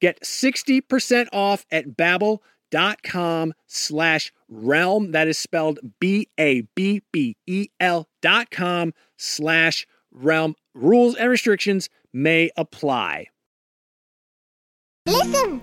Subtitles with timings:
[0.00, 5.12] Get 60% off at babbel.com slash realm.
[5.12, 10.54] That is spelled B-A-B-B-E-L dot com slash realm.
[10.74, 13.26] Rules and restrictions may apply.
[15.06, 15.60] Listen.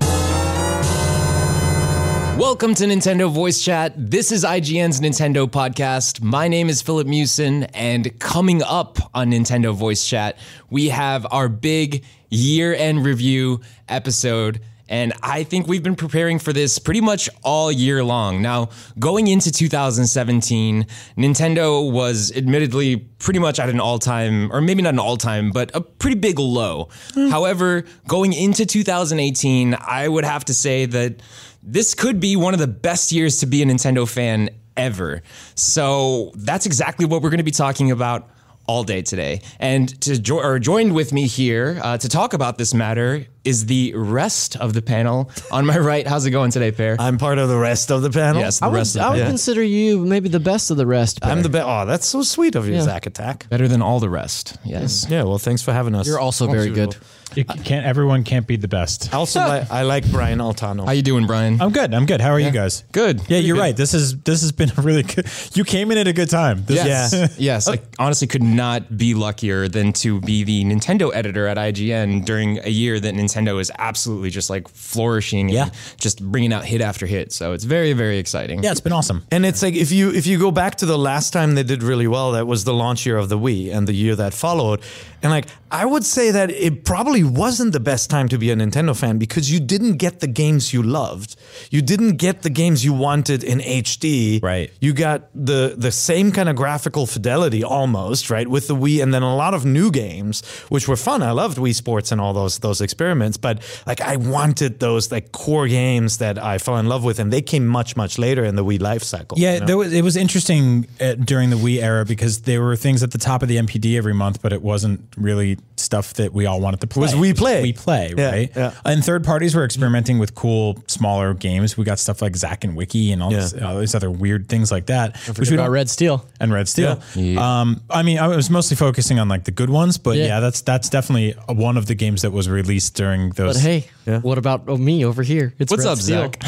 [2.37, 3.93] Welcome to Nintendo Voice Chat.
[3.95, 6.21] This is IGN's Nintendo podcast.
[6.21, 10.37] My name is Philip Mewson, and coming up on Nintendo Voice Chat,
[10.69, 12.03] we have our big
[12.35, 14.61] year end review episode.
[14.87, 18.41] And I think we've been preparing for this pretty much all year long.
[18.41, 18.69] Now,
[18.99, 20.85] going into 2017,
[21.17, 25.49] Nintendo was admittedly pretty much at an all time, or maybe not an all time,
[25.49, 26.89] but a pretty big low.
[27.15, 27.29] Hmm.
[27.29, 31.19] However, going into 2018, I would have to say that
[31.63, 35.23] this could be one of the best years to be a Nintendo fan ever.
[35.55, 38.29] So that's exactly what we're going to be talking about
[38.67, 39.41] all day today.
[39.59, 43.67] And to jo- or joined with me here uh, to talk about this matter is
[43.67, 45.29] the rest of the panel.
[45.51, 46.95] On my right, how's it going today, Peer?
[46.97, 48.41] I'm part of the rest of the panel.
[48.41, 49.27] yes, the I would, rest I would the Yeah.
[49.27, 51.19] consider you maybe the best of the rest.
[51.21, 51.65] I'm the best.
[51.67, 52.81] Oh, that's so sweet of you, Yeah.
[52.81, 53.47] Zack Attack.
[53.49, 54.57] better than all the rest.
[54.65, 55.05] Yes.
[55.09, 56.07] Yeah, well, thanks for having us.
[56.07, 56.95] You're also very good.
[57.35, 57.85] You can't.
[57.85, 59.13] Everyone can't be the best.
[59.13, 60.85] Also, li- I like Brian Altano.
[60.85, 61.61] How you doing, Brian?
[61.61, 61.93] I'm good.
[61.93, 62.21] I'm good.
[62.21, 62.83] How are you guys?
[62.91, 63.17] good.
[63.19, 63.61] Yeah, Pretty you're good.
[63.61, 63.77] right.
[63.77, 65.25] This is this has been a really good.
[65.53, 66.63] You came in at a good time.
[66.65, 67.13] This Yes.
[67.13, 67.67] is- yes.
[67.67, 72.59] I honestly could not be luckier than to be the Nintendo editor at IGN during
[72.59, 75.63] a year that Nintendo is absolutely just like flourishing Yeah.
[75.63, 77.31] and just bringing out hit after hit.
[77.33, 78.63] So it's very, very exciting.
[78.63, 79.25] yeah, it's been awesome.
[79.31, 81.83] and it's like if you if you go back to the last time they did
[81.83, 84.81] really well, that was the launch year of the Wii and the year that followed.
[85.21, 88.55] And like I would say that it probably wasn't the best time to be a
[88.55, 91.35] Nintendo fan because you didn't get the games you loved.
[91.69, 94.41] You didn't get the games you wanted in HD.
[94.41, 94.71] Right.
[94.79, 99.13] You got the the same kind of graphical fidelity almost, right, with the Wii and
[99.13, 101.23] then a lot of new games which were fun.
[101.23, 105.31] I loved Wii Sports and all those those experiments, but like I wanted those like
[105.31, 108.55] core games that I fell in love with and they came much much later in
[108.55, 109.37] the Wii life cycle.
[109.37, 109.65] Yeah, you know?
[109.65, 113.11] there was, it was interesting uh, during the Wii era because there were things at
[113.11, 116.59] the top of the NPD every month, but it wasn't really stuff that we all
[116.59, 117.04] wanted to play.
[117.13, 117.61] Was Wii It Play.
[117.63, 118.51] We Play, Yeah, right?
[118.55, 118.73] yeah.
[118.83, 121.77] And third parties were experimenting with cool, smaller games.
[121.77, 124.71] We got stuff like Zack and Wiki and all, this, all these other weird things
[124.71, 125.17] like that.
[125.37, 126.25] Which we about don't- Red Steel.
[126.39, 127.01] and Red Steel.
[127.37, 130.39] Um, I mean, I was mostly focusing on like the good ones, but yeah, Yeah.
[130.39, 133.55] that's that's definitely one of the games that was released during those.
[133.55, 135.53] But hey, what about oh, me over here?
[135.59, 136.31] It's What's Red up, Steel.
[136.31, 136.43] Zach?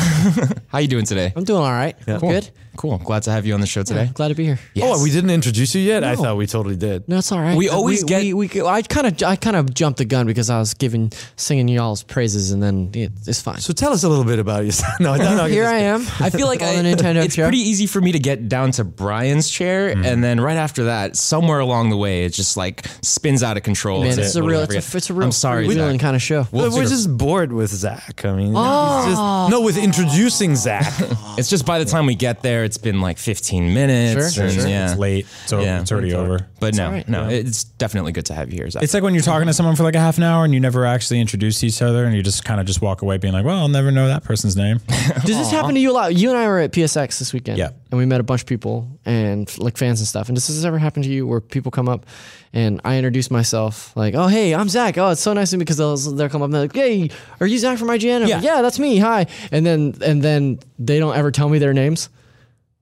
[0.67, 1.33] How you doing today?
[1.35, 1.95] I'm doing all right.
[2.05, 2.19] Cool.
[2.31, 2.49] Good.
[2.77, 2.97] Cool.
[2.99, 4.09] Glad to have you on the show today.
[4.13, 4.59] Glad to be here.
[4.81, 6.03] Oh, we didn't introduce you yet?
[6.03, 7.07] I thought we totally did.
[7.09, 7.57] No, it's all right.
[7.57, 10.49] We always get- We, we, I kind of, I kind of jumped the gun because
[10.49, 13.57] I was giving, singing y'all's praises, and then it, it's fine.
[13.59, 14.93] So tell us a little bit about yourself.
[14.99, 16.01] No, no, no, Here I am.
[16.19, 17.45] I feel like on I, the Nintendo it's chair.
[17.47, 20.05] pretty easy for me to get down to Brian's chair, Mm-hmm.
[20.05, 23.63] and then right after that, somewhere along the way, it just like spins out of
[23.63, 23.99] control.
[24.01, 24.43] Man, It's it's it.
[24.43, 26.01] a real, it's a, it's a real, I'm sorry, revealing Zach.
[26.01, 26.47] kind of show.
[26.51, 28.23] We'll we're just bored with Zach.
[28.25, 29.05] I mean, he's Oh.
[29.47, 30.93] just, no, with introducing Zach.
[31.37, 34.35] It's just by the time we get there, it's been like 15 minutes.
[34.35, 34.67] Sure, and sure.
[34.67, 34.91] Yeah.
[34.91, 35.81] It's late, so Yeah.
[35.81, 36.47] it's already over.
[36.59, 37.07] But no, all right.
[37.07, 38.83] no, it's definitely good to have you here, Zach.
[38.83, 40.59] It's like when you're talking to someone for like a half an hour and you
[40.59, 43.45] never actually introduce each other, and you just kind of just walk away being like,
[43.45, 46.15] "Well, I'll never know that person's name." Does this happen to you a lot?
[46.15, 47.57] You and I were at PSX this weekend.
[47.57, 47.69] Yeah.
[47.89, 50.27] And we met a bunch of people and like fans and stuff.
[50.27, 52.05] And does this ever happen to you where people come up
[52.51, 54.97] and I introduce myself like, oh, hey, I'm Zach.
[54.97, 57.09] Oh, it's so nice to meet because they'll, they'll come up and they're like, hey,
[57.39, 58.23] are you Zach from IGN?
[58.23, 58.35] I'm Yeah.
[58.35, 58.97] like, yeah, that's me.
[58.97, 59.27] Hi.
[59.53, 62.09] And then, and then they don't ever tell me their names.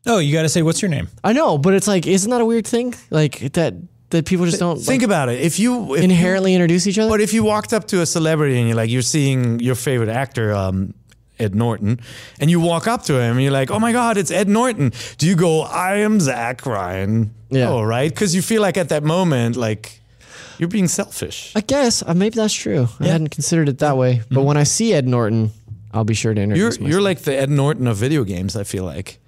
[0.06, 2.42] Oh, you got to say, "What's your name?" I know, but it's like, isn't that
[2.42, 2.94] a weird thing?
[3.10, 3.74] Like that,
[4.10, 5.42] that people just don't Think like, about it.
[5.42, 7.10] If you if inherently introduce each other.
[7.10, 10.10] But if you walked up to a celebrity and you're like, you're seeing your favorite
[10.10, 10.94] actor, um,
[11.40, 12.00] Ed Norton,
[12.40, 14.94] and you walk up to him and you're like, oh my God, it's Ed Norton.
[15.18, 17.34] Do you go, I am Zach Ryan?
[17.50, 17.70] Yeah.
[17.70, 18.10] Oh, right?
[18.10, 20.02] Because you feel like at that moment, like,
[20.58, 21.52] you're being selfish.
[21.56, 22.88] I guess uh, maybe that's true.
[23.00, 24.22] I hadn't considered it that way.
[24.32, 25.52] But when I see Ed Norton,
[25.94, 26.92] I'll be sure to You're introduce myself.
[26.92, 28.56] you're like the Ed Norton of video games.
[28.56, 29.20] I feel like.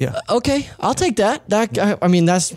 [0.00, 0.14] Yeah.
[0.28, 1.48] Uh, okay, I'll take that.
[1.50, 2.52] That I, I mean, that's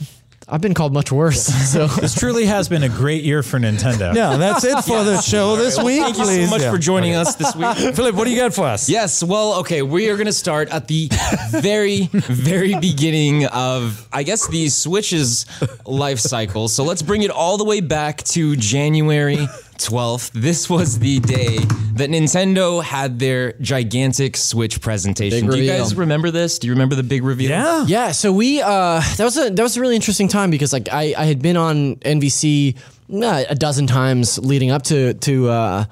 [0.47, 1.45] I've been called much worse.
[1.73, 4.13] So This truly has been a great year for Nintendo.
[4.15, 6.01] Yeah, that's it for the show this week.
[6.01, 6.45] Thank you please.
[6.45, 6.71] so much Yeah.
[6.71, 7.75] for joining us this week.
[7.95, 8.89] Philip, what do you got for us?
[8.89, 11.09] Yes, well, okay, we are going to start at the
[11.51, 15.45] very, very beginning of, I guess, the Switch's
[15.85, 16.67] life cycle.
[16.67, 19.47] So let's bring it all the way back to January
[19.87, 20.31] 12th.
[20.33, 21.57] This was the day
[21.93, 25.41] that Nintendo had their gigantic Switch presentation.
[25.41, 25.83] Big Do you reveal.
[25.83, 26.59] guys remember this?
[26.59, 27.49] Do you remember the big reveal?
[27.49, 27.85] Yeah.
[27.87, 30.89] yeah, so we uh, that was a that was a really interesting time because like
[30.91, 32.77] I, I had been on NVC
[33.13, 35.85] uh, a dozen times leading up to to uh,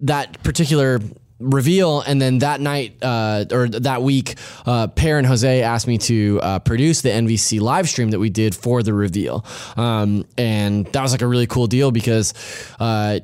[0.00, 1.00] that particular
[1.44, 4.36] reveal and then that night uh, or that week
[4.66, 8.30] uh, Peer and Jose asked me to uh, produce the NVC live stream that we
[8.30, 9.44] did for the reveal.
[9.76, 12.34] Um, and that was like a really cool deal because
[12.80, 13.20] uh,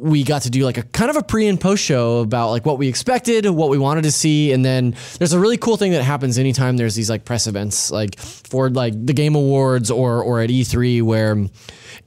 [0.00, 2.64] we got to do like a kind of a pre and post show about like
[2.64, 5.92] what we expected, what we wanted to see, and then there's a really cool thing
[5.92, 10.22] that happens anytime there's these like press events, like for like the Game Awards or
[10.22, 11.36] or at E3 where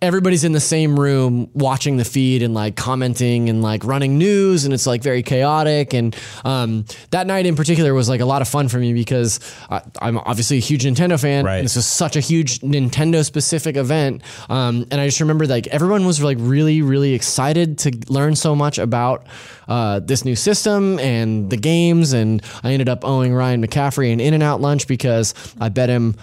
[0.02, 4.66] everybody's in the same room watching the feed and like commenting and like running news
[4.66, 8.42] and it's like very chaotic and um, that night in particular was like a lot
[8.42, 9.40] of fun for me because
[9.70, 11.46] I, I'm obviously a huge Nintendo fan.
[11.46, 11.62] Right.
[11.62, 16.06] This was such a huge Nintendo specific event, um, and I just remember like everyone
[16.06, 19.28] was like really really excited to learn so much about
[19.68, 24.20] uh, this new system and the games, and I ended up owing Ryan McCaffrey an
[24.20, 26.16] In and Out lunch because I bet him.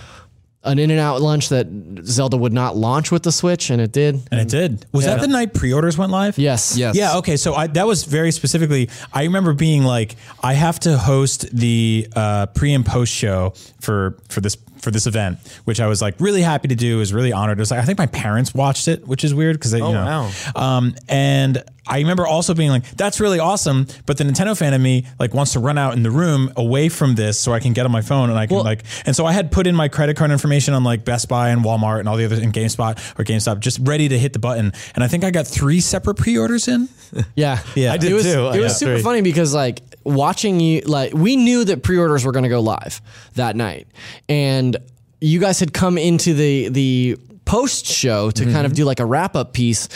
[0.64, 1.68] An In and Out lunch that
[2.04, 4.20] Zelda would not launch with the Switch, and it did.
[4.32, 4.84] And it did.
[4.92, 6.36] Was that the night pre-orders went live?
[6.36, 6.76] Yes.
[6.76, 6.96] Yes.
[6.96, 7.18] Yeah.
[7.18, 7.36] Okay.
[7.36, 8.90] So I, that was very specifically.
[9.12, 14.18] I remember being like, I have to host the uh, pre and post show for
[14.28, 14.56] for this
[14.88, 16.96] for this event, which I was like really happy to do.
[16.96, 17.58] Was really honored.
[17.58, 19.84] It was like I think my parents watched it, which is weird because they, you
[19.84, 20.30] know.
[20.56, 20.76] wow.
[20.78, 23.86] Um, and I remember also being like, that's really awesome.
[24.06, 26.88] But the Nintendo fan in me like wants to run out in the room away
[26.88, 28.84] from this so I can get on my phone and I can Well- like.
[29.06, 31.62] And so I had put in my credit card information on like Best Buy and
[31.62, 34.72] Walmart and all the other and GameSpot or GameStop, just ready to hit the button.
[34.94, 36.88] And I think I got three separate pre-orders in.
[37.34, 37.92] Yeah, Yeah.
[37.92, 38.48] I did it was, too.
[38.48, 39.02] It was got super three.
[39.02, 43.00] funny because like watching you, like we knew that pre-orders were going to go live
[43.34, 43.88] that night,
[44.28, 44.76] and
[45.20, 48.52] you guys had come into the the post show to Mm-hmm.
[48.52, 49.88] kind of do like a wrap up piece.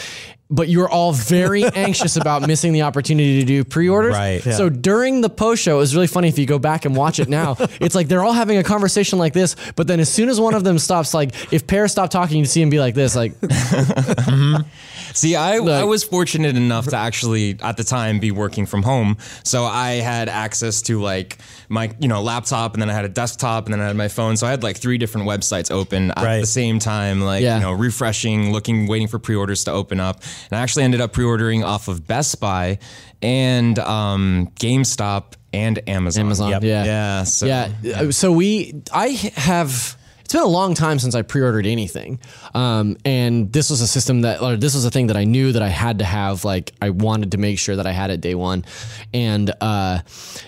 [0.49, 4.13] But you were all very anxious about missing the opportunity to do pre-orders.
[4.13, 4.41] Right.
[4.43, 7.19] So during the post show, it was really funny if you go back and watch
[7.19, 7.55] it now.
[7.81, 10.53] it's like they're all having a conversation like this, but then as soon as one
[10.53, 13.33] of them stops, like if Peer stopped talking, you see him be like this, like
[13.41, 14.67] mm-hmm.
[15.13, 19.17] See, I, I was fortunate enough to actually at the time be working from home,
[19.43, 21.37] so I had access to like
[21.73, 24.07] my you know laptop, and then I had a desktop, and then I had my
[24.07, 24.37] phone.
[24.37, 26.39] So I had like three different websites open at Right.
[26.41, 27.55] the same time, like Yeah.
[27.57, 30.21] you know refreshing, looking, waiting for pre-orders to open up.
[30.51, 32.77] And I actually ended up pre-ordering off of Best Buy
[33.21, 36.25] and um, GameStop and Amazon.
[36.25, 36.49] Amazon.
[36.51, 36.63] Yep.
[36.63, 36.83] Yeah.
[36.85, 37.23] Yeah.
[37.23, 38.09] So, yeah.
[38.11, 39.97] So we, I have.
[40.33, 42.19] It's been a long time since I pre-ordered anything,
[42.55, 45.51] um, and this was a system that, or this was a thing that I knew
[45.51, 46.43] that I had to have.
[46.43, 48.65] Like, I wanted to make sure that I had it day one,
[49.13, 49.99] and uh,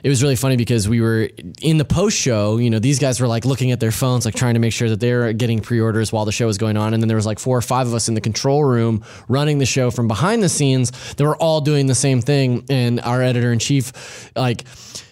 [0.03, 1.29] it was really funny because we were
[1.61, 2.57] in the post show.
[2.57, 4.89] You know, these guys were like looking at their phones, like trying to make sure
[4.89, 7.37] that they're getting pre-orders while the show was going on, and then there was like
[7.37, 10.49] four or five of us in the control room running the show from behind the
[10.49, 11.13] scenes.
[11.13, 14.63] They were all doing the same thing, and our editor in chief, like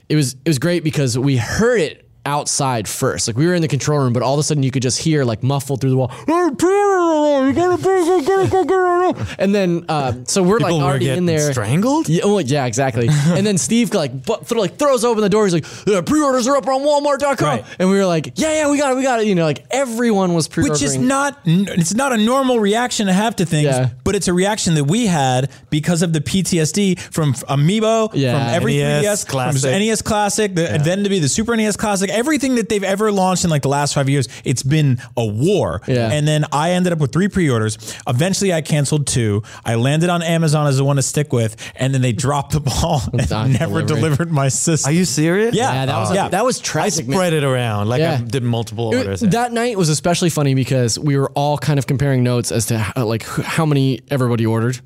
[0.09, 3.27] it was it was great because we heard it outside first.
[3.27, 5.01] Like we were in the control room, but all of a sudden you could just
[5.01, 6.11] hear like muffled through the wall.
[6.27, 10.81] "You gotta please, you gotta go get it." And then um, so we're People like
[10.83, 11.51] were already in there.
[11.51, 12.07] strangled?
[12.09, 13.07] Yeah, well, yeah, exactly.
[13.25, 15.45] and then Steve like bu- throw, like throws open the door.
[15.45, 17.65] He's like, yeah, "Pre-orders are up on Walmart.com," Right.
[17.79, 19.65] and we were like, "Yeah, yeah, we got it, we got it." You know, like
[19.71, 20.73] everyone was pre-ordering.
[20.73, 23.89] Which is not n- it's not a normal reaction to have to things, Yeah.
[24.03, 28.31] but it's a reaction that we had because of the PTSD from Amiibo, Yeah.
[28.47, 29.61] from every NES 3DS, Classic.
[29.61, 33.11] from NES Classic, the, then to be the Super NES Classic, everything that they've ever
[33.11, 35.81] launched in like the last five years, it's been a war.
[35.87, 36.11] Yeah.
[36.11, 37.77] And then I ended up with three pre-orders.
[38.07, 39.43] Eventually, I canceled two.
[39.65, 42.59] I landed on Amazon as the one to stick with, and then they dropped the
[42.61, 43.87] ball and never delivering.
[43.87, 44.89] delivered my system.
[44.89, 45.55] Are you serious?
[45.55, 45.73] Yeah.
[45.73, 46.29] yeah, that was uh, like, Yeah.
[46.29, 47.07] that was I tragic.
[47.07, 47.17] man.
[47.17, 47.89] spread it around.
[47.89, 48.19] Like Yeah.
[48.19, 49.19] I did multiple It- orders.
[49.21, 52.77] that night was especially funny because we were all kind of comparing notes as to
[52.79, 54.79] how, like how many everybody ordered.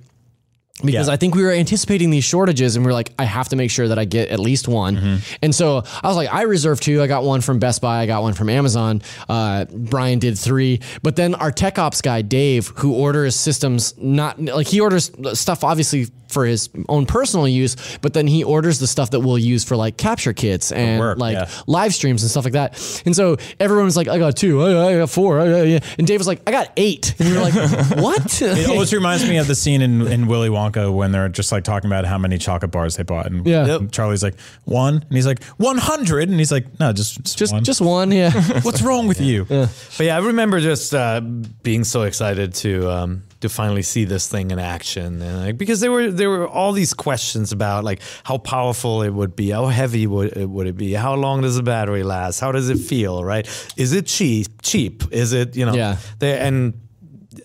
[0.84, 1.13] Because Yeah.
[1.13, 3.72] I think we were anticipating these shortages, and we are like, I have to make
[3.72, 4.96] sure that I get at least one.
[4.96, 5.15] Mm-hmm.
[5.41, 7.01] And so I was like, I reserved two.
[7.01, 8.01] I got one from Best Buy.
[8.01, 9.01] I got one from Amazon.
[9.27, 10.81] Uh, Brian did three.
[11.01, 15.63] But then our tech ops guy Dave, who orders systems, not like he orders stuff
[15.63, 19.63] obviously for his own personal use, but then he orders the stuff that we'll use
[19.63, 21.50] for like capture kits and work, like yeah.
[21.67, 23.01] live streams and stuff like that.
[23.05, 26.05] And so everyone was like, I got two, I, I got four, I, I- and
[26.07, 27.15] Dave was like, I got eight.
[27.19, 27.53] And we were like,
[27.98, 28.41] what?
[28.41, 31.63] It always reminds me of the scene in, in Willy Wonka when they're just like
[31.63, 33.27] talking about how many chocolate bars they bought.
[33.27, 33.75] And Yeah.
[33.77, 34.96] and Charlie's like, one.
[34.96, 36.29] And he's like, 100.
[36.29, 37.63] And he's like, no, just, just, just one.
[37.63, 38.31] just one, yeah.
[38.62, 39.46] What's wrong with you?
[39.46, 39.69] But
[40.00, 44.51] yeah, I remember just uh, being so excited to um, to finally see this thing
[44.51, 48.38] in action, and like because there were there were all these questions about like how
[48.38, 51.63] powerful it would be, how heavy would it, would it be, how long does the
[51.63, 53.48] battery last, how does it feel, right?
[53.77, 54.62] Is it cheap?
[54.62, 55.03] Cheap?
[55.12, 55.74] Is it you know?
[55.74, 55.98] Yeah.
[56.20, 56.74] There and.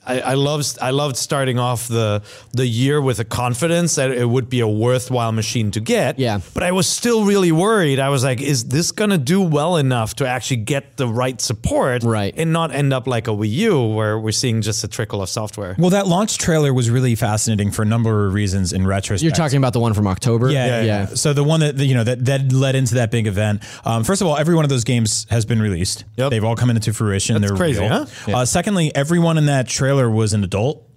[0.06, 4.28] I, I loved I loved starting off the the year with a confidence that it
[4.28, 6.18] would be a worthwhile machine to get.
[6.18, 6.40] Yeah.
[6.54, 7.98] But I was still really worried.
[8.00, 12.02] I was like, is this gonna do well enough to actually get the right support?
[12.02, 12.34] Right.
[12.36, 15.28] And not end up like a Wii U where we're seeing just a trickle of
[15.28, 15.76] software.
[15.78, 19.22] Well, that launch trailer was really fascinating for a number of reasons in retrospect.
[19.22, 20.50] You're talking about the one from October?
[20.50, 21.06] Yeah, yeah, yeah.
[21.06, 23.62] So the one that you know that that led into that big event.
[23.84, 26.04] Um, first of all, every one of those games has been released.
[26.16, 26.30] Yep.
[26.30, 27.34] They've all come into fruition.
[27.40, 28.06] That's They're crazy, real.
[28.06, 28.36] huh?
[28.38, 30.88] Uh, secondly, everyone in that trailer was an adult.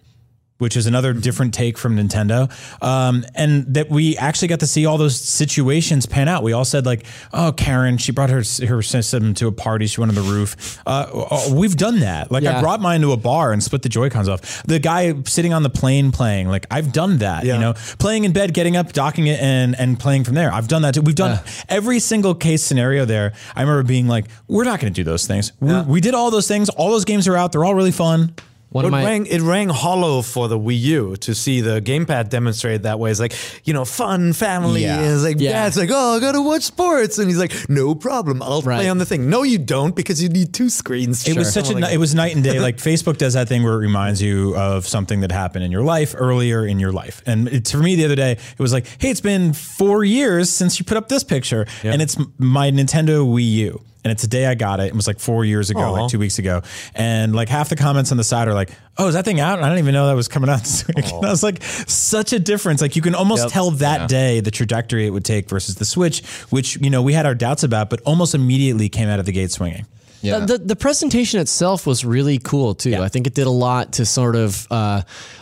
[0.57, 2.49] Which is another different take from Nintendo,
[2.81, 6.43] um, and that we actually got to see all those situations pan out.
[6.43, 9.85] We all said like, "Oh, Karen, she brought her her system to a party.
[9.85, 12.31] She went on the roof." Uh, oh, we've done that.
[12.31, 14.63] Like I brought mine to a bar and split the Joy Cons off.
[14.63, 17.43] The guy sitting on the plane playing, like I've done that.
[17.43, 17.55] Yeah.
[17.55, 20.53] You know, playing in bed, getting up, docking it, and and playing from there.
[20.53, 21.01] I've done that too.
[21.01, 21.37] We've done
[21.67, 23.33] every single case scenario there.
[23.57, 25.51] I remember being like, we're not going to do those things.
[25.59, 26.69] We did all those things.
[26.69, 27.51] All those games are out.
[27.51, 28.35] They're all really fun.
[28.75, 31.79] One It of my rang, it rang hollow for the Wii U to see the
[31.79, 33.10] gamepad demonstrated that way.
[33.10, 34.82] It's like, you know, fun, family.
[34.84, 35.00] Yeah.
[35.00, 35.51] And it's like, Yeah.
[35.63, 37.17] dad's like, oh, I got to watch sports.
[37.17, 38.44] And he's like, no problem.
[38.44, 38.79] I'll Right.
[38.82, 39.29] play on the thing.
[39.29, 41.25] No, you don't because you need two screens.
[41.25, 42.60] It was such a it was night and day.
[42.60, 45.84] Like Facebook does that thing where it reminds you of something that happened in your
[45.84, 47.22] life earlier in your life.
[47.25, 50.50] And it's for me the other day, it was like, hey, it's been four years
[50.50, 53.82] since you put up this picture, and it's my Nintendo Wii U.
[54.05, 54.85] And it's the day I got it.
[54.85, 55.89] It was like four years ago, Aw.
[55.91, 56.62] like two weeks ago.
[56.93, 58.69] And like half the comments on the side are like,
[59.00, 60.85] "Oh, is that thing out?" And I didn't even know that was coming out this
[60.88, 61.05] week.
[61.12, 62.81] And I was like, such a difference.
[62.81, 63.51] Like you can almost Yep.
[63.51, 67.13] tell that day the trajectory it would take versus the Switch, which you know we
[67.13, 69.88] had our doubts about, but almost immediately came out of the gate swinging.
[70.21, 70.39] Yeah.
[70.39, 72.95] The, the presentation itself was really cool too.
[72.95, 75.01] I think it did a lot to sort of uh,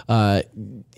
[0.10, 0.42] uh,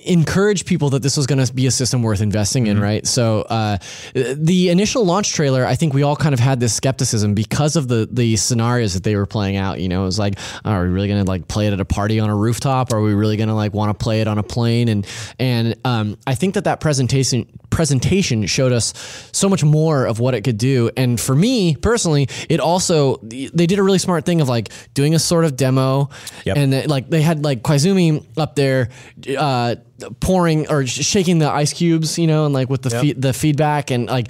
[0.05, 3.05] encourage people that this was going to be a system worth investing in, right?
[3.05, 3.77] So uh,
[4.13, 7.87] the initial launch trailer, I think we all kind of had this skepticism because of
[7.87, 9.79] the the scenarios that they were playing out.
[9.79, 11.85] You know, it was like, are we really going to like play it at a
[11.85, 12.93] party on a rooftop?
[12.93, 14.89] Are we really going to like want to play it on a plane?
[14.89, 15.07] And
[15.39, 18.93] and um, I think that that presentation presentation showed us
[19.33, 20.89] so much more of what it could do.
[20.95, 25.13] And for me personally, it also they did a really smart thing of like doing
[25.13, 26.09] a sort of demo,
[26.45, 26.57] Yep.
[26.57, 28.89] and they, like they had like Koizumi up there.
[29.37, 29.75] Uh,
[30.19, 33.91] pouring or shaking the ice cubes you know and like with the fe- the feedback
[33.91, 34.29] and like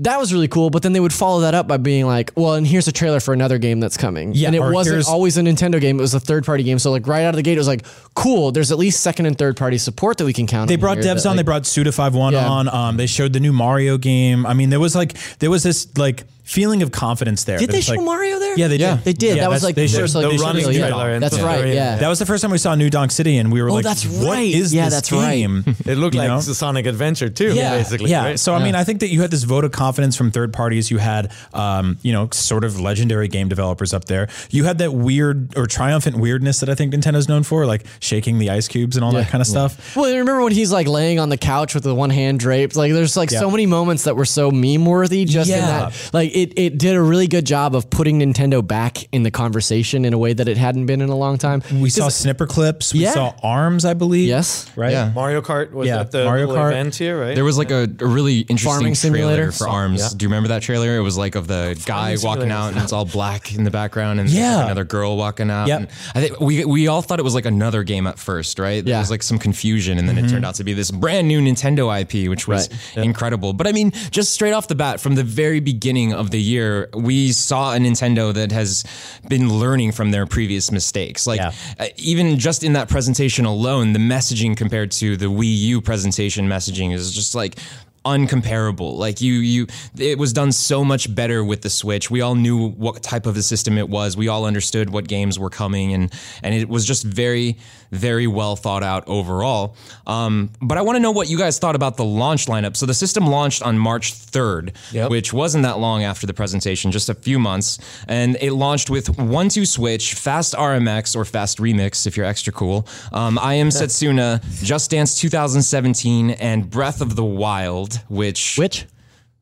[0.00, 2.52] that was really cool but then they would follow that up by being like well
[2.54, 5.40] and here's a trailer for another game that's coming Yeah, and it wasn't always a
[5.42, 7.54] nintendo game it was a third party game so like right out of the gate
[7.54, 10.46] it was like cool there's at least second and third party support that we can
[10.46, 11.36] count They on brought devs that, on.
[11.36, 12.46] They like- brought Suda51 Yeah.
[12.48, 12.68] on.
[12.68, 14.44] Um, they showed the new Mario game.
[14.46, 17.58] I mean, there was like there was this like feeling of confidence there.
[17.58, 18.94] did they it's show like- Mario there Yeah, they Yeah.
[18.96, 19.04] did.
[19.04, 20.72] they did Yeah, that was like they the showed first like the they running the-
[20.72, 21.44] yeah, trailer and that's stuff.
[21.46, 21.74] right Yeah.
[21.74, 23.74] yeah That was the first time we saw New Donk City, and we were Oh,
[23.74, 24.54] like, that's right.
[24.54, 25.34] is Yeah, this that's right.
[25.34, 26.40] game?" It looked You like know?
[26.40, 28.10] the Sonic Adventure 2, yeah, basically.
[28.10, 28.24] Yeah.
[28.24, 28.38] right?
[28.40, 30.90] So I mean, I think that you had this vote of confidence from third parties.
[30.90, 34.28] You had, um, you know, sort of legendary game developers up there.
[34.50, 38.38] You had that weird or triumphant weirdness that I think Nintendo's known for, like shaking
[38.38, 39.96] the ice cubes and all that kind of stuff.
[39.96, 42.76] Well, remember when he's like laying on the couch with the one hand draped?
[42.76, 45.24] Like, there's like so many moments that were so meme worthy.
[45.24, 49.08] Just in that, like, it it did a really good job of putting Nintendo back
[49.12, 51.62] in the conversation in a way that it hadn't been in a long time.
[51.72, 52.92] We saw snipper clips.
[52.92, 53.12] We Yeah.
[53.14, 54.28] saw arms, I believe.
[54.28, 54.70] Yes.
[54.76, 54.92] Right.
[54.92, 55.12] Yeah.
[55.14, 56.72] Mario Kart was Yeah, at the Mario little Kart.
[56.72, 57.34] event here, right?
[57.34, 59.52] There was like a, a really interesting Farming trailer simulator?
[59.52, 60.00] for Arms.
[60.00, 60.08] Yeah.
[60.14, 60.96] Do you remember that trailer?
[60.96, 64.20] It was like of the guy walking out and it's all black in the background
[64.20, 64.56] and there's Yeah.
[64.56, 65.68] like another girl walking out.
[65.68, 65.78] Yep.
[65.80, 68.84] And I think we we all thought it was like another game at first, right?
[68.84, 69.00] There Yeah.
[69.00, 70.32] was like some confusion and then it mm-hmm.
[70.32, 73.04] turned out to be this brand new Nintendo IP, which was Right.
[73.06, 73.54] incredible.
[73.54, 76.88] But I mean, just straight off the bat, from the very beginning of the year,
[76.94, 78.84] we saw a Nintendo that has
[79.28, 81.26] been learning from their previous mistakes.
[81.26, 81.52] Like Yeah.
[81.78, 86.48] uh, even just in that presentation alone, the messaging compared to the Wii U presentation
[86.48, 87.58] messaging is just like
[88.04, 88.96] uncomparable.
[88.96, 89.66] Like you, you,
[89.98, 92.10] it was done so much better with the Switch.
[92.10, 94.16] We all knew what type of a system it was.
[94.16, 97.58] We all understood what games were coming, and and it was just very,
[97.90, 99.76] very well thought out overall.
[100.06, 102.76] Um, but I want to know what you guys thought about the launch lineup.
[102.76, 105.10] So the system launched on March third, Yep.
[105.10, 107.78] which wasn't that long after the presentation, just a few months,
[108.08, 112.52] and it launched with One Two Switch, Fast RMX or Fast Remix if you're extra
[112.52, 112.86] cool.
[113.12, 118.86] Um, I Am Setsuna, Just Dance 2017, and Breath of the Wild, which Which?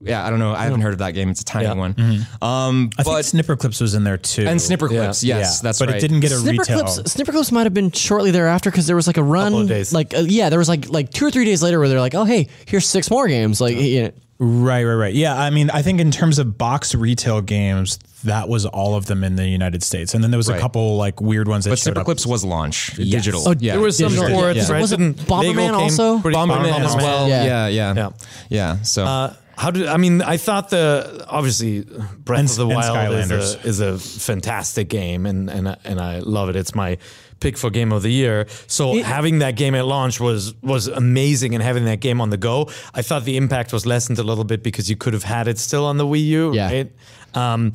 [0.00, 0.52] Yeah, I don't know.
[0.52, 1.30] I haven't heard of that game.
[1.30, 1.74] It's a tiny Yeah.
[1.74, 1.94] one.
[2.42, 4.46] Um, I think but snipper clips was in there too.
[4.46, 5.62] and Snipper Clips, yes, Yeah.
[5.68, 5.96] that's but right.
[5.96, 6.84] it didn't get a Snipper retail.
[6.84, 7.12] clips.
[7.12, 9.68] Snipper clips might have been shortly thereafter because there was like a run, Couple of
[9.68, 9.92] days.
[9.92, 12.14] like uh, yeah, there was like like two or three days later where they're like,
[12.14, 13.60] oh hey, here's six more games.
[13.60, 15.14] Like, you know, Right, right, right.
[15.14, 19.06] Yeah, I mean, I think in terms of box retail games, that was all of
[19.06, 20.58] them in the United States, and then there was Right.
[20.58, 22.06] a couple like weird ones that But showed Snipper up.
[22.06, 23.22] Clips was launch Yes.
[23.22, 23.48] digital.
[23.48, 23.74] Oh, yeah.
[23.74, 24.36] there was some Digital.
[24.36, 24.72] sports, Yeah.
[24.72, 24.80] right?
[24.80, 26.18] Wasn't Didn't- Bomberman came also?
[26.18, 27.28] pretty- Bomberman as well.
[27.28, 27.44] Yeah.
[27.44, 28.08] Yeah, yeah, Yeah.
[28.48, 28.82] yeah.
[28.82, 30.22] So Uh, how did I mean?
[30.22, 31.82] I thought the obviously
[32.24, 33.64] Breath And- of the Wild is Skylanders.
[33.64, 36.56] a, is a fantastic game, and and I- and I love it.
[36.56, 36.98] It's my
[37.40, 38.46] pick for game of the year.
[38.68, 42.36] So having that game at launch was was amazing, and having that game on the
[42.38, 45.48] go, I thought the impact was lessened a little bit because you could have had
[45.48, 46.70] it still on the Wii U, Yeah.
[46.70, 46.92] right?
[47.34, 47.72] Um,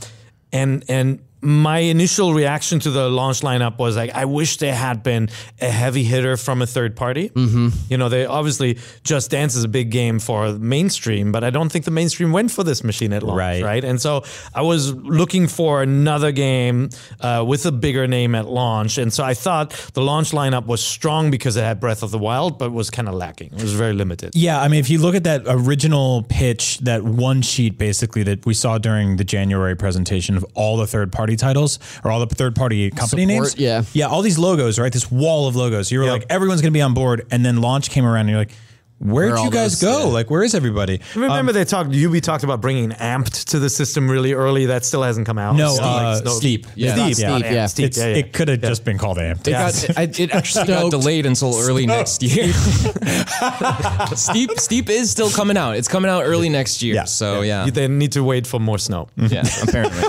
[0.52, 5.04] and and my initial reaction to the launch lineup was like, I wish there had
[5.04, 5.30] been
[5.62, 7.30] a heavy hitter from a third party.
[7.30, 7.70] Mm-hmm.
[7.90, 11.72] You know, they obviously Just Dance is a big game for mainstream, but I don't
[11.72, 13.64] think the mainstream went for this machine at launch, Right.
[13.64, 13.84] right?
[13.84, 14.24] And so
[14.54, 16.90] I was looking for another game
[17.22, 20.84] uh, with a bigger name at launch, and so I thought the launch lineup was
[20.84, 23.52] strong because it had Breath of the Wild, but was kind of lacking.
[23.54, 24.32] It was very limited.
[24.36, 28.46] Yeah, I mean, if you look at that original pitch, that one sheet basically that
[28.46, 32.34] we saw during the January presentation of all the third party titles or all the
[32.36, 33.58] third party company Support, names.
[33.58, 33.84] yeah.
[33.94, 34.92] Yeah, all these logos, right?
[34.94, 35.92] This wall of logos.
[35.92, 36.14] You were Yep.
[36.14, 37.26] like, everyone's going to be on board.
[37.32, 38.52] And then launch came around and you're like,
[39.00, 39.90] where'd Where you guys those?
[39.92, 40.00] go?
[40.08, 40.14] Yeah.
[40.14, 41.02] Like, where is everybody?
[41.16, 41.92] Remember they talked.
[41.92, 44.68] Ubi talked about bringing Amped to the system really early.
[44.68, 45.56] That still hasn't come out.
[45.56, 46.68] No, So, uh, no- Steep.
[46.76, 46.94] Yeah.
[46.94, 47.52] Steep, Steep, yeah.
[47.54, 47.66] yeah.
[47.68, 48.16] Steep, yeah, yeah.
[48.18, 49.48] It could have just been called Amped.
[49.48, 52.52] It, got, it, it actually got delayed until early next year.
[54.16, 55.76] Steep, Steep is still coming out.
[55.78, 56.96] It's coming out early next year.
[56.96, 57.06] Yeah.
[57.06, 59.08] So yeah, You- They need to wait for more snow.
[59.18, 59.44] yeah.
[59.64, 60.04] Apparently,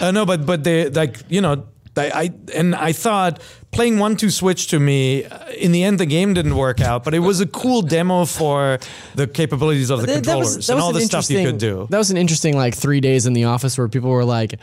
[0.00, 1.64] Uh, no, but but they like you know
[1.96, 5.98] I, I and I thought playing one two switch to me uh, in the end
[6.00, 8.78] the game didn't work out, but it was a cool demo for
[9.14, 11.58] the capabilities of the That- that controllers was- that and all the stuff you could
[11.58, 11.86] do.
[11.90, 14.54] That was an interesting like three days in the office where people were like,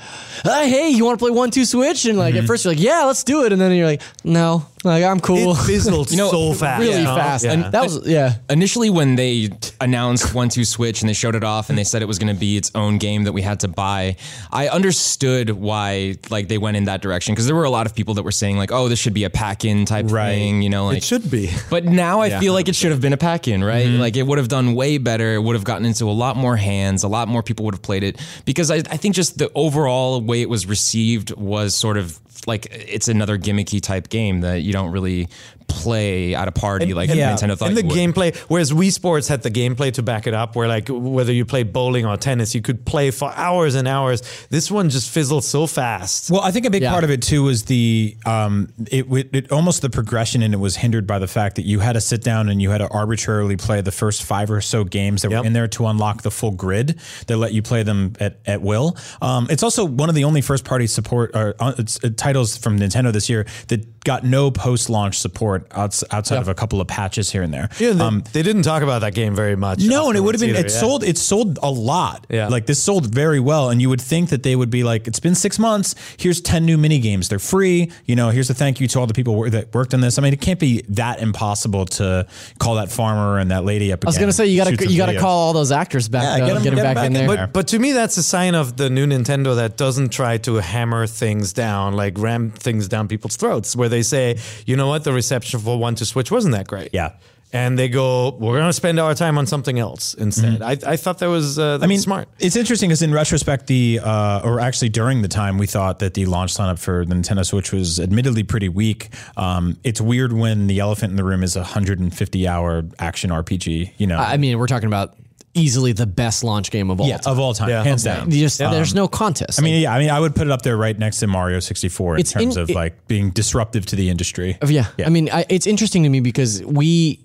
[0.46, 2.44] uh, "Hey, you want to play one two switch?" And like Mm-hmm.
[2.44, 5.20] at first you're like, "Yeah, let's do it," and then you're like, "No, Like I'm
[5.20, 5.52] cool.
[5.52, 6.82] It fizzled know, so fast.
[6.82, 7.15] really huh?
[7.15, 7.44] fast.
[7.44, 7.52] Yeah.
[7.52, 8.36] And that was yeah.
[8.50, 9.50] Initially, when they
[9.82, 12.34] announced One Two Switch and they showed it off and they said it was going
[12.34, 14.15] to be its own game that we had to buy,
[14.52, 17.96] I understood why like they went in that direction because there were a lot of
[17.96, 20.36] people that were saying like, "Oh, this should be a pack-in type Right.
[20.36, 21.52] thing," you know, like it should be.
[21.70, 23.86] But now I feel like it should have been a pack in, right?
[23.86, 24.00] Mm-hmm.
[24.00, 25.34] Like it would have done way better.
[25.36, 27.04] It would have gotten into a lot more hands.
[27.04, 30.22] A lot more people would have played it because I, I think just the overall
[30.22, 34.73] way it was received was sort of like it's another gimmicky type game that you
[34.73, 35.28] don't really
[35.70, 37.96] play at a party like Nintendo thought and the would.
[37.96, 38.36] gameplay.
[38.50, 41.72] Whereas Wii Sports had the gameplay to back it up, where like whether you played
[41.72, 44.22] bowling or tennis, you could play for hours and hours.
[44.50, 46.30] This one just fizzled so fast.
[46.32, 46.92] Well, I think a big Yeah.
[46.92, 50.60] part of it too was the um, it, it, it almost the progression in it
[50.60, 52.88] was hindered by the fact that you had to sit down and you had to
[52.90, 55.42] arbitrarily play the first five or so games that Yep.
[55.42, 58.62] were in there to unlock the full grid that let you play them at, at
[58.62, 58.98] will.
[59.22, 62.58] Um, it's also one of the only first party support or uh, it's, uh, titles
[62.58, 66.82] from Nintendo this year that got no post launch support outs, outside of a couple
[66.82, 67.69] of patches here and there.
[67.80, 69.82] Yeah, they, they didn't talk about that game very much.
[69.84, 70.82] Um, No, and it would have been afterwards it yeah.
[70.82, 72.26] sold it sold a lot.
[72.30, 72.48] Yeah.
[72.48, 73.69] Like this sold very well.
[73.69, 76.65] And you would think that they would be like, it's been six months, here's 10
[76.65, 77.30] new mini games.
[77.30, 77.91] They're free.
[78.06, 80.17] You know, here's a thank you to all the people wor- that worked on this.
[80.17, 82.28] I mean, it can't be that impossible to
[82.60, 85.19] call that farmer and that lady up I was gonna say you gotta you gotta
[85.19, 87.13] call all those actors back, Yeah, though, get 'em- get them get 'em back, in
[87.13, 87.38] back there.
[87.48, 90.56] But but to me, that's a sign of the new Nintendo that doesn't try to
[90.56, 93.76] hammer things down, like ram things down people's throats.
[93.76, 96.90] Where they say, you know what, the reception for One to Switch wasn't that great.
[96.94, 97.14] Yeah.
[97.52, 100.62] and they go, we're going to spend our time on something else instead.
[100.62, 102.28] I, I thought that was uh, that I mean, was smart.
[102.38, 106.14] It's interesting because in retrospect, the uh, or actually during the time, we thought that
[106.14, 109.10] the launch lineup for the Nintendo Switch was admittedly pretty weak.
[109.36, 113.94] Um, it's weird when the elephant in the room is a 150 hour action RPG.
[113.98, 115.16] You know, I mean, we're talking about
[115.60, 117.32] easily the best launch game of all yeah, time.
[117.34, 117.84] of all time, Yeah.
[117.84, 118.32] hands down.
[118.32, 119.60] You just, there's no contest.
[119.60, 121.60] I mean, yeah, I mean, I would put it up there right next to Mario
[121.60, 124.58] 64 in It's terms in- of it- like being disruptive to the industry.
[124.65, 124.88] Yeah.
[124.98, 125.06] Yeah.
[125.06, 127.19] I mean, I, it's interesting to me because we,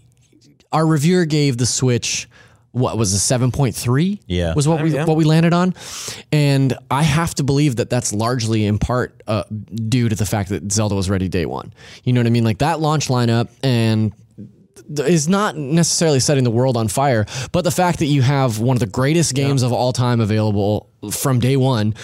[0.73, 2.29] our reviewer gave the Switch,
[2.73, 4.20] what was a seven point three?
[4.27, 4.53] Yeah.
[4.55, 5.05] was what we Yeah.
[5.05, 5.75] what we landed on,
[6.33, 10.49] and I have to believe that that's largely in part uh, due to the fact
[10.49, 11.73] that Zelda was ready day one.
[12.03, 12.42] You know what I mean?
[12.42, 14.24] Like that launch lineup and th-
[14.99, 18.77] is not necessarily setting the world on fire, but the fact that you have one
[18.77, 21.94] of the greatest games of all time available from day one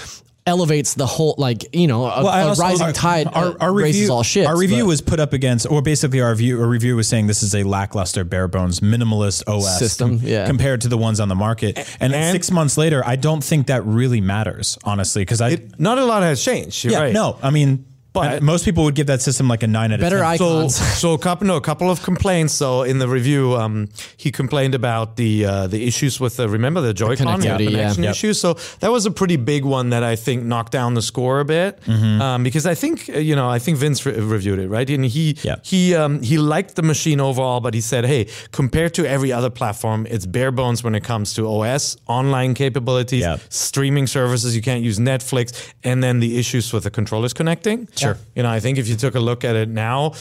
[0.46, 3.72] elevates the whole like you know a, I a also- rising our- tide Our, our
[3.72, 4.48] raises review, all ships.
[4.48, 7.26] our review but- was put up against, or basically our review, our review was saying
[7.26, 10.46] this is a lackluster, bare bones, minimalist OS System, com- yeah.
[10.46, 11.78] compared to the ones on the market.
[12.00, 15.50] And, and- six months later, I don't think that really matters, honestly, because I.
[15.50, 16.84] It, not a lot has changed.
[16.86, 17.12] Yeah, right.
[17.12, 19.96] no, I mean, But- I- most people would give that system like a nine out
[19.96, 20.26] of Better 10.
[20.26, 20.74] icons.
[20.76, 22.52] So, so a couple, no, a couple of complaints.
[22.54, 26.80] So in the review, um, he complained about the uh, the issues with the remember
[26.80, 27.70] the Joy-Con connectivity, yeah.
[27.70, 28.10] connection Yep.
[28.10, 28.40] issues.
[28.40, 31.44] So that was a pretty big one that I think knocked down the score a
[31.44, 31.80] bit.
[31.82, 32.20] Mm-hmm.
[32.20, 35.04] Um, because I think uh, you know I think Vince re- reviewed it right, and
[35.04, 35.56] he Yeah.
[35.62, 39.50] he um, he liked the machine overall, but he said, hey, compared to every other
[39.50, 43.36] platform, it's bare bones when it comes to OS, online capabilities, Yeah.
[43.48, 44.54] streaming services.
[44.56, 45.52] You can't use Netflix,
[45.84, 47.86] and then the issues with the controllers connecting.
[48.00, 50.12] Sure, you know I think if you took a look at it now.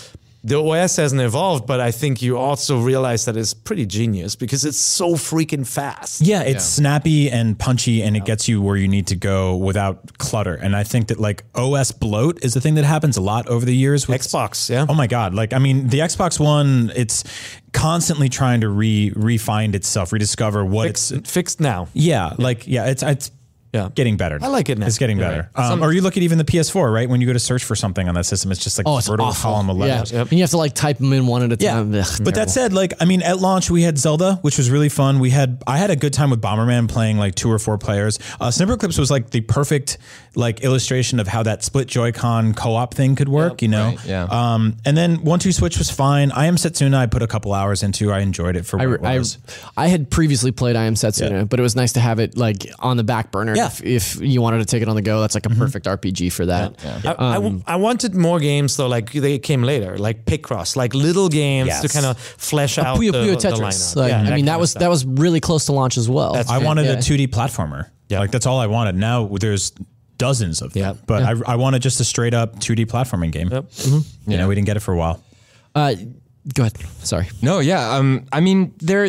[0.41, 4.63] The OS hasn't evolved, but I think you also realize that it's pretty genius because
[4.63, 6.21] it's so freaking fast.
[6.21, 10.17] Yeah, it's snappy and punchy, and it gets you where you need to go without
[10.17, 10.53] clutter.
[10.53, 13.65] And I think that like OS bloat is the thing that happens a lot over
[13.65, 14.07] the years.
[14.07, 14.85] With Xbox, yeah.
[14.87, 15.33] Oh my god!
[15.33, 17.25] Like I mean, the Xbox One, it's
[17.73, 21.29] constantly trying to re refine itself, rediscover what Fixed, it's.
[21.29, 21.89] fixed now.
[21.93, 23.29] Yeah, like yeah, it's it's
[23.71, 23.89] Yeah.
[23.93, 24.39] getting better.
[24.41, 24.87] I like it now.
[24.87, 25.49] It's getting better.
[25.55, 27.07] Um, or you look at even the PS4, right?
[27.07, 29.07] When you go to search for something on that system, it's just like Oh, it's
[29.07, 29.51] vertical awful.
[29.51, 30.11] column of Yeah, letters.
[30.11, 31.93] and you have to like type them in one at a Yeah, time.
[31.93, 34.89] Ugh, but that said, like I mean, at launch we had Zelda, which was really
[34.89, 35.19] fun.
[35.19, 38.17] We had I had a good time with Bomberman playing like two or four players.
[38.41, 39.99] Uh, Snipper Clips was like the perfect
[40.35, 43.61] like illustration of how that split Joy-Con co-op thing could work.
[43.61, 44.23] you know, right, yeah.
[44.29, 46.31] Um, and then One Two Switch was fine.
[46.31, 48.11] I Am Setsuna I put a couple hours into.
[48.11, 49.37] I enjoyed it for I, what it I, was.
[49.77, 51.43] I had previously played I Am Setsuna, Yeah.
[51.43, 53.55] but it was nice to have it like on the back burner.
[53.59, 53.67] Yeah.
[53.67, 56.31] If, if you wanted to take it on the go, that's like a perfect RPG
[56.31, 56.67] for that.
[57.05, 60.93] I, I w- I wanted more games though, like they came later, like Picross, like
[60.93, 61.81] little games Yes.
[61.81, 63.59] to kind of flesh out Puyo the, Puyo the Tetris.
[63.59, 63.95] lineup.
[63.95, 66.33] Like, Yeah, I mean, kind that was that was really close to launch as well.
[66.33, 66.93] That's I wanted Yeah.
[66.93, 67.87] a 2D platformer.
[68.09, 68.19] Yeah.
[68.19, 68.95] Like that's all I wanted.
[68.95, 69.71] Now there's
[70.17, 70.81] dozens of them.
[70.83, 70.93] Yeah.
[71.05, 73.49] But I, I wanted just a straight up 2D platforming game.
[73.51, 73.65] Yep.
[74.27, 75.23] You know, we didn't get it for a while.
[75.75, 75.95] Uh,
[76.53, 76.77] go ahead.
[77.03, 77.27] Sorry.
[77.41, 77.95] No, yeah.
[77.95, 79.07] Um, I mean, there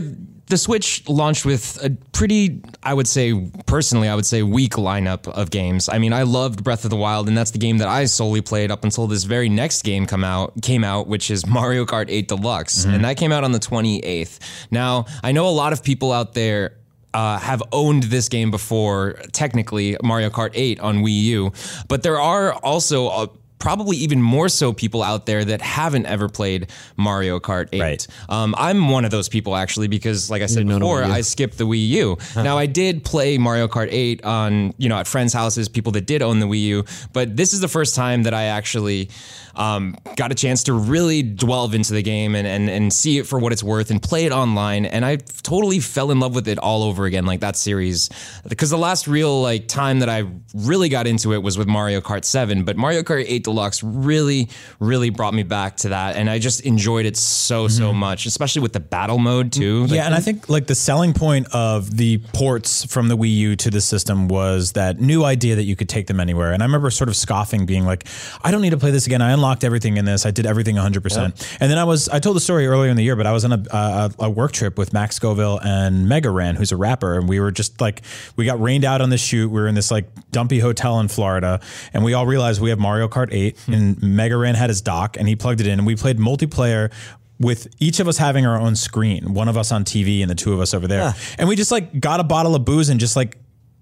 [0.50, 5.28] the Switch launched with a pretty, I would say, personally, I would say, weak lineup
[5.28, 5.88] of games.
[5.88, 8.40] I mean, I loved Breath of the Wild, and that's the game that I solely
[8.40, 12.06] played up until this very next game come out came out, which is Mario Kart
[12.08, 14.38] 8 Deluxe, and that came out on the 28th.
[14.70, 16.76] Now, I know a lot of people out there.
[17.12, 21.52] Uh, have owned this game before, technically Mario Kart 8 on Wii U,
[21.88, 23.28] but there are also a,
[23.60, 27.80] probably even more so people out there that haven't ever played Mario Kart 8.
[27.80, 28.06] Right.
[28.28, 31.64] Um, I'm one of those people actually because, like I said before, I skipped the
[31.64, 32.18] Wii U.
[32.34, 36.06] Now I did play Mario Kart 8 on you know at friends' houses, people that
[36.06, 39.10] did own the Wii U, but this is the first time that I actually
[39.54, 43.26] um, got a chance to really delve into the game and, and and see it
[43.26, 44.86] for what it's worth and play it online.
[44.86, 48.08] And I totally fell in love with it all over again, like that series.
[48.48, 52.00] Because the last real like time that I really got into it was with Mario
[52.00, 56.30] Kart 7, but Mario Kart 8 Deluxe really, really brought me back to that, and
[56.30, 57.98] I just enjoyed it so so mm-hmm.
[57.98, 59.82] much, especially with the battle mode too.
[59.82, 59.90] Mm-hmm.
[59.90, 63.34] Like, yeah, and I think like the selling point of the ports from the Wii
[63.34, 66.52] U to the system was that new idea that you could take them anywhere.
[66.52, 68.06] And I remember sort of scoffing, being like,
[68.42, 69.22] "I don't need to play this again.
[69.22, 70.24] I unlocked everything in this.
[70.24, 72.96] I did everything 100." percent And then I was I told the story earlier in
[72.96, 76.08] the year, but I was on a, a, a work trip with Max Scoville and
[76.08, 78.02] Mega Ran, who's a rapper, and we were just like
[78.36, 79.48] we got rained out on the shoot.
[79.48, 81.60] We were in this like dumpy hotel in Florida,
[81.92, 83.72] and we all realized we have Mario Kart 8, Hmm.
[83.74, 86.92] and Mega Ran had his dock, and he plugged it in, and we played multiplayer
[87.38, 90.34] with each of us having our own screen, one of us on TV and the
[90.34, 91.14] two of us over there.
[91.38, 93.38] And we just like got a bottle of booze and just like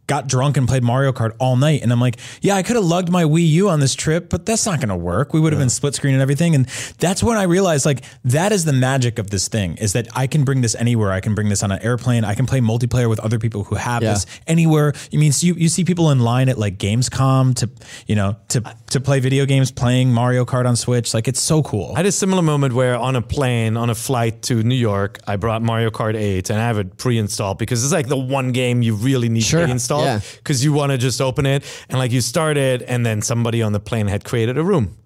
[0.06, 1.82] got drunk and played Mario Kart all night.
[1.82, 4.46] And I'm like, yeah, I could have lugged my Wii U on this trip, but
[4.46, 5.34] that's not going to work.
[5.34, 6.54] We would have been split screen and everything.
[6.54, 6.64] And
[6.98, 10.26] that's when I realized like that is the magic of this thing is that I
[10.26, 11.12] can bring this anywhere.
[11.12, 12.24] I can bring this on an airplane.
[12.24, 14.14] I can play multiplayer with other people who have Yeah.
[14.14, 14.94] this anywhere.
[15.10, 17.68] You mean, so you, you see people in line at like Gamescom to,
[18.06, 21.12] you know, to, to play video games, playing Mario Kart on Switch.
[21.14, 21.92] Like it's so cool.
[21.94, 25.18] I had a similar moment where on a plane, on a flight to New York,
[25.26, 28.52] I brought Mario Kart 8 and I have it pre-installed because it's like the one
[28.52, 30.20] game you really need Sure, pre-installed yeah.
[30.36, 33.62] because you want to just open it and like you start it and then somebody
[33.62, 34.96] on the plane had created a room.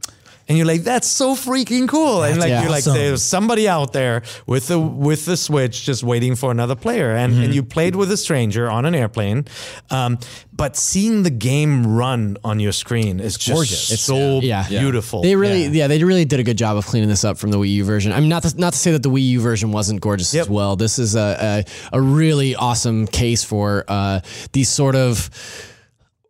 [0.48, 2.24] And you're like, that's so freaking cool.
[2.24, 2.62] and like yeah.
[2.62, 6.74] you're like, there's somebody out there with the with the Switch just waiting for another
[6.74, 7.12] player.
[7.14, 9.46] And and you played with a stranger on an airplane.
[9.90, 10.18] Um,
[10.54, 13.90] but seeing the game run on your screen is just gorgeous.
[13.90, 14.66] It's- so yeah.
[14.68, 14.80] Yeah.
[14.80, 15.22] beautiful.
[15.22, 15.86] They really, yeah.
[15.86, 18.12] they really did a good job of cleaning this up from the Wii U version.
[18.12, 20.42] I mean, not to, not to say that the Wii U version wasn't gorgeous Yep.
[20.42, 20.76] as well.
[20.76, 24.20] This is a a, a really awesome case for uh,
[24.52, 25.30] these sort of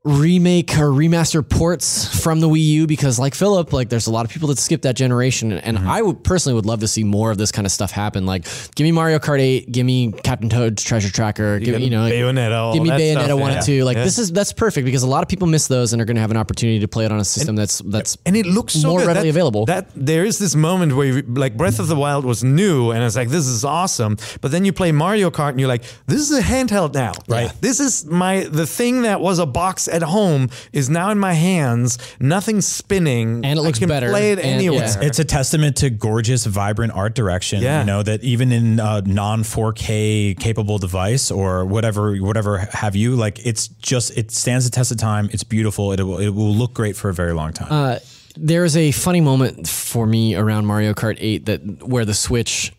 [0.04, 4.24] remake or remaster ports from the Wii U because like Philip like there's a lot
[4.24, 5.88] of people that skip that generation and Mm-hmm.
[5.88, 8.44] I would personally would love to see more of this kind of stuff happen like
[8.74, 12.02] give me Mario Kart 8 give me Captain Toad's Treasure Tracker give me you know
[12.10, 13.56] Bayonetta, give me Bayonetta stuff, 1 yeah.
[13.56, 14.04] and 2 like Yeah.
[14.04, 16.20] this is that's perfect because a lot of people miss those and are going to
[16.20, 18.88] have an opportunity to play it on a system that's that's and it looks so
[18.88, 19.06] more good.
[19.06, 19.66] readily That- available.
[19.66, 23.02] That there is this moment where you, like Breath of the Wild was new, and
[23.04, 24.16] it's like this is awesome.
[24.40, 27.50] But then you play Mario Kart, and you're like, this is a handheld now, right?
[27.60, 31.34] This is my the thing that was a box at home is now in my
[31.34, 31.98] hands.
[32.18, 34.80] Nothing's spinning, And it looks I can better, Play it and- anywhere.
[34.86, 35.00] yeah.
[35.06, 37.62] It's a testament to gorgeous, vibrant art direction.
[37.62, 37.80] Yeah.
[37.80, 43.16] You know that even in a non 4K capable device or whatever, whatever have you,
[43.16, 45.28] like it's just it stands the test of time.
[45.32, 45.92] It's beautiful.
[45.92, 47.68] It will it will look great for a very long time.
[47.70, 47.98] Uh,
[48.36, 52.72] there's a funny moment for me around Mario Kart 8 that where the Switch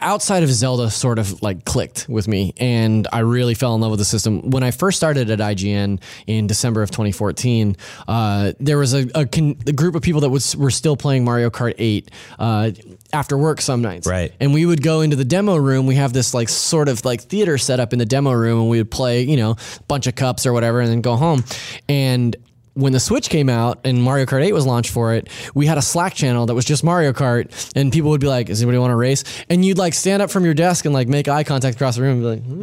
[0.00, 3.90] outside of Zelda sort of like clicked with me and I really fell in love
[3.90, 4.50] with the system.
[4.50, 7.76] When I first started at IGN in December of 2014,
[8.08, 11.24] uh, there was a, a, con- a group of people that was were still playing
[11.24, 12.70] Mario Kart 8 uh,
[13.12, 14.06] after work some nights.
[14.06, 14.32] Right.
[14.40, 15.86] And we would go into the demo room.
[15.86, 18.70] We have this like sort of like theater set up in the demo room and
[18.70, 21.44] we would play, you know, a bunch of cups or whatever and then go home.
[21.88, 22.36] And
[22.76, 25.78] when the Switch came out and Mario Kart 8 was launched for it, we had
[25.78, 28.78] a Slack channel that was just Mario Kart, and people would be like, "Does anybody
[28.78, 31.42] want to race?" And you'd like stand up from your desk and like make eye
[31.42, 32.60] contact across the room, and be like, hmm,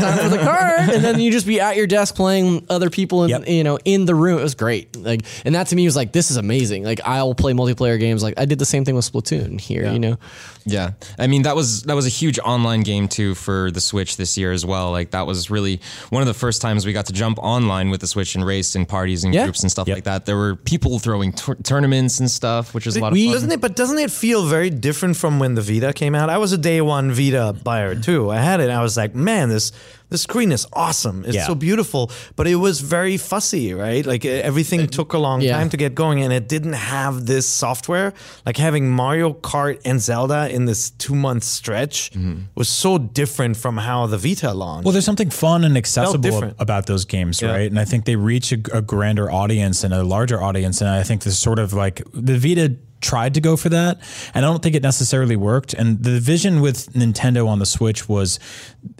[0.00, 3.24] "Time for the cart," and then you just be at your desk playing other people,
[3.24, 3.48] in, Yep.
[3.48, 4.38] you know, in the room.
[4.38, 4.96] It was great.
[4.96, 8.22] Like, and that to me was like, "This is amazing." Like, I'll play multiplayer games.
[8.22, 9.92] Like, I did the same thing with Splatoon here.
[9.92, 10.16] You know,
[10.64, 14.16] Yeah, I mean that was that was a huge online game too for the Switch
[14.16, 14.92] this year as well.
[14.92, 18.00] Like that was really one of the first times we got to jump online with
[18.00, 19.41] the Switch and race in parties and Yeah.
[19.44, 19.96] Groups and stuff Yep.
[19.96, 20.26] like that.
[20.26, 23.32] There were people throwing tour- tournaments and stuff, which was a lot of fun.
[23.32, 23.60] Doesn't it?
[23.60, 26.30] But doesn't it feel very different from when the Vita came out?
[26.30, 28.30] I was a day one Vita buyer too.
[28.30, 28.64] I had it.
[28.64, 29.72] and I was like, man, this
[30.12, 31.24] the screen is awesome.
[31.26, 31.46] It's Yeah.
[31.46, 32.10] so beautiful.
[32.36, 34.04] But it was very fussy, right?
[34.06, 35.56] Like everything took a long yeah.
[35.56, 38.12] time to get going, and it didn't have this software.
[38.46, 42.42] Like having Mario Kart and Zelda in this two month stretch mm-hmm.
[42.54, 44.84] was so different from how the Vita launched.
[44.84, 47.50] Well, there's something fun and accessible about those games, Yeah.
[47.50, 47.70] right?
[47.70, 50.80] And I think they reach a, a grander audience and a larger audience.
[50.80, 53.98] And I think this sort of like the Vita tried to go for that,
[54.34, 55.74] and I don't think it necessarily worked.
[55.74, 58.38] And the vision with Nintendo on the Switch was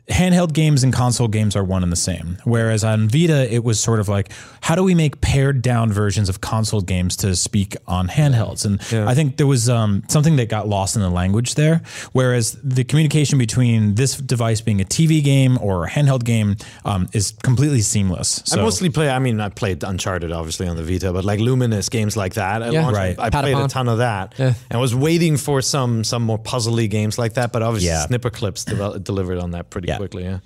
[0.08, 2.36] handheld games and console games are one and the same.
[2.44, 6.28] Whereas on Vita, it was sort of like, how do we make pared down versions
[6.28, 8.64] of console games to speak on handhelds?
[8.66, 11.82] And I think there was um, something that got lost in the language there.
[12.12, 17.08] Whereas the communication between this device being a TV game or a handheld game um,
[17.12, 18.42] is completely seamless.
[18.44, 19.08] So, I mostly play.
[19.08, 22.62] I mean, I played Uncharted obviously on the Vita, but like Lumines games like that.
[22.62, 22.82] At Yeah.
[22.82, 23.18] launch, Right.
[23.18, 24.54] I, I played a ton of that, Yeah.
[24.70, 27.52] and was waiting for some some more puzzly games like that.
[27.52, 28.06] But obviously, Yeah.
[28.06, 29.96] Snipper Clips devel- delivered on that pretty Yeah.
[29.98, 30.24] quickly.
[30.24, 30.38] Yeah.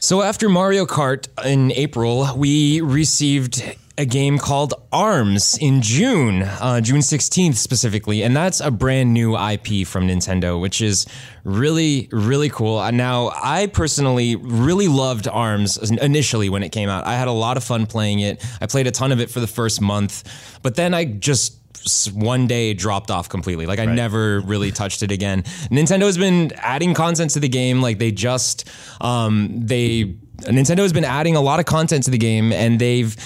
[0.00, 3.62] So after Mario Kart in April, we received
[3.98, 9.36] a game called Arms in June, uh, June 16th specifically, and that's a brand new
[9.36, 11.06] IP from Nintendo, which is
[11.44, 12.78] really, really cool.
[12.78, 17.06] Uh, Now, I personally really loved Arms initially when it came out.
[17.06, 18.42] I had a lot of fun playing it.
[18.62, 20.24] I played a ton of it for the first month,
[20.62, 21.58] but then I just s-
[22.12, 23.66] one day dropped off completely.
[23.66, 25.42] Like I never really touched it again.
[25.70, 27.80] Nintendo has been adding content to the game.
[27.80, 28.68] Like they just
[29.00, 33.16] um, they Nintendo has been adding a lot of content to the game, and they've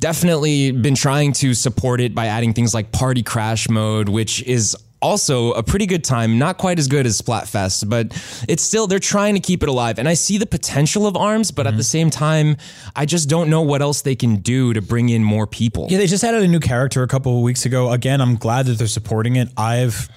[0.00, 4.76] definitely been trying to support it by adding things like Party Crash mode, which is
[5.02, 6.38] also a pretty good time.
[6.38, 8.06] Not quite as good as Splatfest, but
[8.48, 9.98] it's still they're trying to keep it alive.
[9.98, 12.56] And I see the potential of Arms, but at the same time,
[12.94, 15.86] I just don't know what else they can do to bring in more people.
[15.90, 17.90] Yeah, they just added a new character a couple of weeks ago.
[17.90, 19.48] Again, I'm glad that they're supporting it.
[19.56, 20.08] I've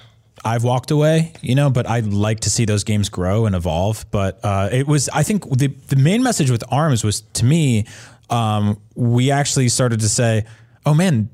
[0.44, 4.04] I've walked away, you know, but I'd like to see those games grow and evolve.
[4.10, 7.86] But uh, it was, I think, the the main message with Arms was to me,
[8.28, 10.44] um, we actually started to say,
[10.84, 11.30] oh man.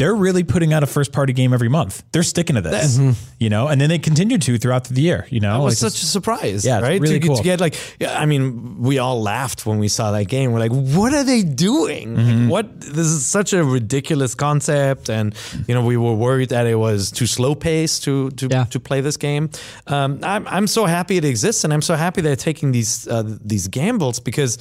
[0.00, 2.02] They're really putting out a first party game every month.
[2.12, 2.98] They're sticking to this,
[3.38, 5.60] you know, and then they continued to throughout the year, you know.
[5.60, 6.64] It was like such a surprise.
[6.64, 6.98] Yeah, right.
[6.98, 7.36] really to, cool.
[7.36, 10.52] to get like, I mean, we all laughed when we saw that game.
[10.52, 12.16] We're like, what are they doing?
[12.16, 12.40] Mm-hmm.
[12.44, 12.80] Like, what?
[12.80, 15.34] This is such a ridiculous concept, and
[15.68, 18.64] you know, we were worried that it was too slow paced to to Yeah.
[18.70, 19.50] to play this game.
[19.86, 23.24] Um, I'm I'm so happy it exists, and I'm so happy they're taking these uh,
[23.44, 24.56] these gambles because.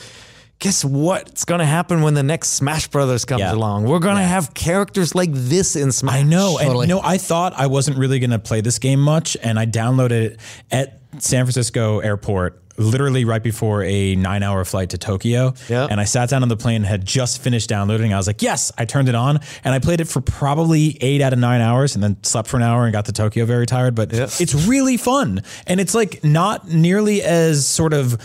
[0.60, 3.54] Guess what's gonna happen when the next Smash Brothers comes Yeah.
[3.54, 3.86] along?
[3.86, 6.16] We're gonna have characters like this in Smash.
[6.16, 6.58] I know.
[6.58, 6.88] And Totally.
[6.88, 9.66] you know, I thought I wasn't really going to play this game much, and I
[9.66, 12.62] downloaded it at San Francisco airport.
[12.78, 15.88] Literally right before a nine-hour flight to Tokyo, Yeah.
[15.90, 18.14] and I sat down on the plane, and had just finished downloading.
[18.14, 21.22] I was like, "Yes!" I turned it on, and I played it for probably eight
[21.22, 23.66] out of nine hours, and then slept for an hour and got to Tokyo very
[23.66, 23.96] tired.
[23.96, 28.18] But it's really fun, and it's like not nearly as sort of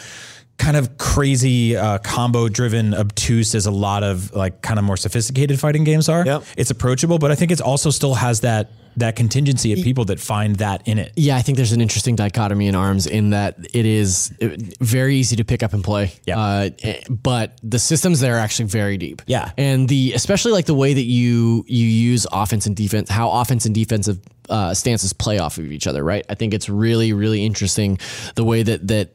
[0.58, 4.96] kind of crazy uh, combo driven obtuse as a lot of like kind of more
[4.96, 6.44] sophisticated fighting games are Yep.
[6.56, 10.20] it's approachable, but I think it also still has that that contingency of people that
[10.20, 11.12] find that in it.
[11.16, 14.32] Yeah, I think there's an interesting dichotomy in ARMS in that it is
[14.80, 16.12] very easy to pick up and play.
[16.26, 16.38] Yeah.
[16.38, 19.22] Uh, eh, but the systems there are actually very deep.
[19.26, 19.52] Yeah.
[19.56, 23.66] And the especially like the way that you you use offense and defense, how offense
[23.66, 26.24] and defensive uh, stances play off of each other, right?
[26.28, 27.98] I think it's really really interesting
[28.34, 29.14] the way that that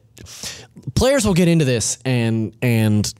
[0.94, 3.12] players will get into this and and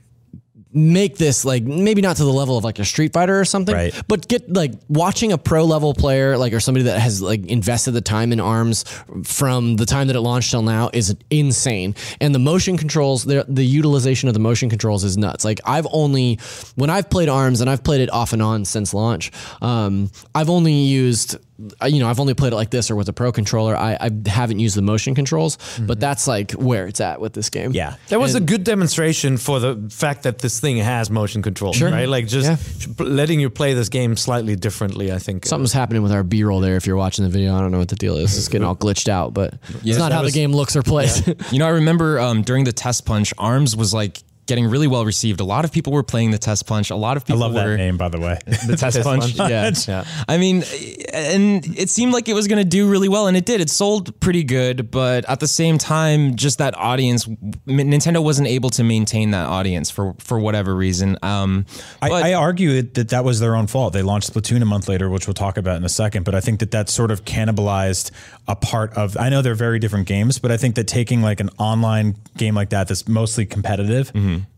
[0.72, 3.74] make this like maybe not to the level of like a Street Fighter or something,
[3.74, 3.92] Right.
[4.06, 7.90] but get like watching a pro level player like or somebody that has like invested
[7.92, 8.84] the time in arms
[9.24, 11.94] from the time that it launched till now is insane.
[12.20, 15.44] And the motion controls, the the utilization of the motion controls is nuts.
[15.44, 16.38] Like I've only
[16.76, 20.50] when I've played arms and I've played it off and on since launch, um, I've
[20.50, 21.36] only used
[21.86, 23.76] you know, I've only played it like this or with a pro controller.
[23.76, 27.50] I, I haven't used the motion controls, but that's like where it's at with this
[27.50, 27.72] game.
[27.72, 27.96] Yeah.
[28.08, 32.08] That was a good demonstration for the fact that this thing has motion control, right?
[32.08, 33.04] Like just Yeah.
[33.04, 35.12] letting you play this game slightly differently.
[35.12, 36.76] I think Something's happening with our B roll there.
[36.76, 38.36] If you're watching the video, I don't know what the deal is.
[38.36, 41.26] It's getting all glitched out, but it's not how was- the game looks or plays.
[41.52, 44.18] You know, I remember um, during the test punch, Arms was like
[44.50, 45.38] getting really well received.
[45.40, 46.90] A lot of people were playing the test punch.
[46.90, 47.42] A lot of people.
[47.44, 48.36] I love that name, by the way.
[48.66, 49.34] the test punch.
[49.36, 49.70] Yeah.
[49.86, 50.04] Yeah.
[50.28, 50.64] I mean,
[51.12, 53.60] and it seemed like it was going to do really well, and it did.
[53.60, 58.70] It sold pretty good, but at the same time, just that audience, Nintendo wasn't able
[58.70, 61.16] to maintain that audience for for whatever reason.
[61.22, 61.66] Um,
[62.02, 63.92] I, but- I argue that that was their own fault.
[63.92, 66.24] They launched Splatoon a month later, which we'll talk about in a second.
[66.24, 68.10] But I think that that sort of cannibalized
[68.50, 69.16] a part of.
[69.16, 72.54] I know they're very different games, but I think that taking like an online game
[72.56, 74.10] like that that's mostly competitive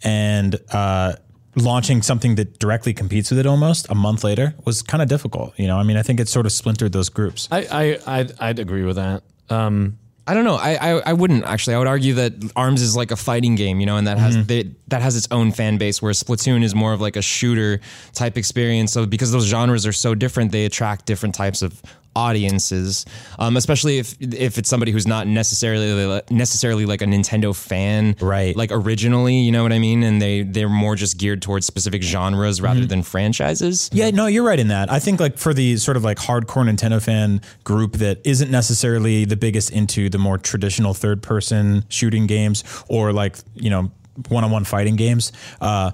[0.03, 1.13] and uh,
[1.57, 5.53] launching something that directly competes with it almost a month later was kind of difficult.
[5.59, 7.49] You know, I mean, I think it sort of splintered those groups.
[7.53, 7.67] I,
[8.07, 9.23] I I'd, I'd agree with that.
[9.51, 10.55] Um, I don't know.
[10.55, 11.75] I, I I wouldn't actually.
[11.75, 14.47] I would argue that Arms is like a fighting game, you know, and that has
[14.47, 16.01] they, that has its own fan base.
[16.01, 17.81] Whereas Splatoon is more of like a shooter
[18.15, 18.93] type experience.
[18.93, 21.83] So because those genres are so different, they attract different types of
[22.15, 23.05] audiences,
[23.39, 28.57] um, especially if if it's somebody who's not necessarily necessarily like a Nintendo fan, Right.
[28.57, 32.03] Like originally, you know what I mean, and they they're more just geared towards specific
[32.03, 32.89] genres rather Mm-hmm.
[32.89, 33.91] than franchises.
[33.93, 34.91] Yeah, no, you're right in that.
[34.91, 39.25] I think like for the sort of like hardcore Nintendo fan group that isn't necessarily
[39.25, 43.91] the biggest into the more traditional third person shooting games or like, you know,
[44.29, 45.91] one on one fighting games, uh,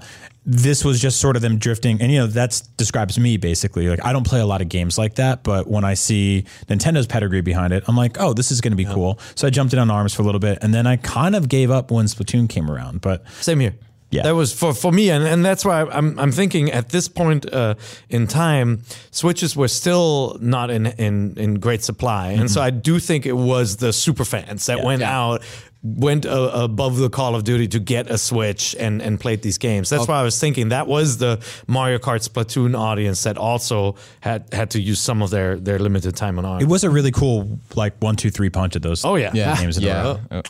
[0.48, 2.00] this was just sort of them drifting.
[2.00, 3.86] And, you know, that describes me basically.
[3.86, 7.06] Like, I don't play a lot of games like that, but when I see Nintendo's
[7.06, 9.20] pedigree behind it, I'm like, oh, this is going to be cool.
[9.34, 10.58] So I jumped in on ARMS for a little bit.
[10.62, 13.02] And then I kind of gave up when Splatoon came around.
[13.02, 13.74] But Same here.
[14.10, 14.22] Yeah.
[14.22, 17.52] that was for, for me, and, and that's why I'm I'm thinking at this point
[17.52, 17.74] uh,
[18.08, 23.00] in time, switches were still not in in, in great supply, and so I do
[23.00, 25.42] think it was the super fans that went out.
[25.82, 29.58] Went uh, above the Call of Duty to get a Switch and, and played these
[29.58, 29.88] games.
[29.88, 34.52] That's why I was thinking that was the Mario Kart Splatoon audience that also had
[34.52, 36.64] had to use some of their, their limited time on ARMS.
[36.64, 39.30] it was a really cool, like, one, two, three punch of those Oh, yeah.
[39.32, 39.86] Yeah, games in a
[40.32, 40.42] row.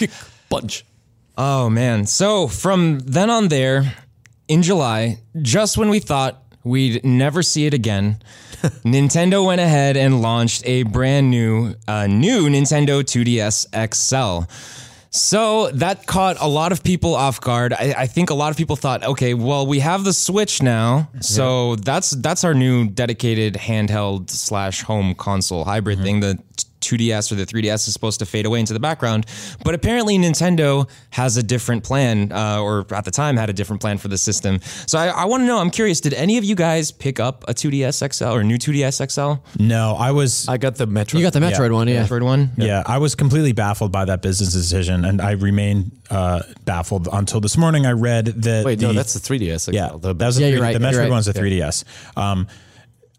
[0.00, 0.06] yeah.
[0.50, 0.84] bunch.
[1.38, 2.04] Oh man.
[2.06, 3.94] So from then on there,
[4.48, 8.22] in July, just when we thought we'd never see it again,
[8.84, 14.50] Nintendo went ahead and launched a brand new, uh, new Nintendo 2DS XL.
[15.10, 17.72] So that caught a lot of people off guard.
[17.72, 21.08] I, I think a lot of people thought, okay, well, we have the Switch now,
[21.20, 26.20] so that's that's our new dedicated handheld slash home console hybrid thing.
[26.20, 26.38] The
[26.80, 29.26] 2DS or the 3DS is supposed to fade away into the background,
[29.64, 33.80] but apparently Nintendo has a different plan, uh, or at the time had a different
[33.80, 34.60] plan for the system.
[34.86, 35.58] So I, I want to know.
[35.58, 36.00] I'm curious.
[36.00, 39.62] Did any of you guys pick up a 2DS XL or new 2DS XL?
[39.62, 40.48] No, I was.
[40.48, 41.18] I got the Metro.
[41.18, 42.00] You got the Metroid one, yeah.
[42.02, 42.50] Android one?
[42.56, 47.40] Yeah, I was completely baffled by that business decision, and I remain uh, baffled until
[47.40, 47.86] this morning.
[47.86, 48.64] I read that.
[48.64, 49.72] Wait, the, no, that's the 3DS.
[49.72, 51.10] yeah, The, that was a Yeah, 3D you're right, The Metroid right.
[51.10, 51.84] one's a 3DS.
[52.16, 52.46] Um,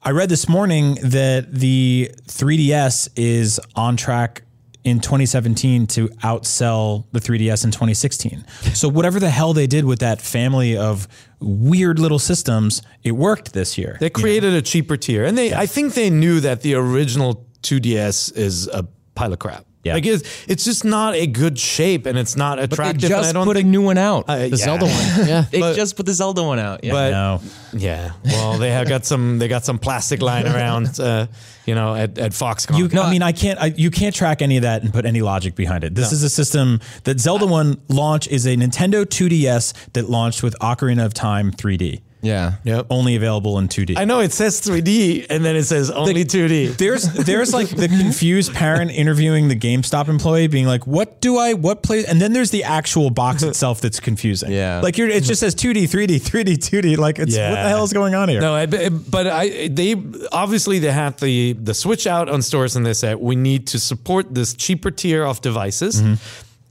[0.03, 4.43] I read this morning that the 3DS is on track
[4.83, 8.45] in 2017 to outsell the 3DS in 2016.
[8.73, 11.07] So whatever the hell they did with that family of
[11.41, 13.97] weird little systems, it worked this year.
[13.99, 18.37] They created a cheaper tier, and they I think they knew that the original 2DS
[18.37, 19.65] is a pile of crap.
[19.87, 19.93] Yeah.
[19.95, 23.05] Like it's, it's just not a good shape, and it's not They attractive.
[23.05, 24.25] and I just don't put a new one out.
[24.27, 24.55] uh, The yeah.
[24.55, 24.93] Zelda one.
[25.27, 25.45] Yeah.
[25.51, 26.83] they but- just put the Zelda one out.
[26.83, 26.91] Yeah.
[26.93, 27.41] But no.
[27.73, 31.27] yeah, well, they have got some they got some plastic lying around, uh,
[31.65, 32.77] you know, at at Foxconn.
[32.77, 33.59] You, I mean, I can't.
[33.59, 35.95] I, you can't track any of that and put any logic behind it.
[35.95, 40.55] This is a system that Zelda One launch is a Nintendo 2DS that launched with
[40.59, 42.01] Ocarina of Time 3D.
[42.27, 42.53] Yeah.
[42.63, 42.87] Yep.
[42.89, 43.97] Only available in 2D.
[43.97, 46.77] I know it says 3D, and then it says only 2D.
[46.77, 51.53] There's there's like the confused parent interviewing the GameStop employee, being like, "What do I
[51.53, 54.51] what play?" And then there's the actual box itself that's confusing.
[54.51, 54.81] Yeah.
[54.81, 56.97] like you're, it just says 2D, 3D, 3D, 2D.
[56.97, 58.41] Like it's what the hell is going on here?
[58.41, 59.95] No, I, but I they
[60.31, 63.79] obviously they had the the switch out on stores and they said we need to
[63.79, 66.01] support this cheaper tier of devices.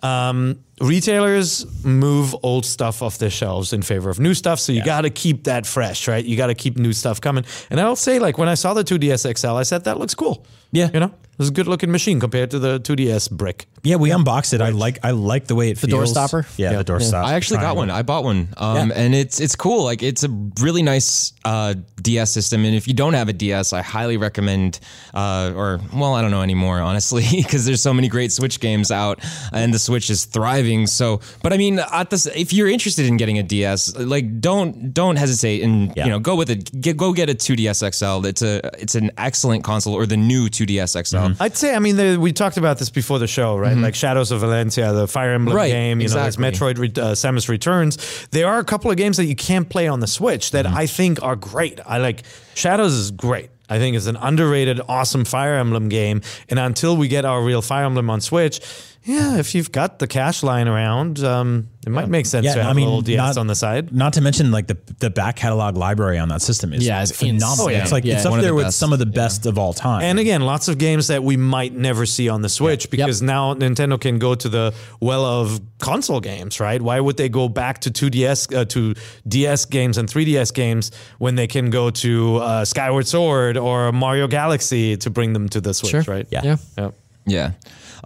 [0.02, 4.84] Um, retailers move old stuff off their shelves in favor of new stuff, so you
[4.84, 6.24] got to keep that fresh, right?
[6.24, 7.44] You got to keep new stuff coming.
[7.70, 10.44] And I'll say, like when I saw the 2DS XL, I said that looks cool.
[10.72, 10.90] Yeah.
[10.92, 13.66] you know, it was a good looking machine compared to the 2DS brick.
[13.82, 14.60] Yeah, we unboxed it.
[14.60, 15.82] I like I like the way it fits.
[15.82, 16.10] The door feels.
[16.10, 16.46] stopper?
[16.56, 17.26] Yeah, the door stopper.
[17.26, 17.88] I actually got one.
[17.88, 19.84] I bought one, um, and it's it's cool.
[19.84, 20.28] Like it's a
[20.60, 22.64] really nice uh, DS system.
[22.64, 24.80] And if you don't have a DS, I highly recommend.
[25.14, 28.90] Uh, or well, I don't know anymore, honestly, because there's so many great Switch games
[28.90, 29.20] out,
[29.52, 30.65] and the Switch is thriving.
[30.86, 34.92] So, but I mean, at this, if you're interested in getting a DS, like don't
[34.92, 36.04] don't hesitate and Yeah.
[36.04, 36.80] you know go with it.
[36.80, 38.26] Get, go get a 2DS XL.
[38.26, 41.16] It's a it's an excellent console, or the new 2DS XL.
[41.16, 41.42] Mm-hmm.
[41.42, 43.72] I'd say, I mean, the, we talked about this before the show, right?
[43.72, 43.82] Mm-hmm.
[43.82, 46.42] Like Shadows of Valentia, the Fire Emblem Right, game, you know, exactly.
[46.42, 48.26] there's Metroid Re- uh, Samus Returns.
[48.30, 50.76] There are a couple of games that you can't play on the Switch that mm-hmm.
[50.76, 51.80] I think are great.
[51.86, 52.22] I like
[52.54, 53.50] Shadows is great.
[53.68, 56.22] I think it's an underrated, awesome Fire Emblem game.
[56.48, 58.60] And until we get our real Fire Emblem on Switch,
[59.06, 62.62] yeah, if you've got the cash lying around, um, it might make sense Yeah, to
[62.64, 63.92] have I mean, a little DS not- on the side.
[63.94, 67.12] Not to mention like the the back catalog library on that system is Yeah, it's
[67.12, 67.68] phenomenal.
[67.68, 67.80] insane.
[67.82, 68.16] It's like Yeah.
[68.16, 70.02] it's up One there the with some of the best of all time.
[70.02, 73.54] And again, lots of games that we might never see on the Switch because now
[73.54, 76.82] Nintendo can go to the well of console games, right?
[76.82, 78.94] Why would they go back to 2DS uh, to
[79.28, 84.26] DS games and 3DS games when they can go to uh, Skyward Sword or Mario
[84.26, 86.02] Galaxy to bring them to the Switch, Sure.
[86.08, 86.26] right?
[86.30, 86.56] Yeah.
[86.76, 86.90] Yeah.
[87.26, 87.50] Yeah.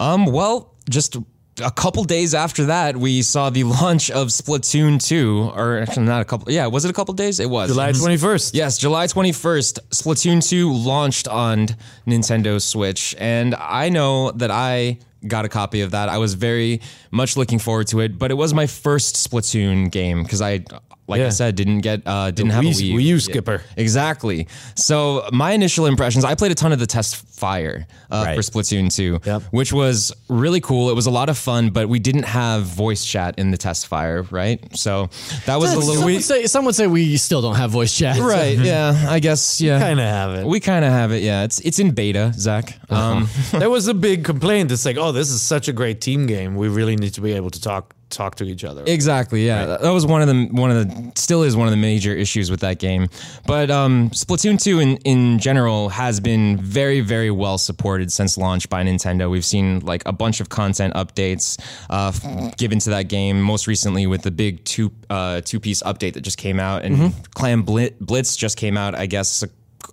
[0.01, 1.15] Um, well, just
[1.63, 6.21] a couple days after that, we saw the launch of Splatoon 2, or actually not
[6.21, 6.51] a couple.
[6.51, 7.39] Yeah, was it a couple days?
[7.39, 7.69] It was.
[7.69, 8.55] July 21st.
[8.55, 11.67] Yes, July 21st, Splatoon 2 launched on
[12.07, 13.15] Nintendo Switch.
[13.19, 14.97] And I know that I
[15.27, 16.09] got a copy of that.
[16.09, 16.81] I was very
[17.11, 20.65] much looking forward to it, but it was my first Splatoon game because I
[21.11, 22.95] like I said, didn't get uh, didn't have Wii- a Wii.
[22.95, 23.19] Wii U Yeah.
[23.19, 23.61] skipper.
[23.77, 24.47] Exactly.
[24.75, 28.35] So my initial impressions, I played a ton of the test fire uh, Right.
[28.35, 29.41] for Splatoon 2, Yep.
[29.51, 30.89] which was really cool.
[30.89, 33.87] It was a lot of fun, but we didn't have voice chat in the test
[33.87, 34.59] fire, right?
[34.77, 35.09] So
[35.45, 37.93] that was a Some little would say some would say we still don't have voice
[37.97, 38.17] chat.
[38.19, 38.57] right.
[38.71, 39.59] Yeah, I guess.
[39.61, 40.45] Yeah, We Kind of have it.
[40.47, 41.23] we kind of have it.
[41.23, 42.77] Yeah, it's it's in beta, Zach.
[42.89, 44.71] Um, there was a big complaint.
[44.71, 46.55] It's like, oh, this is such a great team game.
[46.55, 48.83] We really need to be able to talk talk to each other.
[48.85, 49.45] Exactly.
[49.45, 51.77] Yeah, That- that was one of the one of the still is one of the
[51.77, 53.07] major issues with that game.
[53.47, 58.69] But um, Splatoon two in in general has been very very well supported since launch
[58.69, 59.29] by Nintendo.
[59.29, 61.57] We've seen like a bunch of content updates
[61.89, 62.11] uh,
[62.57, 63.41] given to that game.
[63.41, 67.13] Most recently with the big two uh, two piece update that just came out, and
[67.33, 68.95] Clam Blitz just came out.
[68.95, 69.43] I guess.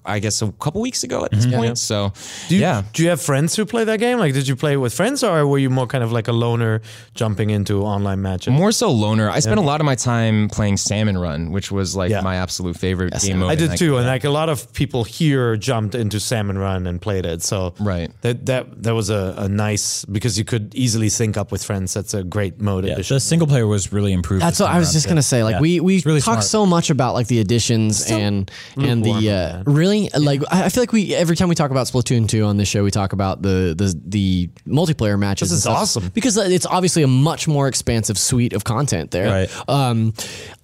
[0.04, 1.78] I guess a couple weeks ago at this point.
[1.78, 2.12] So,
[2.48, 2.82] Do you, yeah.
[2.92, 4.18] do you have friends who play that game?
[4.18, 6.80] Like, did you play with friends, or were you more kind of like a loner
[7.14, 8.52] jumping into online matches?
[8.52, 9.30] More so loner.
[9.30, 12.20] I spent a lot of my time playing Salmon Run, which was like Yeah.
[12.22, 13.50] my absolute favorite game mode.
[13.50, 16.86] I did that too, and like a lot of people here jumped into Salmon Run
[16.86, 17.42] and played it.
[17.42, 18.10] So Right.
[18.22, 21.94] that that that was a, a nice because you could easily sync up with friends.
[21.94, 23.16] That's a great mode Yeah, addition.
[23.16, 24.42] the single player was really improved.
[24.42, 25.42] That's what I was just gonna say.
[25.44, 25.60] Like Yeah.
[25.60, 26.44] we we It's really talk smart.
[26.44, 29.62] so much about like the additions and and the on uh, that.
[29.88, 32.56] Really like I I feel like we every time we talk about Splatoon two on
[32.56, 35.50] this show we talk about the the the multiplayer matches.
[35.50, 36.08] This is awesome.
[36.14, 39.30] because it's obviously a much more expansive suite of content there.
[39.30, 39.68] Right.
[39.68, 40.14] Um,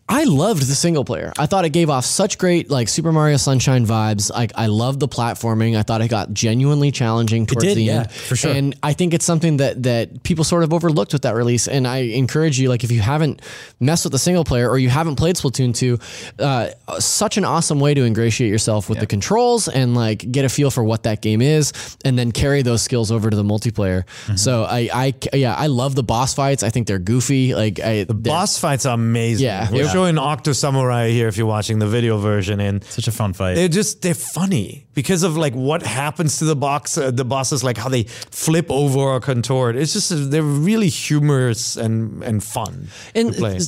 [0.06, 1.32] I loved the single player.
[1.38, 4.30] I thought it gave off such great like Super Mario Sunshine vibes.
[4.30, 5.78] Like I loved the platforming.
[5.78, 8.12] I thought it got genuinely challenging towards did, the yeah, end.
[8.12, 8.52] for sure.
[8.52, 11.68] And I think it's something that that people sort of overlooked with that release.
[11.68, 13.40] And I encourage you, like if you haven't
[13.80, 15.98] messed with the single player or you haven't played Splatoon 2,
[16.38, 20.50] uh, such an awesome way to ingratiate yourself with the controls and like get a
[20.50, 21.72] feel for what that game is,
[22.04, 24.04] and then carry those skills over to the multiplayer.
[24.04, 24.36] Mm-hmm.
[24.36, 26.62] So I, I, yeah, I love the boss fights.
[26.62, 27.54] I think they're goofy.
[27.54, 29.46] Like I, the boss fights are amazing.
[29.46, 29.70] Yeah.
[29.72, 29.93] Yeah.
[29.94, 33.54] Showing Octo Samurai here if you're watching the video version, and Such a fun fight.
[33.54, 37.62] they're just they're funny because of like what happens to the box uh, the bosses
[37.62, 42.88] like how they flip over or contort it's just they're really humorous and and fun
[43.14, 43.58] and to play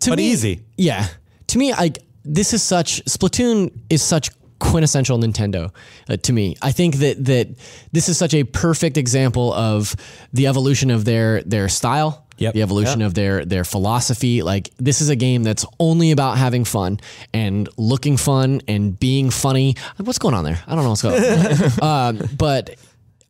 [0.00, 1.06] to but me- easy Yeah,
[1.48, 5.70] to me, like this is such Splatoon is such quintessential Nintendo
[6.08, 6.54] uh, to me.
[6.62, 7.48] I think that that
[7.92, 9.94] this is such a perfect example of
[10.32, 12.21] the evolution of their their style.
[12.42, 12.54] Yep.
[12.54, 14.42] The evolution of their their philosophy.
[14.42, 17.00] Like this is a game that's only about having fun
[17.32, 19.76] and looking fun and being funny.
[19.98, 20.62] What's going on there?
[20.66, 21.22] I don't know what's going
[21.82, 22.18] on.
[22.18, 22.76] um, but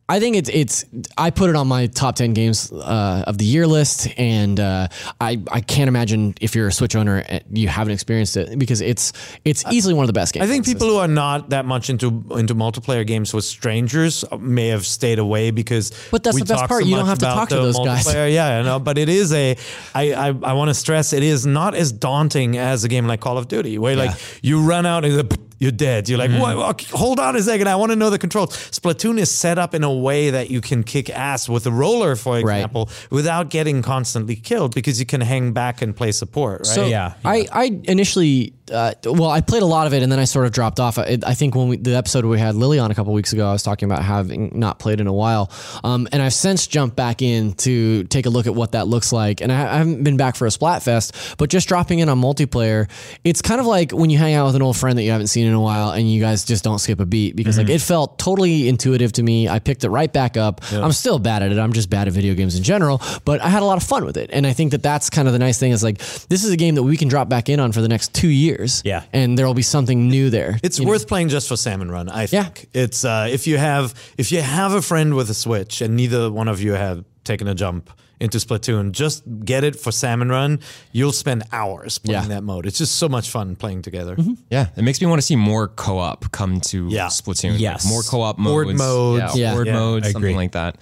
[0.09, 0.85] I think it's it's.
[1.17, 4.89] I put it on my top ten games uh, of the year list, and uh,
[5.21, 9.13] I I can't imagine if you're a Switch owner you haven't experienced it because it's
[9.45, 10.43] it's easily one of the best games.
[10.43, 14.67] I think people who are not that much into into multiplayer games with strangers may
[14.67, 15.91] have stayed away because.
[16.11, 18.13] But that's the best part, So you don't have to talk to those guys.
[18.13, 18.79] Yeah, I know.
[18.79, 19.55] But it is a.
[19.95, 23.21] I I, I want to stress it is not as daunting as a game like
[23.21, 26.07] Call of Duty, where like you run out and the- you're dead.
[26.09, 26.41] You're like, Mm-hmm.
[26.41, 26.69] what?
[26.71, 27.67] Okay, Hold on a second.
[27.67, 28.49] I want to know the controls.
[28.71, 32.15] Splatoon is set up in a way that you can kick ass with a roller,
[32.15, 36.59] for example, without getting constantly killed because you can hang back and play support.
[36.59, 36.67] Right?
[36.75, 40.19] So Yeah, I, I initially, uh, well, I played a lot of it and then
[40.19, 40.97] I sort of dropped off.
[40.97, 43.47] I, I think when we, the episode we had Lily on a couple weeks ago,
[43.47, 45.51] I was talking about having not played in a while.
[45.83, 49.11] Um, and I've since jumped back in to take a look at what that looks
[49.11, 49.41] like.
[49.41, 52.89] And I, I haven't been back for a Splatfest, but just dropping in on multiplayer,
[53.23, 55.27] it's kind of like when you hang out with an old friend that you haven't
[55.27, 57.81] seen in a while and you guys just don't skip a beat because like it
[57.81, 59.49] felt totally intuitive to me.
[59.49, 60.61] I picked it right back up.
[60.71, 61.59] I'm still bad at it.
[61.59, 64.05] I'm just bad at video games in general, but I had a lot of fun
[64.05, 64.29] with it.
[64.31, 65.97] And I think that that's kind of the nice thing is like,
[66.27, 68.29] this is a game that we can drop back in on for the next two
[68.29, 68.52] years.
[68.83, 69.03] Yeah.
[69.13, 70.59] And there will be something new there.
[70.63, 70.91] It's you know?
[70.91, 72.09] worth playing just for Salmon Run.
[72.09, 72.43] I Yeah.
[72.43, 75.95] think it's uh, if you have if you have a friend with a Switch and
[75.95, 77.89] neither one of you have taken a jump
[78.19, 80.59] into Splatoon, just get it for Salmon Run.
[80.93, 82.27] You'll spend hours playing Yeah.
[82.35, 82.65] that mode.
[82.65, 84.15] It's just so much fun playing together.
[84.49, 87.07] Yeah, it makes me want to see more co-op come to Yeah.
[87.07, 87.59] Splatoon.
[87.59, 87.85] Yes.
[87.85, 89.35] more co-op Horde modes, modes.
[89.35, 89.51] yeah, Yeah.
[89.53, 90.77] horde Yeah, modes, something like that.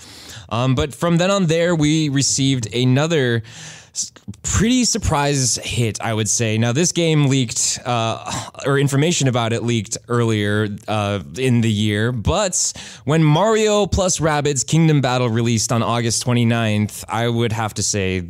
[0.49, 3.80] Um, but from then on, there we received another s-
[4.43, 6.57] pretty surprise hit, I would say.
[6.57, 12.11] Now, this game leaked, uh, or information about it leaked earlier uh, in the year,
[12.11, 12.73] but
[13.05, 18.29] when Mario plus Rabbids Kingdom Battle released on August 29th, I would have to say,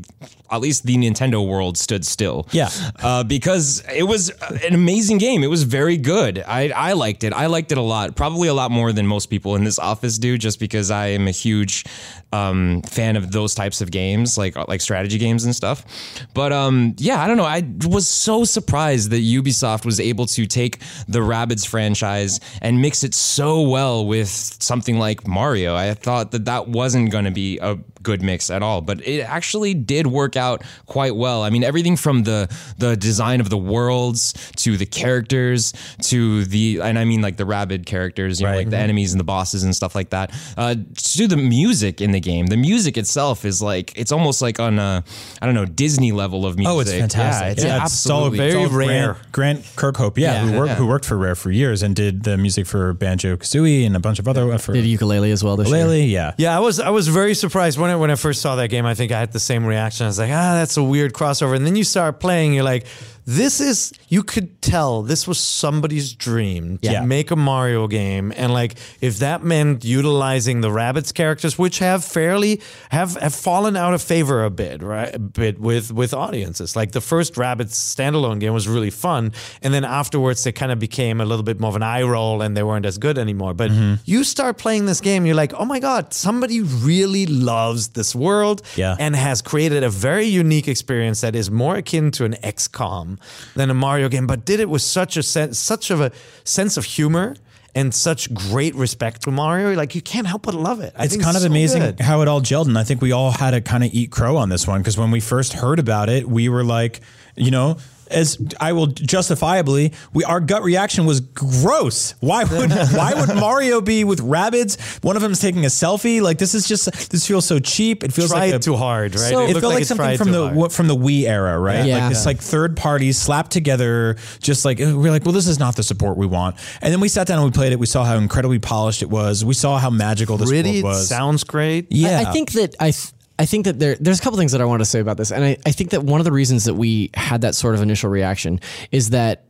[0.52, 2.48] at least the Nintendo world stood still.
[2.52, 2.70] Yeah.
[3.02, 4.30] Uh, because it was
[4.66, 5.44] an amazing game.
[5.44, 6.44] It was very good.
[6.48, 7.34] I, I liked it.
[7.34, 8.16] I liked it a lot.
[8.16, 11.28] Probably a lot more than most people in this office do, just because I am
[11.28, 11.86] a huge
[12.34, 15.86] um, fan of those types of games, like like strategy games and and stuff.
[16.34, 17.46] But um, yeah, I don't know.
[17.46, 23.04] I was so surprised that Ubisoft was able to take the Rabbids franchise and mix
[23.04, 25.76] it so well with something like Mario.
[25.76, 29.22] I thought that that wasn't going to be a good mix at all, but it
[29.22, 31.44] actually did work out quite well.
[31.44, 35.74] I mean, everything from the the design of the worlds to the characters
[36.04, 38.58] to the and I mean like the Rabbid characters, you know, Right.
[38.60, 40.32] like the enemies and the bosses and stuff like that.
[40.58, 44.60] Uh, to the music in the game, the music itself is like it's almost like
[44.60, 45.04] on a
[45.42, 46.74] I don't know Disney level of music.
[46.74, 47.46] Oh, it's fantastic.
[47.46, 49.18] Yeah, it's Yeah, absolutely very all rare.
[49.32, 50.76] Grant, Grant Kirkhope, yeah, who, worked, yeah.
[50.76, 54.00] who worked for Rare for years and did the music for Banjo Kazooie and a
[54.00, 55.86] bunch of other for Did Yooka-Laylee as well this year.
[55.86, 56.10] Yooka-Laylee.
[56.10, 58.70] Yeah, Yeah, I was I was very surprised when I, when I first saw that
[58.70, 58.86] game.
[58.86, 60.06] I think I had the same reaction.
[60.06, 61.56] I was like, ah, that's a weird crossover.
[61.56, 62.86] And then you start playing, you're like,
[63.26, 67.06] this is you could tell this was somebody's dream to Yeah.
[67.06, 72.04] make a Mario game, and like if that meant utilizing the Rabbids characters, which have
[72.04, 75.14] fairly have have fallen out of favor a bit, right?
[75.16, 76.76] A bit with with audiences.
[76.76, 80.80] Like the first Rabbids standalone game was really fun, and then afterwards they kind of
[80.80, 83.54] became a little bit more of an eye roll, and they weren't as good anymore.
[83.54, 83.96] But mm-hmm.
[84.06, 88.62] you start playing this game, you're like, oh my god, somebody really loves this world,
[88.76, 88.96] Yeah.
[89.00, 93.11] and has created a very unique experience that is more akin to an XCOM
[93.56, 96.12] than a Mario game, but did it with such a sense, such of a
[96.44, 97.36] sense of humor
[97.74, 99.74] and such great respect to Mario.
[99.76, 100.94] Like you can't help but love it.
[100.98, 102.00] I it's kind of so amazing good.
[102.00, 104.38] how it all gelled, and I think we all had to kind of eat crow
[104.38, 107.02] on this one because when we first heard about it, we were like,
[107.36, 107.78] you know.
[108.12, 112.14] As I will justifiably, we our gut reaction was gross.
[112.20, 115.04] Why would why would Mario be with Rabbids?
[115.04, 116.22] One of them's taking a selfie.
[116.22, 118.04] Like this is just this feels so cheap.
[118.04, 119.32] It feels Tried like a, too hard, right?
[119.32, 120.72] it, looked felt like, it something from the hard.
[120.72, 121.86] from the Wii era, right?
[121.86, 122.00] Yeah.
[122.00, 125.76] Like this like third parties slapped together, just like we're like, well, this is not
[125.76, 126.56] the support we want.
[126.82, 127.80] And then we sat down and we played it.
[127.80, 129.46] We saw how incredibly polished it was.
[129.46, 131.08] We saw how magical this Pretty, world it was.
[131.08, 131.88] sounds great.
[131.90, 132.92] yeah, I, I think that I.
[132.92, 135.18] Th- I think that there, there's a couple things that I want to say about
[135.18, 137.76] this, and I, I think that one of the reasons that we had that sort
[137.76, 138.60] of initial reaction
[138.92, 139.46] is that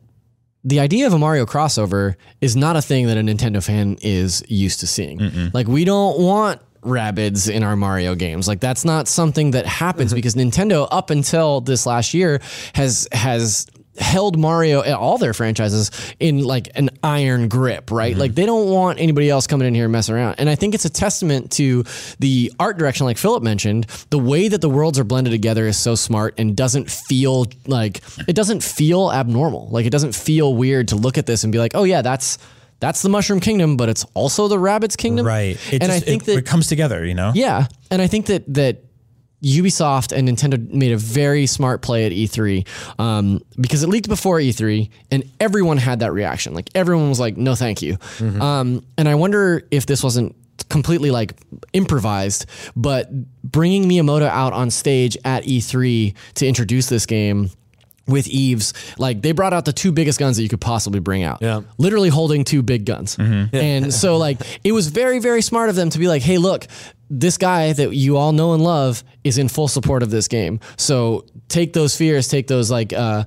[0.64, 4.44] the idea of a Mario crossover is not a thing that a Nintendo fan is
[4.48, 5.20] used to seeing.
[5.54, 8.48] Like we don't want Rabbids in our Mario games.
[8.48, 10.18] Like that's not something that happens mm-hmm.
[10.18, 12.42] because Nintendo up until this last year
[12.74, 13.68] has has
[13.98, 18.12] held Mario and all their franchises in like an iron grip, right?
[18.12, 18.20] Mm-hmm.
[18.22, 20.36] Like they don't want anybody else coming in here and messing around.
[20.38, 21.84] And I think it's a testament to
[22.20, 25.78] the art direction like Philip mentioned, the way that the worlds are blended together is
[25.78, 29.68] so smart and doesn't feel like it doesn't feel abnormal.
[29.70, 32.38] Like it doesn't feel weird to look at this and be like, "Oh yeah, that's
[32.80, 35.58] that's the Mushroom Kingdom, but it's also the Rabbid's Kingdom." right.
[35.72, 37.06] It and just, I think it, that it comes together.
[37.06, 37.32] You know.
[37.36, 38.84] yeah, and I think that that
[39.44, 42.68] Ubisoft and Nintendo made a very smart play at E3
[43.00, 46.54] um, because it leaked before E3 and everyone had that reaction.
[46.54, 47.98] Like everyone was like, "No, thank you."
[48.42, 50.36] Um, and I wonder if this wasn't
[50.70, 51.34] completely like
[51.74, 53.10] improvised, but
[53.44, 57.50] bringing Miyamoto out on stage at E3 to introduce this game
[58.08, 61.24] with Yves, like they brought out the two biggest guns that you could possibly bring
[61.24, 61.40] out.
[61.42, 61.62] Yeah.
[61.78, 63.18] Literally holding two big guns.
[63.54, 66.68] And so like it was very, very smart of them to be like, hey, look,
[67.10, 70.60] this guy that you all know and love is in full support of this game.
[70.78, 73.26] So take those fears, take those like uh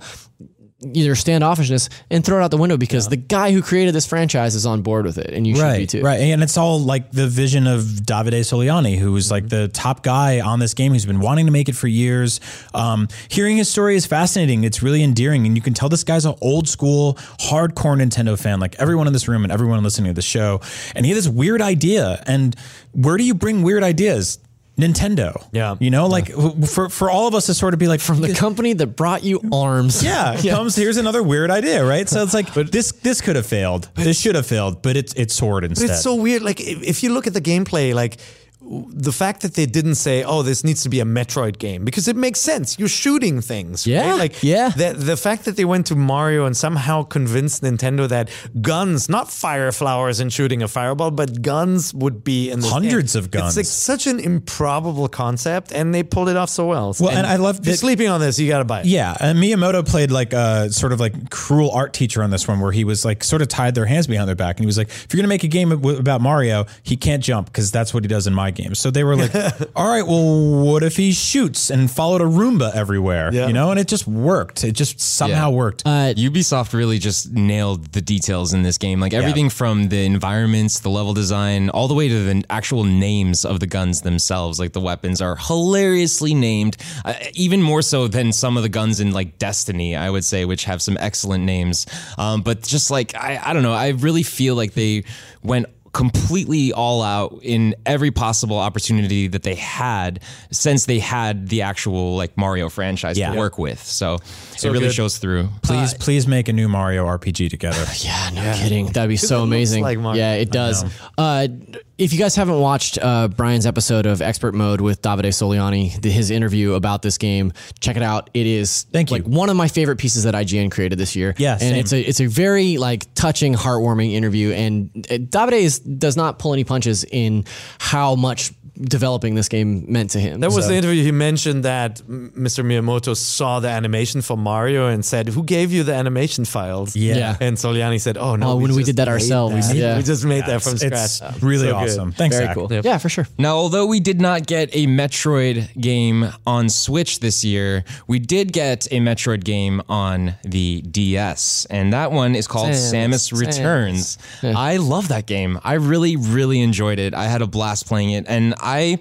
[0.92, 4.54] either standoffishness and throw it out the window because the guy who created this franchise
[4.54, 6.02] is on board with it and you should be Right, too.
[6.02, 10.02] right, and it's all like the vision of Davide Soliani, who is like the top
[10.02, 12.40] guy on this game, who's been wanting to make it for years.
[12.74, 14.64] Um, hearing his story is fascinating.
[14.64, 18.60] It's really endearing, and you can tell this guy's an old school, hardcore Nintendo fan,
[18.60, 20.60] like everyone in this room and everyone listening to the show.
[20.94, 22.22] And he had this weird idea.
[22.26, 22.54] And
[22.92, 24.38] where do you bring weird ideas?
[24.76, 25.46] Nintendo.
[25.52, 25.76] Yeah.
[25.78, 28.20] you know, like w- for for all of us to sort of be like From
[28.20, 30.02] the company that brought you arms.
[30.04, 32.08] yeah, comes here's another weird idea, right?
[32.08, 33.88] So it's like but, this this could have failed.
[33.94, 35.86] This should have failed, but it's it's soared instead.
[35.88, 36.42] But it's so weird.
[36.42, 38.24] Like if, if you look at the gameplay, like w-
[38.66, 42.08] the fact that they didn't say, "Oh, this needs to be a Metroid game," because
[42.08, 42.78] it makes sense.
[42.78, 44.18] You're shooting things, Yeah, right?
[44.18, 44.70] Like yeah.
[44.70, 48.30] The the fact that they went to Mario and somehow convinced Nintendo that
[48.62, 53.22] guns, not fire flowers and shooting a fireball, but guns would be in Hundreds game.
[53.24, 53.56] of guns.
[53.56, 53.66] It's like
[53.98, 56.94] such an improbable concept, and they pulled it off so well.
[56.98, 58.38] Well, and I love that- sleeping on this.
[58.38, 58.86] You got to buy it.
[58.86, 62.60] Yeah, and Miyamoto played like a sort of like cruel art teacher on this one,
[62.60, 64.78] where he was like sort of tied their hands behind their back, and he was
[64.78, 68.04] like, "If you're gonna make a game about Mario, he can't jump because that's what
[68.04, 69.34] he does in my game." So they were like,
[69.76, 73.46] "All right, well, what if he shoots and followed a Roomba everywhere?" Yeah.
[73.46, 74.64] You know, and it just worked.
[74.64, 75.56] It just somehow Yeah.
[75.56, 75.84] worked.
[75.84, 79.00] Ubisoft really just nailed the details in this game.
[79.00, 83.44] Like everything from the environments, the level design, all the way to the actual names
[83.44, 84.58] of the guns themselves.
[84.58, 89.00] Like the weapons are hilariously named, uh, even more so than some of the guns
[89.00, 91.86] in like Destiny, I would say, which have some excellent names.
[92.18, 95.04] Um, but just like, I, I don't know, I really feel like they
[95.42, 100.20] went completely all out in every possible opportunity that they had
[100.50, 103.32] since they had the actual like Mario franchise Yeah.
[103.32, 103.82] to work with.
[103.82, 104.18] So,
[104.62, 104.94] it really good.
[104.94, 105.48] shows through.
[105.62, 107.84] Please, please make a new Mario RPG together.
[108.04, 108.86] Yeah, no kidding.
[108.88, 109.82] That'd be so it looks amazing.
[109.82, 110.18] like Mario.
[110.18, 110.84] yeah, it does.
[111.16, 111.48] Uh,
[111.96, 116.10] if you guys haven't watched uh, Brian's episode of Expert Mode with Davide Soliani, the,
[116.10, 118.30] his interview about this game, check it out.
[118.34, 119.18] It is Thank you.
[119.18, 121.34] one of my favorite pieces that IGN created this year.
[121.38, 121.76] Yeah, and same.
[121.76, 124.50] it's a it's a very like touching, heartwarming interview.
[124.52, 127.44] And uh, Davide is, does not pull any punches in
[127.78, 130.40] how much developing this game meant to him.
[130.40, 131.02] That was So- the interview.
[131.04, 132.64] He mentioned that Mr.
[132.64, 137.16] Miyamoto saw the animation for Mario and said, "Who gave you the animation files?" Yeah.
[137.16, 137.36] Yeah.
[137.40, 139.76] And Soliani said, "Oh no, Oh, when we did that ourselves, that.
[139.76, 139.96] yeah.
[139.96, 140.84] we just made that from It's
[141.16, 141.88] scratch." really So good.
[141.90, 142.12] awesome.
[142.12, 142.56] Thanks, very Zach.
[142.56, 142.68] cool.
[142.72, 143.28] Yeah, for sure.
[143.38, 148.52] Now, although we did not get a Metroid game on Switch this year, we did
[148.52, 154.18] get a Metroid game on the DS, and that one is called Samus, Samus, Returns.
[154.42, 155.58] I love that game.
[155.64, 157.14] I really, really enjoyed it.
[157.14, 158.98] I had a blast playing it, and I.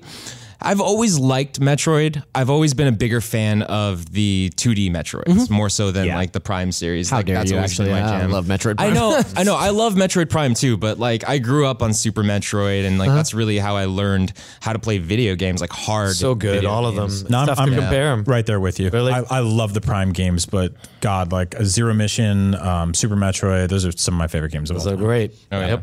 [0.66, 2.24] I've always liked Metroid.
[2.34, 6.16] I've always been a bigger fan of the 2D Metroids, more so than Yeah.
[6.16, 7.09] like the Prime series.
[7.09, 7.89] How like, dare that's you, actually.
[7.89, 8.32] my I jam.
[8.32, 8.93] love Metroid I Prime.
[8.93, 9.57] know, I know.
[9.57, 13.09] I love Metroid Prime too, but like I grew up on Super Metroid, and like
[13.09, 13.18] Uh-huh.
[13.18, 16.16] that's really how I learned how to play video games, like hard.
[16.16, 17.07] So good, video all of them.
[17.09, 17.30] games.
[17.30, 18.24] No, I'm, Tough I'm compare them.
[18.26, 18.89] right there with you.
[18.89, 19.11] Really?
[19.11, 23.68] I, I love the Prime games, but God, like a Zero Mission, um, Super Metroid,
[23.68, 24.99] those are some of my favorite games of all So time.
[24.99, 25.34] great.
[25.51, 25.82] Oh, yeah.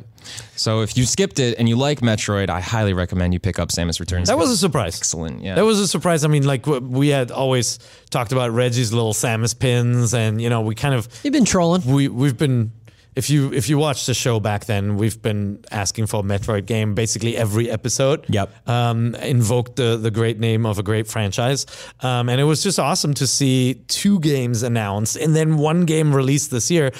[0.56, 3.68] So if you skipped it and you like Metroid, I highly recommend you pick up
[3.70, 4.28] Samus Returns.
[4.28, 4.96] That was a surprise.
[4.96, 5.42] excellent.
[5.42, 5.54] Yeah.
[5.54, 6.24] That was a surprise.
[6.24, 7.78] I mean, like we had always
[8.10, 11.82] talked about Reggie's little Samus pins, and you know, we kind of You've been trolling.
[11.86, 12.72] we we've been
[13.16, 16.66] if you if you watched the show back then, we've been asking for a Metroid
[16.66, 18.24] game basically every episode.
[18.28, 18.68] Yep.
[18.68, 21.66] Um, invoked the the great name of a great franchise,
[22.00, 26.14] um, and it was just awesome to see two games announced and then one game
[26.14, 26.92] released this year.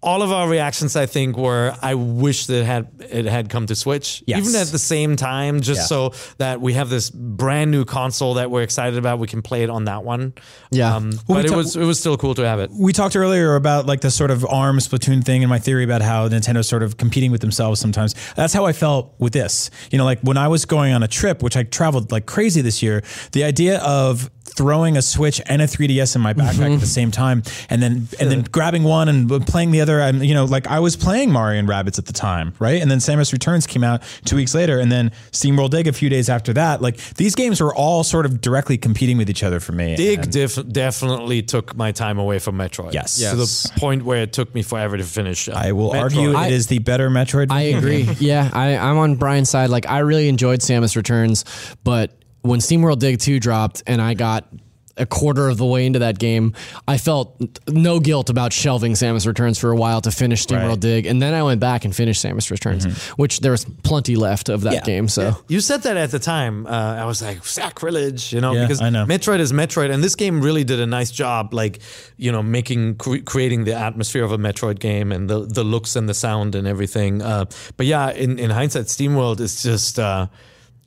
[0.00, 3.66] All of our reactions, I think, were I wish that it had it had come
[3.66, 4.38] to Switch, Yes.
[4.46, 5.86] even at the same time, just Yeah.
[5.86, 9.18] so that we have this brand new console that we're excited about.
[9.18, 10.34] We can play it on that one.
[10.70, 10.94] Yeah.
[10.94, 12.70] Um, Well, but it ta- was it was still cool to have it.
[12.72, 16.02] we talked earlier about like the sort of ARM Splatoon thing and my theory about
[16.02, 18.14] how Nintendo's sort of competing with themselves sometimes.
[18.36, 19.68] That's how I felt with this.
[19.90, 22.60] You know, like when I was going on a trip, which I traveled like crazy
[22.60, 26.80] this year, the idea of throwing a Switch and a 3DS in my backpack at
[26.80, 30.34] the same time and then and then grabbing one and playing the other and you
[30.34, 32.80] know like I was playing Mario and Rabbids at the time, right?
[32.82, 36.08] And then Samus Returns came out 2 weeks later and then SteamWorld Dig a few
[36.08, 36.80] days after that.
[36.82, 39.96] Like these games were all sort of directly competing with each other for me.
[39.96, 42.92] Dig def- definitely took my time away from Metroid.
[42.94, 43.20] Yes.
[43.20, 43.36] yes, To
[43.74, 45.48] the point where it took me forever to finish.
[45.48, 46.00] uh, I will Metroid.
[46.02, 47.50] argue I- it is the better Metroid.
[47.50, 48.02] I agree.
[48.18, 49.70] yeah, I, I'm on Brian's side.
[49.70, 51.44] Like, I really enjoyed Samus Returns,
[51.84, 54.46] but when SteamWorld Dig 2 dropped and I got
[55.00, 56.52] a quarter of the way into that game,
[56.88, 60.80] I felt no guilt about shelving Samus Returns for a while to finish SteamWorld Right.
[60.80, 61.06] Dig.
[61.06, 62.84] And then I went back and finished Samus Returns,
[63.16, 64.80] which there was plenty left of that Yeah.
[64.80, 65.06] game.
[65.06, 66.66] So, You said that at the time.
[66.66, 69.06] Uh, I was like sacrilege, you know, Yeah, because I know.
[69.06, 71.78] Metroid is Metroid, and this game really did a nice job, like
[72.16, 75.94] you know, making cre- creating the atmosphere of a Metroid game and the the looks
[75.94, 77.22] and the sound and everything.
[77.22, 77.44] Uh,
[77.76, 80.26] but yeah, in in hindsight, SteamWorld is just uh,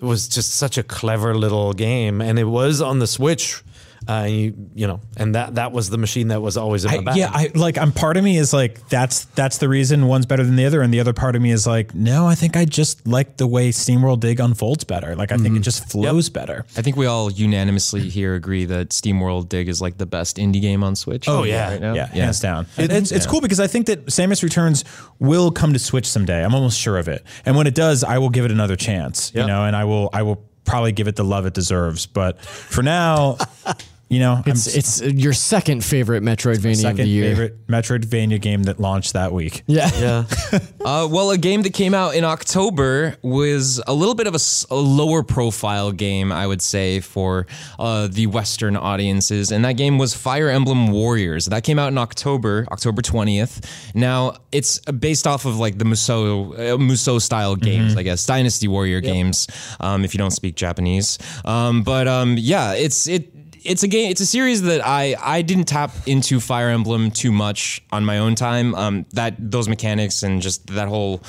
[0.01, 3.61] was just such a clever little game, and it was on the Switch.
[4.07, 6.97] Uh, you, you know, and that that was the machine that was always in my
[6.97, 7.15] I, bag.
[7.17, 7.77] yeah, I like.
[7.77, 10.81] I'm part of me is like that's that's the reason one's better than the other,
[10.81, 13.45] and the other part of me is like, no, I think I just like the
[13.45, 15.15] way SteamWorld Dig unfolds better.
[15.15, 16.65] Like I think it just flows better.
[16.75, 20.61] I think we all unanimously here agree that SteamWorld Dig is like the best indie
[20.61, 21.27] game on Switch.
[21.27, 21.71] Oh, yeah.
[21.71, 21.93] right now.
[21.93, 22.65] Yeah, hands down.
[22.77, 24.83] And it's, it's cool because I think that Samus Returns
[25.19, 26.43] will come to Switch someday.
[26.43, 27.23] I'm almost sure of it.
[27.45, 29.31] And when it does, I will give it another chance.
[29.33, 29.41] Yeah.
[29.41, 32.05] You know, and I will I will probably give it the love it deserves.
[32.05, 33.37] But for now,
[34.11, 37.29] you know, it's, I'm it's your second favorite Metroidvania of second the year.
[37.29, 39.63] favorite Metroidvania game that launched that week.
[39.67, 39.89] Yeah.
[39.95, 40.25] yeah.
[40.83, 44.35] Uh, well, a game that came out in October was a little bit of
[44.71, 47.45] a lower profile game, I would say, for
[47.77, 49.51] uh, the Western audiences.
[49.51, 51.45] And that game was Fire Emblem Warriors.
[51.45, 53.63] That came out in October, October 20th.
[53.93, 58.67] Now, it's based off of like the Musou, uh, Musou style games, I guess, Dynasty
[58.67, 59.47] Warrior games,
[59.79, 61.19] um, if you don't speak Japanese.
[61.45, 63.31] Um, but um, yeah, it's, it,
[63.63, 64.11] it's a game.
[64.11, 68.17] It's a series that I I didn't tap into Fire Emblem too much on my
[68.19, 68.75] own time.
[68.75, 71.21] Um, that those mechanics and just that whole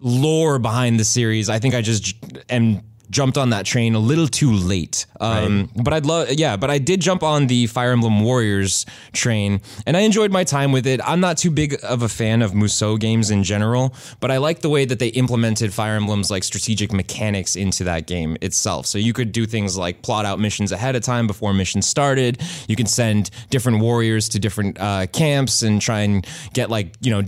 [0.00, 1.48] lore behind the series.
[1.48, 2.14] I think I just
[2.50, 5.06] am jumped on that train a little too late.
[5.20, 9.60] Um, But I'd love, yeah, but I did jump on the Fire Emblem Warriors train
[9.86, 11.00] and I enjoyed my time with it.
[11.04, 14.60] I'm not too big of a fan of Musou games in general, but I like
[14.60, 18.86] the way that they implemented Fire Emblem's like strategic mechanics into that game itself.
[18.86, 22.42] So you could do things like plot out missions ahead of time before missions started.
[22.66, 27.10] You can send different warriors to different uh, camps and try and get like, you
[27.10, 27.22] know,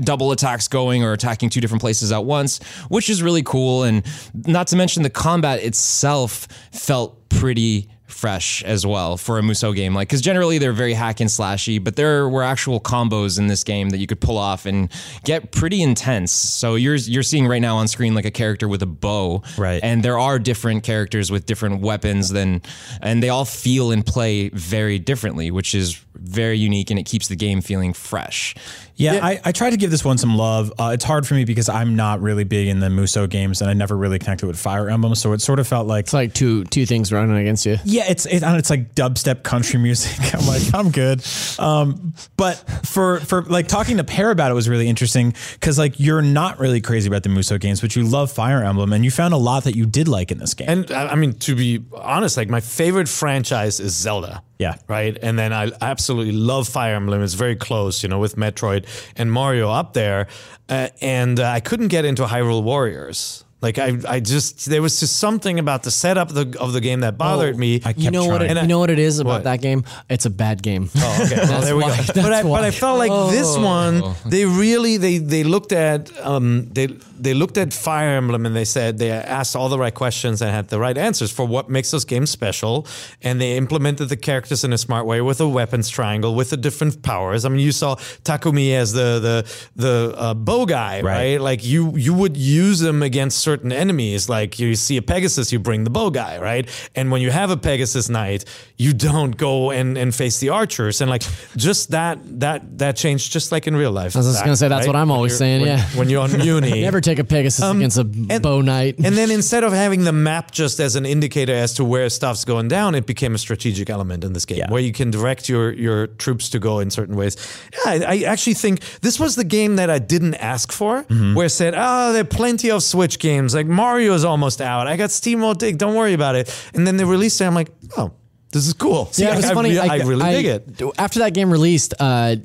[0.00, 3.82] double attacks going or attacking two different places at once, which is really cool.
[3.84, 4.04] And
[4.46, 9.94] not to mention the combat itself felt pretty fresh as well for a Musou game.
[9.94, 13.62] Like, because generally they're very hack and slashy, but there were actual combos in this
[13.62, 14.90] game that you could pull off and
[15.24, 16.32] get pretty intense.
[16.32, 19.80] So you're you're seeing right now on screen like a character with a bow, Right.
[19.82, 22.62] And there are different characters with different weapons than,
[23.00, 27.28] and they all feel and play very differently, which is very unique and it keeps
[27.28, 28.54] the game feeling fresh.
[29.02, 30.72] Yeah, I, I tried to give this one some love.
[30.78, 33.70] Uh, it's hard for me because I'm not really big in the Musou games, and
[33.70, 35.14] I never really connected with Fire Emblem.
[35.14, 37.78] So it sort of felt like, It's like two two things running against you.
[37.84, 40.34] yeah, it's it, I it's like dubstep country music.
[40.34, 41.24] I'm like, I'm good.
[41.58, 45.98] Um, but for for like talking to Peer about it was really interesting because like
[45.98, 49.10] you're not really crazy about the Musou games, but you love Fire Emblem, and you
[49.10, 50.68] found a lot that you did like in this game.
[50.68, 54.42] And I mean, to be honest, like my favorite franchise is Zelda.
[54.62, 54.76] Yeah.
[54.86, 55.18] Right.
[55.20, 57.20] And then I absolutely love Fire Emblem.
[57.20, 58.86] It's very close, you know, with Metroid
[59.16, 60.28] and Mario up there.
[60.68, 63.41] Uh, and uh, I couldn't get into Hyrule Warriors.
[63.62, 66.80] Like I, I just there was just something about the setup of the, of the
[66.80, 67.76] game that bothered me.
[67.76, 68.42] I kept You know what?
[68.42, 68.62] It, trying.
[68.64, 69.44] you know what it is about What?
[69.44, 69.84] that game?
[70.10, 70.90] It's a bad game.
[70.96, 71.36] Oh, okay.
[71.48, 72.02] Well, there we why- go.
[72.22, 72.64] But I, but.
[72.64, 76.88] I felt like this one, they really they they looked at um they
[77.20, 80.50] they looked at Fire Emblem and they said they asked all the right questions and
[80.50, 82.84] had the right answers for what makes those games special,
[83.22, 86.56] and they implemented the characters in a smart way with a weapons triangle with the
[86.56, 87.44] different powers.
[87.44, 87.94] I mean, you saw
[88.24, 89.36] Takumi as the the
[89.76, 91.12] the uh, bow guy, right.
[91.12, 91.40] Right.
[91.40, 94.28] Like you you would use them against certain enemies.
[94.28, 96.68] Like you see a Pegasus, you bring the bow guy, right?
[96.94, 98.44] And when you have a Pegasus knight,
[98.76, 101.00] you don't go and, and face the archers.
[101.00, 101.22] And like
[101.56, 104.16] just that that that changed just like in real life.
[104.16, 105.84] I was just gonna say, that's what I'm always saying, when- yeah.
[105.94, 106.80] When you're on Muni.
[106.90, 108.98] Never take a Pegasus against a bow knight.
[108.98, 112.08] Um, And then instead of having the map just as an indicator as to where
[112.10, 114.70] stuff's going down, it became a strategic element in this game Yeah.
[114.70, 117.36] where you can direct your your troops to go in certain ways.
[117.72, 121.34] Yeah, I, I actually think this was the game that I didn't ask for, Mm-hmm.
[121.34, 123.41] where it said, oh, there are plenty of Switch games.
[123.48, 124.86] Like Mario's almost out.
[124.86, 125.78] I got SteamWorld Dig.
[125.78, 126.54] Don't worry about it.
[126.74, 127.44] And then they released it.
[127.44, 128.12] I'm like, oh,
[128.52, 129.10] this is cool.
[129.14, 129.70] yeah, it was I, funny.
[129.70, 130.82] re- I, really dig it.
[130.98, 132.36] After that game released, uh,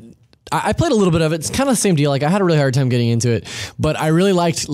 [0.51, 1.35] I I played a little bit of it.
[1.35, 2.09] It's kind of the same deal.
[2.09, 4.67] Like I had a really hard time getting into it, but I really liked.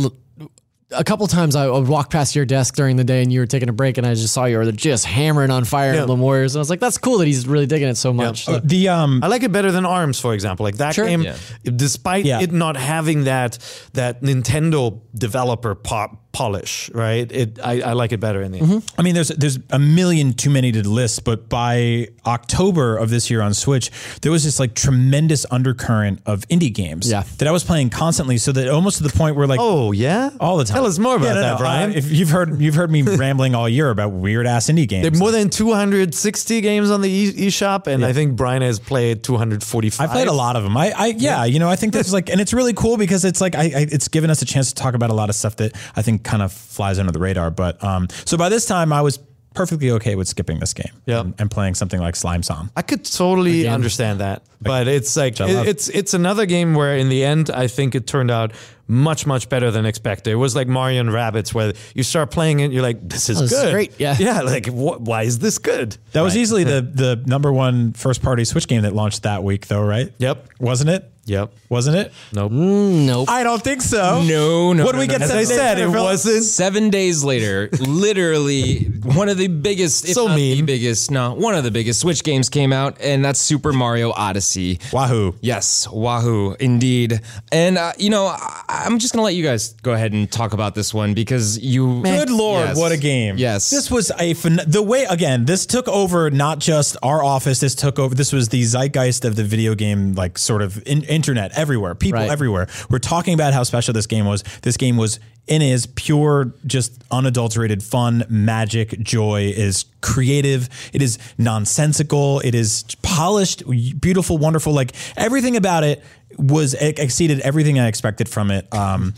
[0.94, 3.40] L- A couple times I would walk past your desk during the day and you
[3.40, 6.02] were taking a break and I just saw you were just hammering on Fire Yeah.
[6.02, 8.46] Emblem Warriors and I was like, that's cool that he's really digging it so much.
[8.46, 10.64] So- the um I like it better than Arms, for example.
[10.64, 11.06] Like that Sure.
[11.06, 11.36] game, Yeah.
[11.64, 12.42] despite Yeah.
[12.42, 13.58] it not having that
[13.94, 17.32] that Nintendo developer pop polish, right?
[17.32, 18.92] It I, I like it better in the end.
[18.98, 23.30] I mean, there's there's a million too many to list, but by October of this
[23.30, 27.24] year on Switch, there was this like tremendous undercurrent of indie games Yeah.
[27.38, 28.38] that I was playing constantly.
[28.40, 30.76] So that almost to the point where like Oh yeah, all the time.
[30.76, 31.92] Tell us more about Yeah, no, that, no, Brian.
[31.92, 35.04] uh, if you've heard you've heard me rambling all year about weird ass indie games.
[35.04, 38.80] there are more than 260 games on the e- eShop, and I think Brian has
[38.80, 40.10] played 245.
[40.10, 40.76] I played a lot of them.
[40.76, 43.40] I, I yeah, you know, I think that's like, and it's really cool because it's
[43.40, 45.58] like, I, I, it's given us a chance to talk about a lot of stuff
[45.58, 47.52] that I think kind of flies under the radar.
[47.52, 49.20] But um, so by this time, I was
[49.54, 51.20] perfectly okay with skipping this game, Yeah.
[51.20, 52.72] and, and playing something like Slime-san.
[52.76, 57.08] I could totally understand that, but it's like it- it's it's another game where in
[57.10, 58.54] the end I think it turned out
[58.88, 60.32] much much better than expected.
[60.32, 63.38] It was like Mario and Rabbids where you start playing it, you're like, this is
[63.38, 64.16] Oh, this is good, great, yeah.
[64.20, 64.42] yeah.
[64.42, 65.98] Like, wh- why is this good?
[66.14, 69.68] That was easily the the number one first party Switch game that launched that week,
[69.68, 70.12] though, right?
[70.18, 70.50] Yep.
[70.62, 71.12] Wasn't it?
[71.26, 71.54] Yep.
[71.70, 72.12] Wasn't it?
[72.34, 72.52] Nope.
[72.52, 73.30] nope.
[73.30, 74.22] I don't think so.
[74.24, 74.84] No, no.
[74.84, 75.22] What do no, we no, get?
[75.22, 75.26] no.
[75.26, 76.44] As seven I days said, it later, wasn't.
[76.44, 80.66] Seven days later, literally one of the biggest, if So not the mean.
[80.66, 84.80] biggest, no, one of the biggest Switch games came out, and that's Super Mario Odyssey.
[84.92, 85.36] Wahoo!
[85.42, 87.22] Yes, Wahoo, indeed.
[87.52, 90.54] And uh, you know, I, I'm just gonna let you guys go ahead and talk
[90.54, 92.02] about this one because you.
[92.04, 92.78] Good lord, Yes.
[92.78, 93.38] what a game!
[93.38, 93.70] Yes.
[93.70, 95.46] this was a phen- the way again.
[95.46, 97.60] This took over not just our office.
[97.62, 98.14] This took over.
[98.14, 101.96] This was the zeitgeist of the video game, like sort of in, internet everywhere.
[101.96, 102.30] People Right.
[102.32, 104.44] everywhere were talking about how special this game was.
[104.62, 109.42] This game was in is pure, just unadulterated fun, magic, joy.
[109.48, 110.70] It is creative.
[110.94, 112.40] It is nonsensical.
[112.42, 113.64] It is polished,
[114.00, 114.74] beautiful, wonderful.
[114.74, 116.04] Like everything about it
[116.38, 118.74] was it exceeded everything I expected from it.
[118.74, 119.14] Um,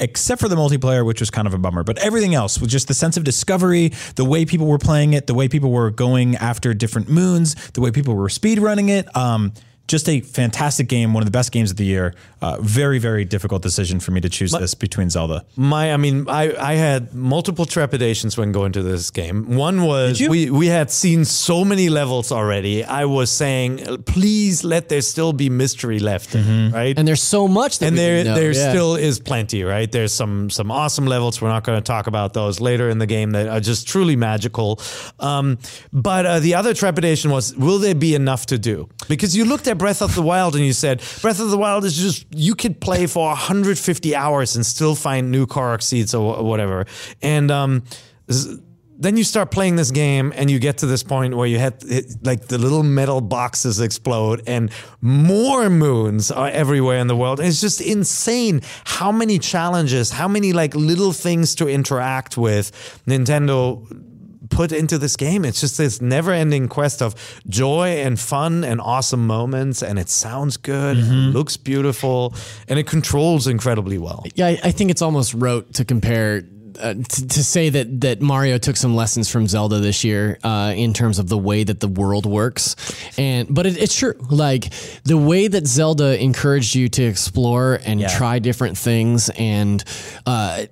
[0.00, 1.82] except for the multiplayer, which was kind of a bummer.
[1.82, 5.26] But everything else was just the sense of discovery, the way people were playing it,
[5.26, 9.14] the way people were going after different moons, the way people were speed running it.
[9.16, 9.52] Um,
[9.88, 12.14] just a fantastic game, one of the best games of the year.
[12.40, 15.44] Uh, very, very difficult decision for me to choose this between Zelda.
[15.56, 19.56] My, I mean, I, I had multiple trepidations when going to this game.
[19.56, 22.84] One was we, we had seen so many levels already.
[22.84, 26.96] I was saying, please let there still be mystery left, right?
[26.96, 28.40] And there's so much that and we there didn't know.
[28.40, 28.70] there Yeah.
[28.70, 29.90] still is plenty, right?
[29.90, 31.40] There's some some awesome levels.
[31.42, 34.16] We're not going to talk about those later in the game that are just truly
[34.16, 34.78] magical.
[35.18, 35.58] Um,
[35.92, 38.88] but uh, the other trepidation was, will there be enough to do?
[39.08, 41.84] Because you looked at Breath of the Wild and you said, Breath of the Wild
[41.84, 46.42] is just you could play for 150 hours and still find new Korok seeds or
[46.44, 46.86] whatever.
[47.22, 47.84] And um,
[49.00, 51.82] then you start playing this game and you get to this point where you had
[52.22, 54.70] like the little metal boxes explode and
[55.00, 57.38] more moons are everywhere in the world.
[57.38, 62.72] And it's just insane how many challenges, how many like little things to interact with
[63.06, 63.86] Nintendo
[64.50, 65.44] put into this game.
[65.44, 67.14] It's just this never ending quest of
[67.48, 69.82] joy and fun and awesome moments.
[69.82, 72.34] And it sounds good, and it looks beautiful,
[72.68, 74.24] and it controls incredibly well.
[74.34, 76.44] Yeah, I, I think it's almost rote to compare.
[76.78, 80.72] Uh, to, to say that that Mario took some lessons from Zelda this year uh,
[80.76, 82.76] in terms of the way that the world works,
[83.18, 84.14] and but it, it's true.
[84.30, 84.70] Like
[85.02, 89.82] the way that Zelda encouraged you to explore and try different things and
[90.24, 90.66] uh,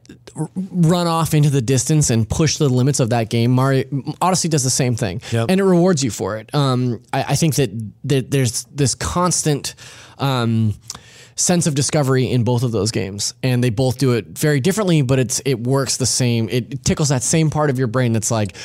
[0.55, 3.51] run off into the distance and push the limits of that game.
[3.51, 3.85] Mario
[4.21, 5.47] Odyssey does the same thing, Yep.
[5.51, 6.55] and it rewards you for it.
[6.55, 7.71] Um, I, I think that
[8.05, 9.75] that there's this constant.
[10.19, 10.75] Um,
[11.39, 15.03] sense of discovery in both of those games and they both do it very differently
[15.03, 18.31] but it's it works the same it tickles that same part of your brain that's
[18.31, 18.57] like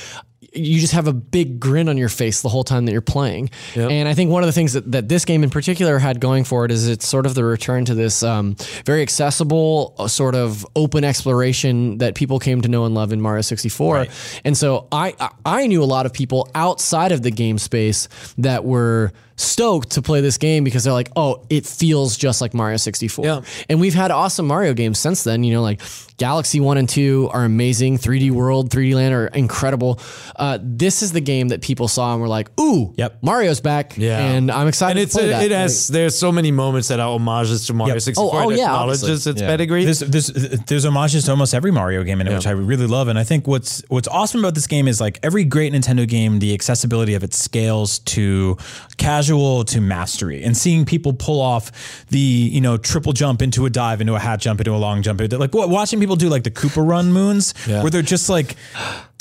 [0.54, 3.50] you just have a big grin on your face the whole time that you're playing.
[3.90, 6.44] And i think one of the things that, that this game in particular had going
[6.44, 10.36] for it is it's sort of the return to this um, very accessible uh, sort
[10.36, 14.08] of open exploration that people came to know and love in mario 64
[14.44, 15.14] and so I
[15.46, 20.02] i knew a lot of people outside of the game space that were stoked to
[20.02, 23.26] play this game because they're like, oh, it feels just like Mario 64.
[23.26, 23.42] Yeah.
[23.70, 25.44] And we've had awesome Mario games since then.
[25.44, 25.82] You know, like
[26.18, 27.98] Galaxy 1 and 2 are amazing.
[27.98, 30.00] 3D World, 3D Land are incredible.
[30.36, 33.20] Uh, this is the game that people saw and were like, ooh, Yep.
[33.24, 33.98] Mario's back.
[33.98, 34.20] Yeah.
[34.20, 35.44] And I'm excited And to it's play a, that.
[35.46, 38.02] it has there's so many moments that are homages to Mario Yep.
[38.04, 39.32] 64 Oh, oh, yeah, acknowledges obviously.
[39.32, 39.48] its Yeah.
[39.48, 39.86] pedigree.
[39.86, 40.28] There's, there's
[40.68, 43.08] there's homages to almost every Mario game in it, which I really love.
[43.08, 46.40] And I think what's what's awesome about this game is like every great Nintendo game,
[46.40, 48.58] the accessibility of it scales to
[48.98, 49.31] casual
[49.66, 54.02] to mastery, and seeing people pull off the you know triple jump into a dive,
[54.02, 56.86] into a hat jump, into a long jump, like watching people do like the Koopa
[56.88, 58.56] Run moons, where they're just like.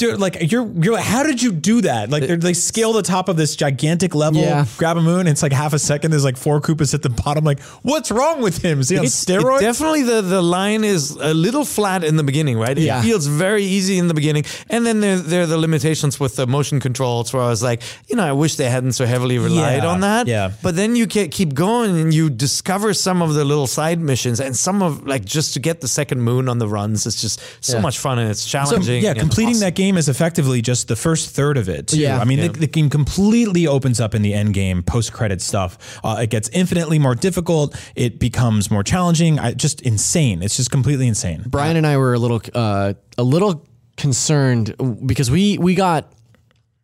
[0.00, 2.10] Dude, like you're, you're like, how did you do that?
[2.10, 4.64] Like they're, they scale the top of this gigantic level, Yeah.
[4.78, 5.26] grab a moon.
[5.26, 6.10] It's like half a second.
[6.10, 7.44] There's like four Koopas at the bottom.
[7.44, 8.80] Like, what's wrong with him?
[8.80, 9.58] Is he on It's- steroids?
[9.58, 12.76] it definitely the the line is a little flat in the beginning, right?
[12.76, 13.02] It Yeah.
[13.02, 16.46] feels very easy in the beginning, and then there there are the limitations with the
[16.46, 17.32] motion controls.
[17.32, 20.00] Where I was like, you know, I wish they hadn't so heavily relied Yeah, on
[20.00, 20.26] that.
[20.26, 20.50] yeah.
[20.62, 24.40] But then you ke- keep going and you discover some of the little side missions,
[24.40, 27.06] and some of like just to get the second moon on the runs.
[27.06, 27.82] It's just so Yeah.
[27.82, 29.02] much fun and it's challenging.
[29.02, 29.66] yeah, completing awesome.
[29.66, 31.88] that game is effectively just the first third of it.
[31.88, 31.98] Too.
[32.00, 32.18] Yeah.
[32.18, 36.00] I mean, The, the game completely opens up in the end game, post credit stuff.
[36.04, 37.76] Uh, it gets infinitely more difficult.
[37.94, 39.38] It becomes more challenging.
[39.38, 40.42] I, just insane.
[40.42, 41.44] It's just completely insane.
[41.46, 43.66] Brian and I were a little uh, a little
[43.96, 44.74] concerned
[45.06, 46.12] because we we got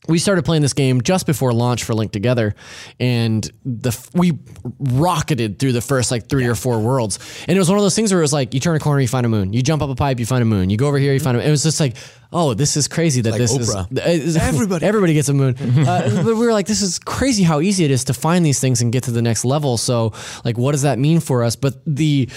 [0.08, 2.54] we started playing this game just before launch for Link Together,
[3.00, 4.38] and the we
[4.78, 7.94] rocketed through the first like three or four worlds, and it was one of those
[7.94, 9.82] things where it was like you turn a corner, you find a moon, you jump
[9.82, 11.48] up a pipe, you find a moon, you go over here, you find a moon.
[11.48, 11.96] It was just like,
[12.32, 13.86] oh, this is crazy that this Oprah.
[14.06, 15.56] is everybody everybody gets a moon.
[15.86, 18.60] uh, but we were like, this is crazy how easy it is to find these
[18.60, 19.76] things and get to the next level.
[19.76, 20.12] So
[20.44, 21.56] like, what does that mean for us?
[21.56, 22.28] But the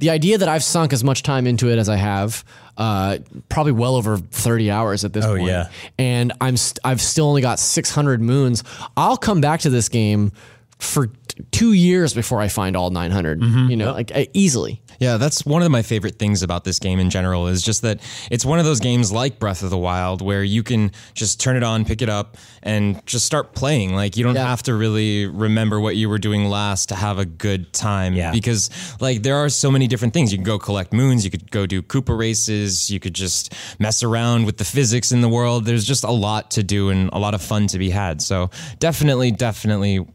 [0.00, 2.44] the idea that I've sunk as much time into it as I have,
[2.76, 5.46] uh, probably well over 30 hours at this Oh, point.
[5.48, 5.68] yeah.
[5.98, 8.64] And I'm st- I've still only got 600 moons.
[8.96, 10.32] I'll come back to this game
[10.80, 11.08] for
[11.52, 13.42] two years before I find all 900.
[13.70, 14.82] You know, like uh, easily.
[14.98, 18.00] Yeah, that's one of my favorite things about this game in general is just that
[18.30, 21.56] it's one of those games like Breath of the Wild where you can just turn
[21.56, 23.94] it on, pick it up, and just start playing.
[23.94, 24.46] Like you don't Yeah.
[24.46, 28.14] have to really remember what you were doing last to have a good time.
[28.14, 28.30] Yeah.
[28.32, 28.68] Because
[29.00, 30.32] like there are so many different things.
[30.32, 34.02] You can go collect moons, you could go do Koopa races, you could just mess
[34.02, 35.64] around with the physics in the world.
[35.64, 38.20] There's just a lot to do and a lot of fun to be had.
[38.20, 40.06] So definitely, definitely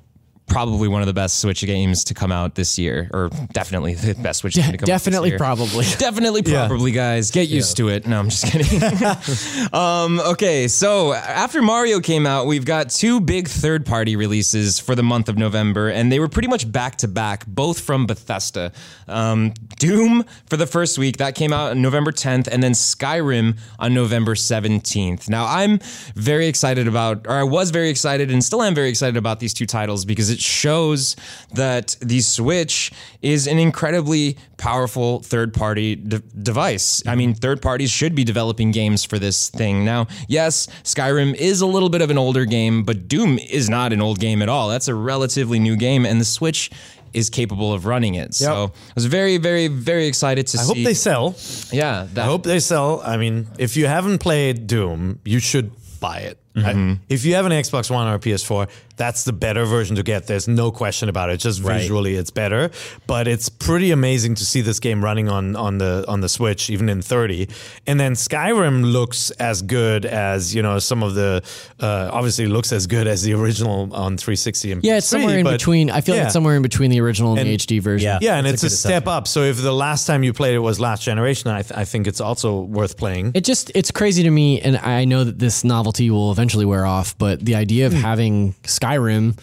[0.48, 4.14] probably one of the best Switch games to come out this year, or definitely the
[4.16, 5.38] best Switch game to come Definitely, out year.
[5.38, 5.86] probably.
[5.98, 7.32] Definitely, probably, guys.
[7.32, 8.06] Get used to it.
[8.08, 8.82] No, I'm just kidding.
[9.74, 14.96] um, okay, so after Mario came out, we've got two big third party releases for
[14.96, 18.72] the month of November, and they were pretty much back to back, both from Bethesda.
[19.08, 23.58] Um, Doom for the first week, that came out on November 10th, and then Skyrim
[23.80, 25.30] on November 17th.
[25.30, 25.80] Now, I'm
[26.16, 29.54] very excited about, or I was very excited and still am very excited about these
[29.54, 31.16] two titles because it shows
[31.54, 37.02] that the Switch is an incredibly powerful third party de- device.
[37.08, 39.84] I mean, third parties should be developing games for this thing.
[39.84, 43.94] Now, yes, Skyrim is a little bit of an older game, but Doom is not
[43.94, 44.70] an old game at all.
[44.70, 46.70] That's a relatively new game, and the Switch
[47.14, 48.34] is capable of running it.
[48.36, 50.64] So I was very, very, very excited to I see.
[50.64, 51.36] I hope they sell.
[51.72, 53.02] yeah, that, I hope they sell.
[53.06, 55.72] I mean, if you haven't played Doom, you should
[56.02, 56.38] buy it.
[56.56, 56.92] Mm-hmm.
[56.94, 60.04] I- if you have an Xbox One or a PS4, that's the better version to
[60.04, 60.26] get.
[60.28, 61.38] There's no question about it.
[61.38, 62.72] Just visually, it's better.
[63.08, 66.70] But it's pretty amazing to see this game running on on the on the Switch,
[66.70, 67.50] even in 30.
[67.88, 71.44] And then Skyrim looks as good as you know some of the.
[71.80, 75.46] Uh, obviously, looks as good as the original on 360 and Yeah, it's somewhere in
[75.46, 75.90] between.
[75.90, 78.06] I feel like it's somewhere in between the original and, And- the HD version.
[78.08, 78.20] Yeah.
[78.22, 79.28] Yeah, and it's a a, step up.
[79.28, 82.08] So if the last time you played it was last generation, I, th- I think
[82.08, 83.34] it's also worth playing.
[83.36, 86.86] It just it's crazy to me, and I know that this novelty will eventually wear
[86.86, 87.18] off.
[87.18, 89.38] But the idea of having Skyrim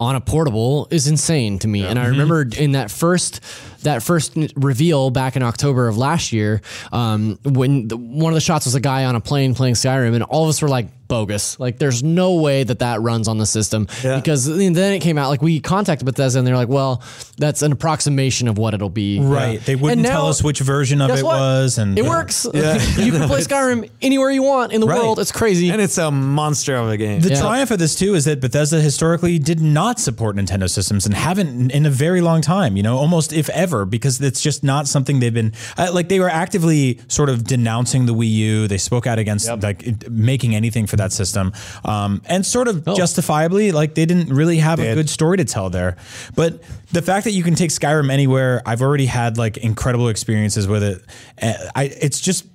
[0.00, 1.84] on a portable is insane to me.
[1.84, 3.40] And I remember in that first
[3.82, 8.40] that first reveal back in October of last year, um, when the, one of the
[8.40, 10.88] shots was a guy on a plane playing Skyrim, and all of us were like
[11.08, 11.58] bogus.
[11.58, 15.28] Like there's no way that that runs on the system because then it came out
[15.30, 17.02] like we contacted Bethesda and they're like, well,
[17.38, 19.18] that's an approximation of what it'll be.
[19.20, 19.60] Right.
[19.60, 21.36] They wouldn't And tell us which version of it what?
[21.38, 22.44] was, and It works.
[22.54, 22.60] you
[23.12, 24.98] can play Skyrim anywhere you want in the Right.
[24.98, 25.18] world.
[25.18, 25.70] It's crazy.
[25.70, 27.20] and it's a monster of a game.
[27.20, 27.40] The Yeah.
[27.40, 31.70] triumph of this too is that Bethesda historically did not support Nintendo systems and haven't
[31.72, 32.76] in a very long time.
[32.76, 36.08] You know, almost if ever, because it's just not something they've been uh, like.
[36.08, 38.68] They were actively sort of denouncing the Wii U.
[38.68, 41.52] They spoke out against like making anything for that system,
[41.84, 44.94] um, and sort of justifiably, like they didn't really have a Did.
[44.94, 45.96] good story to tell there.
[46.34, 50.68] But the fact that you can take Skyrim anywhere, I've already had like incredible experiences
[50.68, 51.02] with it.
[51.40, 52.46] Uh, I, it's just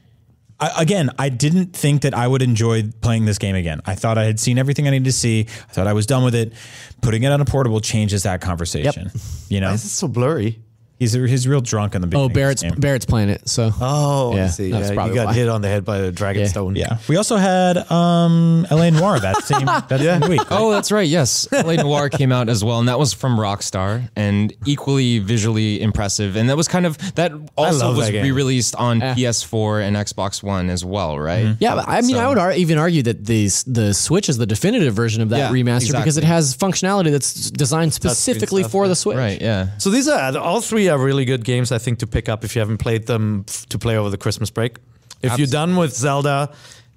[0.60, 3.82] I, again, I didn't think that I would enjoy playing this game again.
[3.86, 5.42] I thought I had seen everything I needed to see.
[5.42, 6.54] I thought I was done with it.
[7.02, 9.12] Putting it on a portable changes that conversation.
[9.50, 10.62] You know, Why is it so blurry?
[11.04, 12.32] He's he's real drunk in the beginning.
[12.32, 12.76] oh, Barrett's game.
[12.78, 13.48] Barrett's playing it.
[13.50, 14.72] So Oh, Yeah, I see.
[14.72, 15.34] that's Yeah, probably you got why.
[15.34, 16.48] hit on the head by the dragon Yeah.
[16.48, 16.76] stone.
[16.76, 18.90] Yeah, we also had um, L.A.
[18.92, 20.42] Noire that same that same week.
[20.50, 21.08] Oh, that's right.
[21.08, 25.82] Yes, LA Noire came out as well, and that was from Rockstar, and equally visually
[25.82, 26.36] impressive.
[26.36, 30.70] And that was kind of that also was that re-released on PS4 and Xbox One
[30.70, 31.56] as well, right?
[31.60, 34.94] yeah, I mean, I would ar- even argue that these the Switch is the definitive
[34.94, 38.90] version of that Yeah, remaster because it has functionality that's designed specifically stuff, for yeah.
[38.90, 39.18] the Switch.
[39.18, 39.42] Right.
[39.42, 39.68] Yeah.
[39.78, 42.56] So these are all three are really good games I think to pick up if
[42.56, 44.78] you haven't played them to play over the Christmas break.
[45.22, 46.54] If you're done with Zelda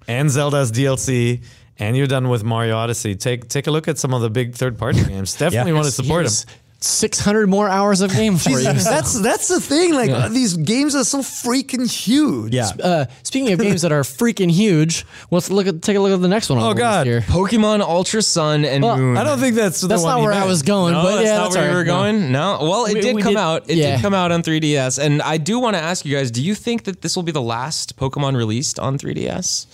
[0.09, 1.43] and Zelda's DLC
[1.79, 4.55] and you're done with Mario Odyssey, take take a look at some of the big
[4.55, 5.35] third party games.
[5.35, 6.55] Definitely want to support them.
[6.79, 8.63] Six hundred more hours of game for you.
[8.63, 9.95] that's that's the thing.
[9.95, 12.55] Like uh, these games are so freaking huge.
[12.55, 12.69] Yeah.
[12.81, 16.21] Uh, speaking of games that are freaking huge, let's look at take a look at
[16.21, 16.59] the next one.
[16.59, 17.07] on Oh, the God.
[17.07, 17.23] here.
[17.23, 19.17] Pokemon Ultra Sun and Well, Moon.
[19.17, 21.15] I don't think that's the That's one not he where I was going, No, but
[21.17, 21.87] that's yeah, not that's where all we were right.
[21.87, 21.95] No.
[22.21, 22.33] going.
[22.33, 23.71] No, well, it We- did we come did- out.
[23.71, 23.93] It yeah.
[23.97, 26.55] did come out on 3DS, and I do want to ask you guys: Do you
[26.55, 29.67] think that this will be the last Pokemon released on 3DS?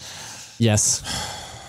[0.59, 1.03] Yes.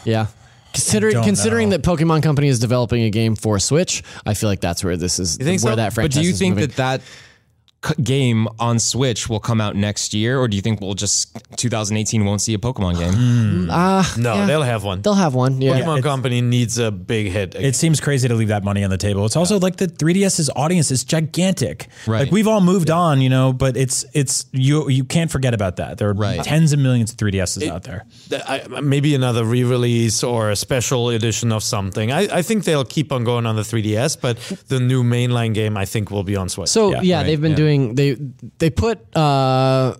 [0.05, 0.27] Yeah.
[0.74, 1.78] Considering considering know.
[1.78, 5.19] that Pokemon Company is developing a game for Switch, I feel like that's where this
[5.19, 5.38] is.
[5.38, 5.76] think where so?
[5.76, 6.69] that But do you think moving.
[6.69, 7.07] that that c-
[8.03, 12.25] game on Switch will come out next year, or do you think we'll just 2018
[12.25, 13.67] won't see a Pokemon game?
[13.71, 14.45] Ah, No, yeah.
[14.45, 15.01] they'll have one.
[15.01, 15.61] they'll have one?
[15.61, 15.79] Yeah.
[15.79, 17.55] Pokemon Company needs a big hit.
[17.55, 17.65] again.
[17.65, 19.25] It seems crazy to leave that money on the table.
[19.25, 21.88] It's also like the 3DS's audience is gigantic.
[22.07, 22.21] Right.
[22.21, 25.75] Like we've all moved on, you know, but it's it's you you can't forget about
[25.77, 25.97] that.
[25.97, 26.43] There are Right.
[26.43, 28.05] tens of millions of 3DSs out there.
[28.47, 32.11] I, maybe another re-release or a special edition of something.
[32.11, 35.75] I, I think they'll keep on going on the 3DS, but the new mainline game
[35.77, 36.69] I think will be on Switch.
[36.69, 37.57] So Yeah, yeah, right, they've been yeah.
[37.74, 38.17] Doing they
[38.59, 39.95] they put uh,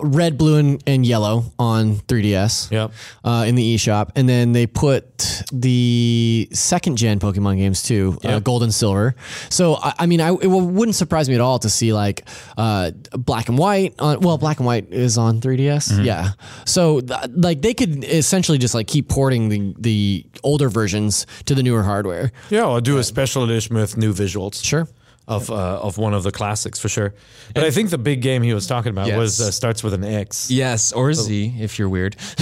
[0.00, 2.70] red, blue, and, and yellow on 3DS.
[2.70, 2.92] Yep.
[3.24, 8.40] Uh, in the eShop, and then they put the second gen Pokemon games too, uh,
[8.40, 9.14] Gold and Silver.
[9.50, 12.90] So I, I mean, I, it wouldn't surprise me at all to see like uh,
[13.12, 13.94] Black and White.
[13.98, 16.04] On, well, Black and White is on 3DS.
[16.04, 16.30] Yeah.
[16.64, 21.54] So th- like they could essentially just like keep porting the the older versions to
[21.54, 22.32] the newer hardware.
[22.50, 24.64] yeah, or do a special edition with new visuals.
[24.64, 24.88] Sure.
[25.28, 27.12] Of, uh, of one of the classics for sure,
[27.54, 29.18] but I think the big game he was talking about Yes.
[29.18, 30.50] was uh, starts with an X.
[30.50, 32.16] Yes, or Z if you're weird.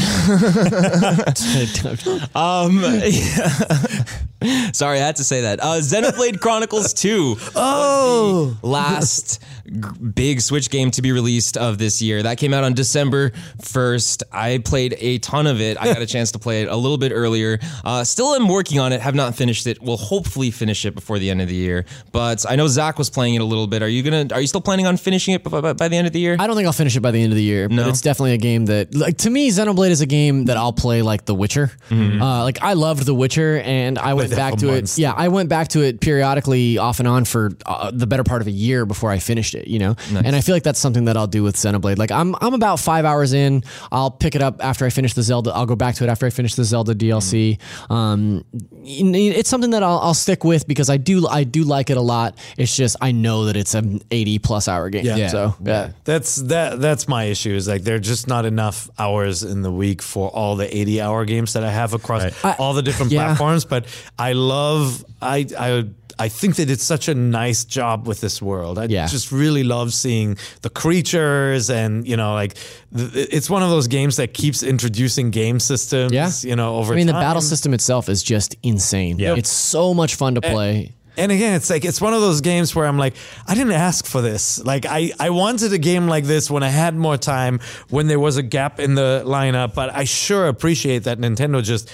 [2.34, 2.80] Um,
[4.72, 5.58] sorry, I had to say that.
[5.60, 7.36] Uh, Xenoblade Chronicles 2.
[7.54, 12.22] Oh, last g- big Switch game to be released of this year.
[12.22, 13.30] That came out on December
[13.62, 14.22] 1st.
[14.32, 15.76] I played a ton of it.
[15.80, 17.58] I got a chance to play it a little bit earlier.
[17.84, 19.00] Uh, still am working on it.
[19.00, 19.80] Have not finished it.
[19.82, 21.84] Will hopefully finish it before the end of the year.
[22.12, 23.82] But I know Zach was playing it a little bit.
[23.82, 24.26] Are you gonna?
[24.32, 26.36] Are you still planning on finishing it by, by, by the end of the year?
[26.38, 27.88] I don't think I'll finish it by the end of the year, but No?
[27.88, 31.02] it's definitely a game that, like, to me, Xenoblade is a game that I'll play
[31.02, 31.70] like The Witcher.
[31.90, 34.98] Uh, like, I loved The Witcher, and I went back to months.
[34.98, 35.02] it.
[35.02, 38.42] Yeah, I went back to it periodically, off and on, for uh, the better part
[38.42, 39.66] of a year before I finished it.
[39.68, 41.98] You know, and I feel like that's something that I'll do with Xenoblade.
[41.98, 43.64] Like I'm, I'm about five hours in.
[43.90, 45.52] I'll pick it up after I finish the Zelda.
[45.52, 47.58] I'll go back to it after I finish the Zelda DLC.
[47.90, 48.44] Um,
[48.82, 52.00] it's something that I'll, I'll stick with because I do, I do like it a
[52.00, 52.38] lot.
[52.56, 55.04] It's just I know that it's an 80 plus hour game.
[55.04, 55.28] Yeah.
[55.28, 55.90] So yeah.
[56.04, 56.80] That's that.
[56.80, 57.54] That's my issue.
[57.54, 61.24] Is like there are just not enough hours in the week for all the eighty-hour
[61.24, 63.26] games that I have across I- all the different yeah.
[63.26, 63.64] platforms.
[63.64, 63.86] But
[64.18, 65.04] I love.
[65.20, 65.88] I I.
[66.18, 68.78] I think they did such a nice job with this world.
[68.78, 69.06] I Yeah.
[69.06, 72.54] just really love seeing the creatures, and you know, like
[72.96, 76.12] th- it's one of those games that keeps introducing game systems.
[76.12, 76.30] Yeah.
[76.42, 79.18] you know, over I mean, the battle system itself is just insane.
[79.18, 79.34] Yeah.
[79.36, 80.92] It's so much fun to play.
[81.18, 83.14] And again, it's like it's one of those games where I'm like,
[83.46, 84.62] I didn't ask for this.
[84.62, 87.58] Like I, I wanted a game like this when I had more time,
[87.88, 89.74] when there was a gap in the lineup.
[89.74, 91.90] But I sure appreciate that Nintendo just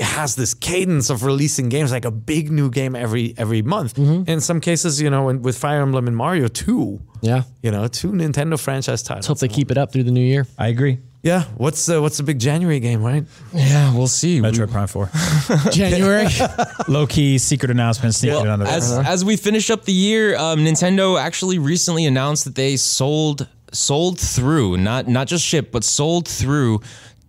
[0.00, 3.96] has this cadence of releasing games, like a big new game every every month.
[3.98, 7.00] In some cases, you know, with Fire Emblem and Mario, two.
[7.20, 7.42] Yeah.
[7.62, 9.28] You know, two Nintendo franchise titles.
[9.28, 10.46] Let's hope they keep it up through the new year.
[10.58, 10.98] I agree.
[11.22, 11.44] yeah.
[11.56, 13.24] What's the what's the big January game, right?
[13.52, 14.40] Yeah, we'll see.
[14.40, 15.10] Metroid Prime 4.
[15.70, 16.26] January.
[16.88, 18.74] Low key secret announcement sneaking Well, under there.
[18.74, 23.48] as as we finish up the year, um, Nintendo actually recently announced that they sold
[23.72, 26.80] sold through not not just shipped but sold through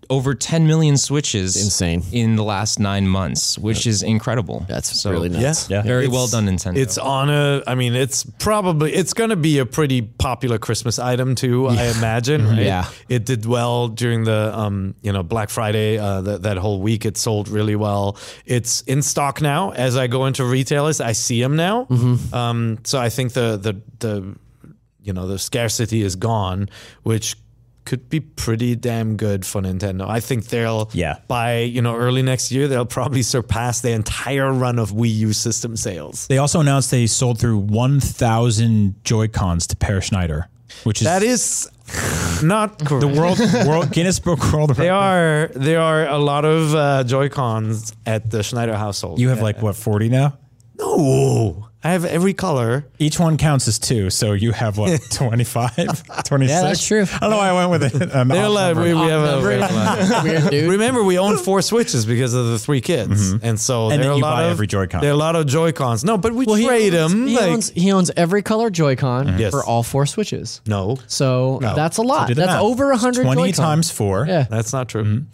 [0.09, 2.03] over 10 million switches insane.
[2.11, 4.65] in the last nine months, which is incredible.
[4.67, 5.69] That's So, really nuts.
[5.69, 5.81] Yeah.
[5.81, 6.77] Very It's- well done, Nintendo.
[6.77, 7.61] It's on a.
[7.67, 11.67] I mean, it's probably it's going to be a pretty popular Christmas item too.
[11.67, 12.47] I imagine.
[12.47, 12.59] Right?
[12.65, 12.85] Yeah.
[13.09, 15.97] it did well during the um you know Black Friday.
[15.97, 18.17] Uh, that that whole week, it sold really well.
[18.45, 19.71] It's in stock now.
[19.71, 21.87] As I go into retailers, I see them now.
[22.33, 24.35] Um, so I think the the the
[25.03, 26.69] you know the scarcity is gone,
[27.03, 27.35] which
[27.85, 30.09] could be pretty damn good for Nintendo.
[30.09, 31.17] I think they'll Yeah.
[31.27, 35.33] by you know early next year they'll probably surpass the entire run of Wii U
[35.33, 36.27] system sales.
[36.27, 40.47] They also announced they sold through 1,000 Joy Cons to Peer Schneider,
[40.83, 41.69] which is That is
[42.43, 43.01] not correct.
[43.01, 44.83] the world world Guinness Book World Record.
[44.83, 49.19] There are there are a lot of uh, Joy Cons at the Schneider household.
[49.19, 50.37] You have like what 40 now?
[50.79, 52.85] no, I have every color.
[52.97, 56.49] Each one counts as two, so you have what 25, 26.
[56.49, 57.03] Yeah, that's true.
[57.03, 58.15] I don't know why I went with it.
[58.15, 59.47] Um, They're like, we, we have a, number.
[59.49, 60.69] we have a- Weird dude.
[60.71, 63.91] Remember, we own four Switches because of the three kids, and so Mm-hmm.
[63.91, 65.01] And there then are a you lot buy of every Joy-Con.
[65.01, 66.03] There are a lot of Joy Cons.
[66.03, 67.27] No, but we he trade owns, them.
[67.27, 69.51] He, like, owns, he owns every color Joy-Con Yes.
[69.51, 70.61] for all four Switches.
[70.65, 72.29] no, So that's a lot.
[72.29, 72.61] Do the that's math.
[72.63, 73.65] over It's 100 20 Joy-Con.
[73.65, 74.25] times four.
[74.27, 74.43] Yeah.
[74.49, 75.25] That's not true.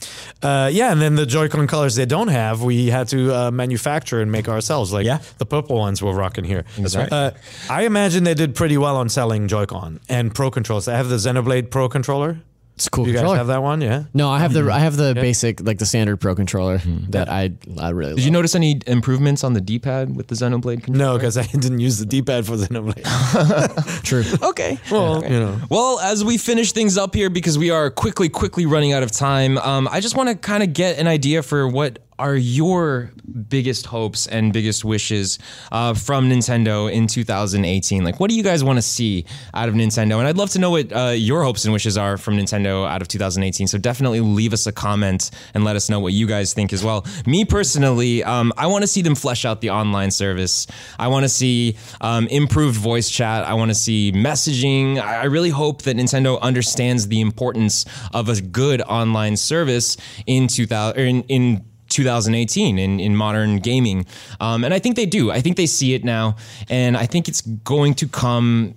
[0.41, 4.19] Uh, yeah, and then the Joy-Con colors they don't have, we had to uh, manufacture
[4.21, 4.91] and make ourselves.
[4.91, 5.19] Like Yeah.
[5.37, 6.65] the purple ones we're rocking here.
[6.77, 7.11] That's right.
[7.11, 7.31] Uh,
[7.69, 10.87] I imagine they did pretty well on selling Joy-Con and Pro controllers.
[10.87, 12.41] I have the Xenoblade Pro controller.
[12.75, 14.05] It's a cool You guys have that one, yeah?
[14.13, 17.51] No, I have the I have the basic like the standard Pro controller that I
[17.77, 21.13] I really Did you notice any improvements on the D-pad with the Xenoblade controller?
[21.13, 24.03] No, because I didn't use the D-pad for the Xenoblade.
[24.03, 24.23] True.
[24.51, 24.79] Okay.
[24.89, 25.59] well, you know.
[25.69, 29.11] Well, as we finish things up here, because we are quickly, quickly running out of
[29.11, 33.11] time, um, I just want to kind of get an idea for what are your
[33.49, 35.39] biggest hopes and biggest wishes
[35.71, 38.03] uh, from Nintendo in 2018?
[38.03, 39.25] Like, what do you guys want to see
[39.55, 40.19] out of Nintendo?
[40.19, 43.01] And I'd love to know what uh, your hopes and wishes are from Nintendo out
[43.01, 43.65] of 2018.
[43.65, 46.83] So definitely leave us a comment and let us know what you guys think as
[46.83, 47.07] well.
[47.25, 50.67] Me personally, um, I want to see them flesh out the online service.
[50.99, 53.45] I want to see um, improved voice chat.
[53.45, 55.01] I want to see messaging.
[55.01, 57.83] I really hope that Nintendo understands the importance
[58.13, 64.05] of a good online service in 2000 or in, in 2018 in, in modern gaming.
[64.39, 65.31] Um, and I think they do.
[65.31, 66.37] I think they see it now.
[66.69, 68.73] And I think it's going to come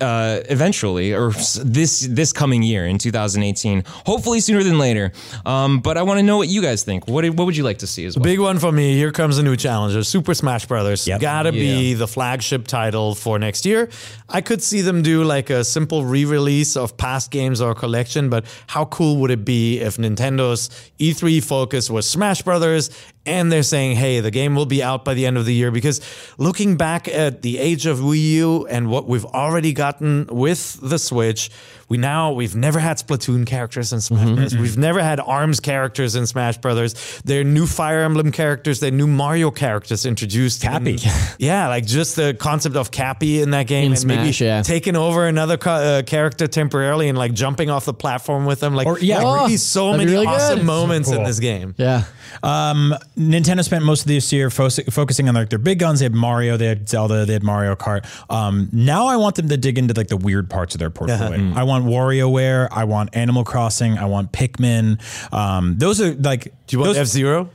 [0.00, 1.32] uh, eventually, or
[1.64, 3.84] this this coming year in 2018.
[4.06, 5.12] Hopefully sooner than later.
[5.44, 7.08] Um, but I want to know what you guys think.
[7.08, 8.24] What what would you like to see as well?
[8.24, 8.94] Big one for me.
[8.96, 10.02] Here comes a new challenger.
[10.04, 11.06] Super Smash Brothers.
[11.06, 11.20] Yep.
[11.20, 13.88] Gotta be the flagship title for next year.
[14.28, 18.44] I could see them do like a simple re-release of past games or collection, but
[18.68, 20.68] how cool would it be if Nintendo's
[20.98, 22.90] E3 focus was Smash Brothers
[23.30, 25.70] and they're saying, hey, the game will be out by the end of the year?
[25.70, 26.00] Because
[26.36, 30.98] looking back at the age of Wii U and what we've already gotten with the
[30.98, 31.48] Switch,
[31.90, 34.56] we now we've never had Splatoon characters in Smash Brothers.
[34.56, 37.20] We've never had Arms characters in Smash Brothers.
[37.26, 38.80] There are new Fire Emblem characters.
[38.80, 40.62] There are new Mario characters introduced.
[40.62, 40.92] Cappy.
[40.94, 40.98] in-
[41.38, 44.62] yeah, like just the concept of Cappy in that game In and maybe yeah.
[44.62, 48.74] taking over another co- uh, character temporarily and like jumping off the platform with them.
[48.74, 49.18] Like, Or- yeah.
[49.18, 50.66] there would be Oh, so many really awesome good.
[50.66, 51.26] moments in cool.
[51.26, 51.74] this game.
[51.76, 52.04] Yeah.
[52.42, 55.98] Um, Nintendo spent most of this year fo- focusing on like their big guns.
[55.98, 58.04] They had Mario, they had Zelda, they had Mario Kart.
[58.32, 61.52] Um, now I want them to dig into like the weird parts of their portfolio.
[61.56, 65.00] I want WarioWare, I want Animal Crossing, I want Pikmin.
[65.32, 67.50] Um, those are like Do you want F Zero?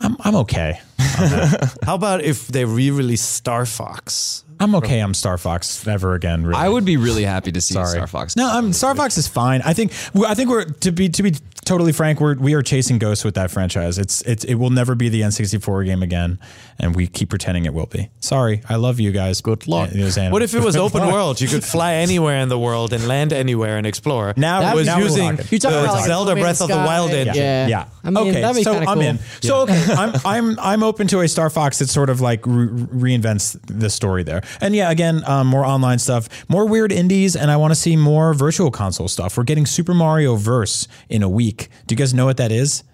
[0.00, 0.80] I'm I'm okay.
[0.98, 4.44] How about if they re-release Star Fox?
[4.60, 5.00] I'm okay.
[5.00, 6.44] I'm Star Fox ever again.
[6.44, 6.60] Really.
[6.60, 7.88] I would be really happy to see Sorry.
[7.88, 8.36] Star Fox.
[8.36, 9.62] No, I'm Star Fox is fine.
[9.64, 9.92] I think
[10.26, 11.34] I think we're to be to be
[11.70, 13.96] totally frank, we're we are chasing ghosts with that franchise.
[13.96, 16.38] It's it's it will never be the N64 game again,
[16.78, 18.10] and we keep pretending it will be.
[18.20, 19.40] Sorry, I love you guys.
[19.40, 19.90] Good luck.
[19.92, 21.40] What if it was open world?
[21.40, 24.34] You could fly anywhere in the world and land anywhere and explore.
[24.36, 25.24] Now- it was now using.
[25.24, 27.34] You're the about like Zelda No Man's Breath of the Wild engine.
[27.34, 27.66] Yeah.
[27.66, 27.88] Yeah.
[28.02, 28.40] I mean, okay.
[28.40, 29.06] that'd so kinda I'm cool.
[29.06, 29.18] in.
[29.42, 33.16] So okay, I'm I'm I'm open to a Star Fox that sort of like re-
[33.16, 34.42] reinvents the story there.
[34.60, 37.96] And yeah, again, um, more online stuff, more weird indies, and I want to see
[37.96, 39.36] more virtual console stuff.
[39.36, 41.68] We're getting Super Mario Verse in a week.
[41.86, 42.84] Do you guys know what that is?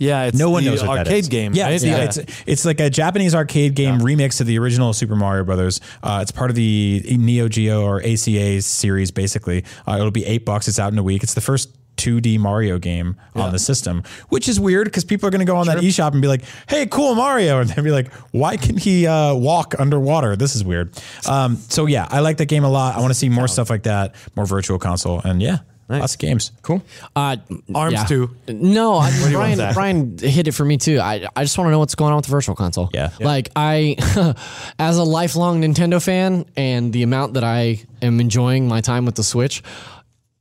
[0.00, 1.28] Yeah, it's No one knows what arcade that is.
[1.28, 1.54] game.
[1.54, 1.72] Yeah, right?
[1.74, 5.42] it's, the- it's it's like a Japanese arcade game remix of the original Super Mario
[5.42, 5.80] Brothers.
[6.04, 9.10] Uh, it's part of the Neo Geo or ACA series.
[9.10, 10.68] Basically, uh, it'll be eight bucks.
[10.68, 11.24] It's out in a week.
[11.24, 15.30] It's the first 2D Mario game on the system, which is weird because people are
[15.30, 17.90] going to go on that eShop and be like, "Hey, cool Mario," and they'll be
[17.90, 20.36] like, "Why can he uh, walk underwater?
[20.36, 20.98] This is weird."
[21.28, 22.96] Um, so yeah, I like that game a lot.
[22.96, 25.58] I want to see more stuff like that, more virtual console, and yeah,
[25.88, 26.52] lots of games.
[26.62, 26.82] Cool.
[27.16, 27.36] Uh,
[27.74, 28.04] Arms yeah.
[28.04, 28.30] too.
[28.48, 29.74] No, I, do you Brian.
[29.74, 31.00] Brian hit it for me too.
[31.00, 32.90] I I just want to know what's going on with the Virtual Console.
[32.92, 33.10] Yeah.
[33.18, 33.26] Yeah.
[33.26, 34.34] Like I,
[34.78, 39.14] as a lifelong Nintendo fan, and the amount that I am enjoying my time with
[39.14, 39.62] the Switch.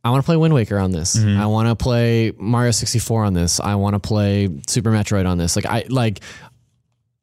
[0.03, 1.18] I want to play Wind Waker on this.
[1.18, 1.41] Mm-hmm.
[1.41, 3.60] I want to play Mario 64 on this.
[3.60, 5.56] I want to play Super Metroid on this.
[5.56, 6.22] Like I like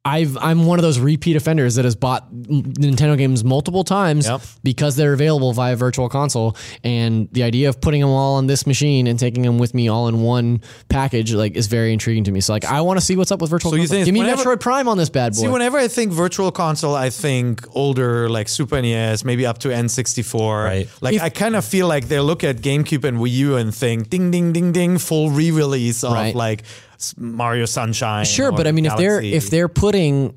[0.07, 4.41] I've I'm one of those repeat offenders that has bought Nintendo games multiple times Yep.
[4.63, 8.67] because they're available via Virtual Console, and the idea of putting them all on this
[8.67, 12.31] machine and taking them with me all in one package like is very intriguing to
[12.31, 12.39] me.
[12.39, 13.95] So like I want to see what's up with Virtual So you Console.
[13.97, 15.41] think Give me whenever- Metroid Prime on this bad boy.
[15.41, 19.69] See, whenever I think virtual console, I think older, like Super NES, maybe up to
[19.69, 20.63] N64.
[20.65, 20.89] Right.
[21.01, 24.09] Like, I kind of feel like they look at GameCube and Wii U and think,
[24.11, 26.35] ding, ding, ding, ding, full re release of Right.
[26.35, 28.25] like s- Mario Sunshine.
[28.25, 30.35] sure, but I mean if they're if they're putting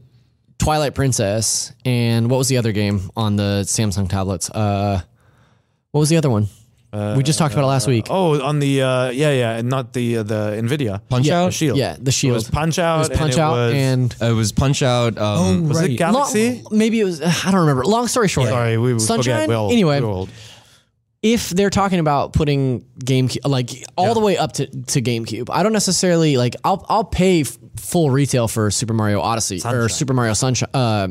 [0.58, 4.50] Twilight Princess and what was the other game on the Samsung tablets?
[4.50, 5.00] Uh,
[5.92, 6.48] what was the other one?
[7.16, 8.06] we just talked about it last week.
[8.08, 11.00] Oh, on the, uh, yeah, yeah, and not the uh, the NVIDIA.
[11.08, 11.46] Punch Yeah, Out.
[11.46, 11.76] The Shield.
[11.78, 12.34] Yeah, the It Shield.
[12.34, 12.96] was Punch Out.
[12.96, 15.18] It was Punch and it Out was- and It was Punch Out.
[15.18, 15.98] Um, Was it Right.
[15.98, 16.62] Galaxy?
[16.64, 17.20] Long- maybe it was.
[17.20, 17.84] I don't remember.
[17.84, 18.48] Long story short.
[18.48, 19.34] Sorry, we we Sunshine.
[19.34, 19.48] forget.
[19.50, 19.72] We're old.
[19.72, 20.30] anyway, We're old.
[21.22, 25.62] If they're talking about putting GameCube like all the way up to, to GameCube, I
[25.62, 26.54] don't necessarily like.
[26.64, 30.70] I'll I'll pay f- full retail for Super Mario Odyssey or Super Mario Sunshine.
[30.72, 31.08] Uh,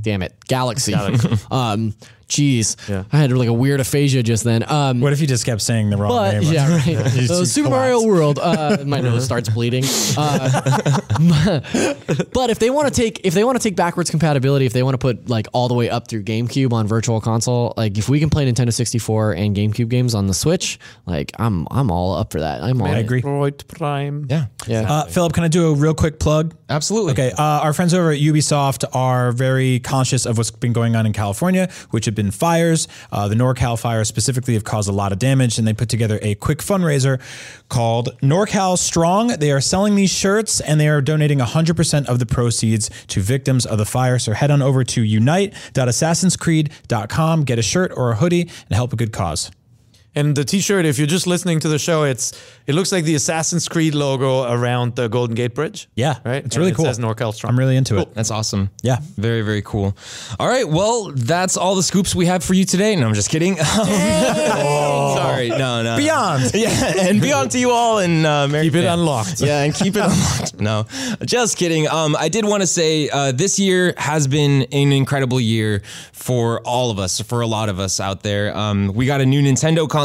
[0.00, 0.94] Damn it, Galaxy.
[1.50, 1.94] um,
[2.32, 3.04] jeez, Yeah.
[3.12, 4.64] I had like a weird aphasia just then.
[4.70, 6.52] Um, What if you just kept saying the wrong but name?
[6.52, 7.06] yeah, right.
[7.28, 7.70] So Super collapse.
[7.70, 9.84] Mario World, uh, my nose starts bleeding.
[10.16, 11.00] Uh,
[12.32, 14.82] but if they want to take if they want to take backwards compatibility, if they
[14.82, 18.08] want to put like all the way up through GameCube on Virtual Console, like if
[18.08, 22.14] we can play Nintendo 64 and GameCube games on the Switch, like I'm I'm all
[22.14, 22.62] up for that.
[22.62, 23.22] I'm all I agree.
[23.22, 24.26] Metroid Prime.
[24.30, 24.90] yeah, Yeah.
[24.92, 26.54] Uh, Philip, can I do a real quick plug?
[26.68, 27.12] absolutely.
[27.12, 31.04] Okay, uh, our friends over at Ubisoft are very conscious of what's been going on
[31.06, 32.88] in California, which have been fires.
[33.10, 36.18] Uh, the NorCal fires specifically have caused a lot of damage, and they put together
[36.22, 37.20] a quick fundraiser
[37.68, 39.38] called NorCal Strong.
[39.38, 43.66] They are selling these shirts, and they are donating 100% of the proceeds to victims
[43.66, 44.18] of the fire.
[44.18, 48.96] So head on over to unite.assassinscreed.com, get a shirt or a hoodie, and help a
[48.96, 49.50] good cause.
[50.14, 52.32] And the T-shirt, if you're just listening to the show, it's
[52.66, 55.88] it looks like the Assassin's Creed logo around the Golden Gate Bridge.
[55.94, 56.44] Yeah, right.
[56.44, 56.84] it's And really it cool.
[56.84, 57.52] Says NorCal Strong.
[57.54, 58.12] I'm really into it.
[58.14, 58.68] That's awesome.
[58.82, 58.98] Yeah.
[59.16, 59.96] Very, very cool.
[60.38, 60.68] All right.
[60.68, 62.94] Well, that's all the scoops we have for you today.
[62.94, 63.56] No, I'm just kidding.
[63.60, 65.14] oh.
[65.16, 65.48] Sorry.
[65.48, 65.96] No, no.
[65.96, 66.52] Beyond.
[66.62, 66.92] Yeah.
[67.08, 67.98] And beyond to you all.
[67.98, 68.98] And uh, Merry Keep it Christmas.
[69.00, 69.40] unlocked.
[69.40, 70.60] Yeah, and keep it unlocked.
[70.60, 70.84] No,
[71.24, 71.88] just kidding.
[71.88, 75.82] Um, I did want to say uh, this year has been an incredible year
[76.12, 78.56] for all of us, for a lot of us out there.
[78.56, 80.01] Um, we got a new Nintendo console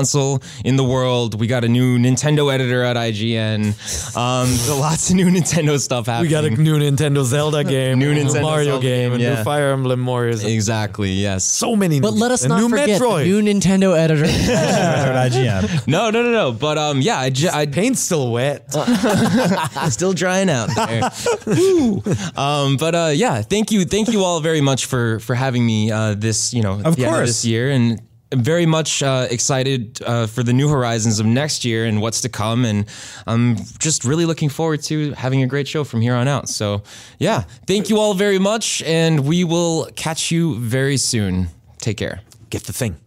[0.63, 1.39] in the world.
[1.39, 4.15] We got a new Nintendo editor at IGN.
[4.15, 6.27] Um, lots of new Nintendo stuff happening.
[6.27, 9.35] We got a new Nintendo Zelda game, New Nintendo Mario Zelda game, game, a yeah.
[9.35, 10.43] new Fire Emblem Warriors.
[10.43, 11.11] Exactly.
[11.11, 11.43] Yes.
[11.43, 11.99] So many.
[11.99, 13.23] But new, let us a not new forget Metroid.
[13.23, 14.25] the new Nintendo editor.
[14.25, 15.87] At IGN.
[15.87, 16.51] No, no, no, no.
[16.51, 18.71] But um, yeah, I, ju- Paint's still wet.
[19.89, 21.09] still drying out there.
[22.35, 25.91] Um, but uh, yeah, thank you, thank you all very much for for having me
[25.91, 27.29] uh, this you know Of the end course.
[27.29, 28.01] this year and.
[28.31, 32.21] I'm very much uh, excited uh, for the new horizons of next year and what's
[32.21, 32.85] to come, and
[33.25, 36.49] I'm just really looking forward to having a great show from here on out.
[36.49, 36.83] So,
[37.19, 41.47] yeah, thank you all very much, and we will catch you very soon.
[41.79, 42.19] Take care.
[42.49, 43.06] Get the thing.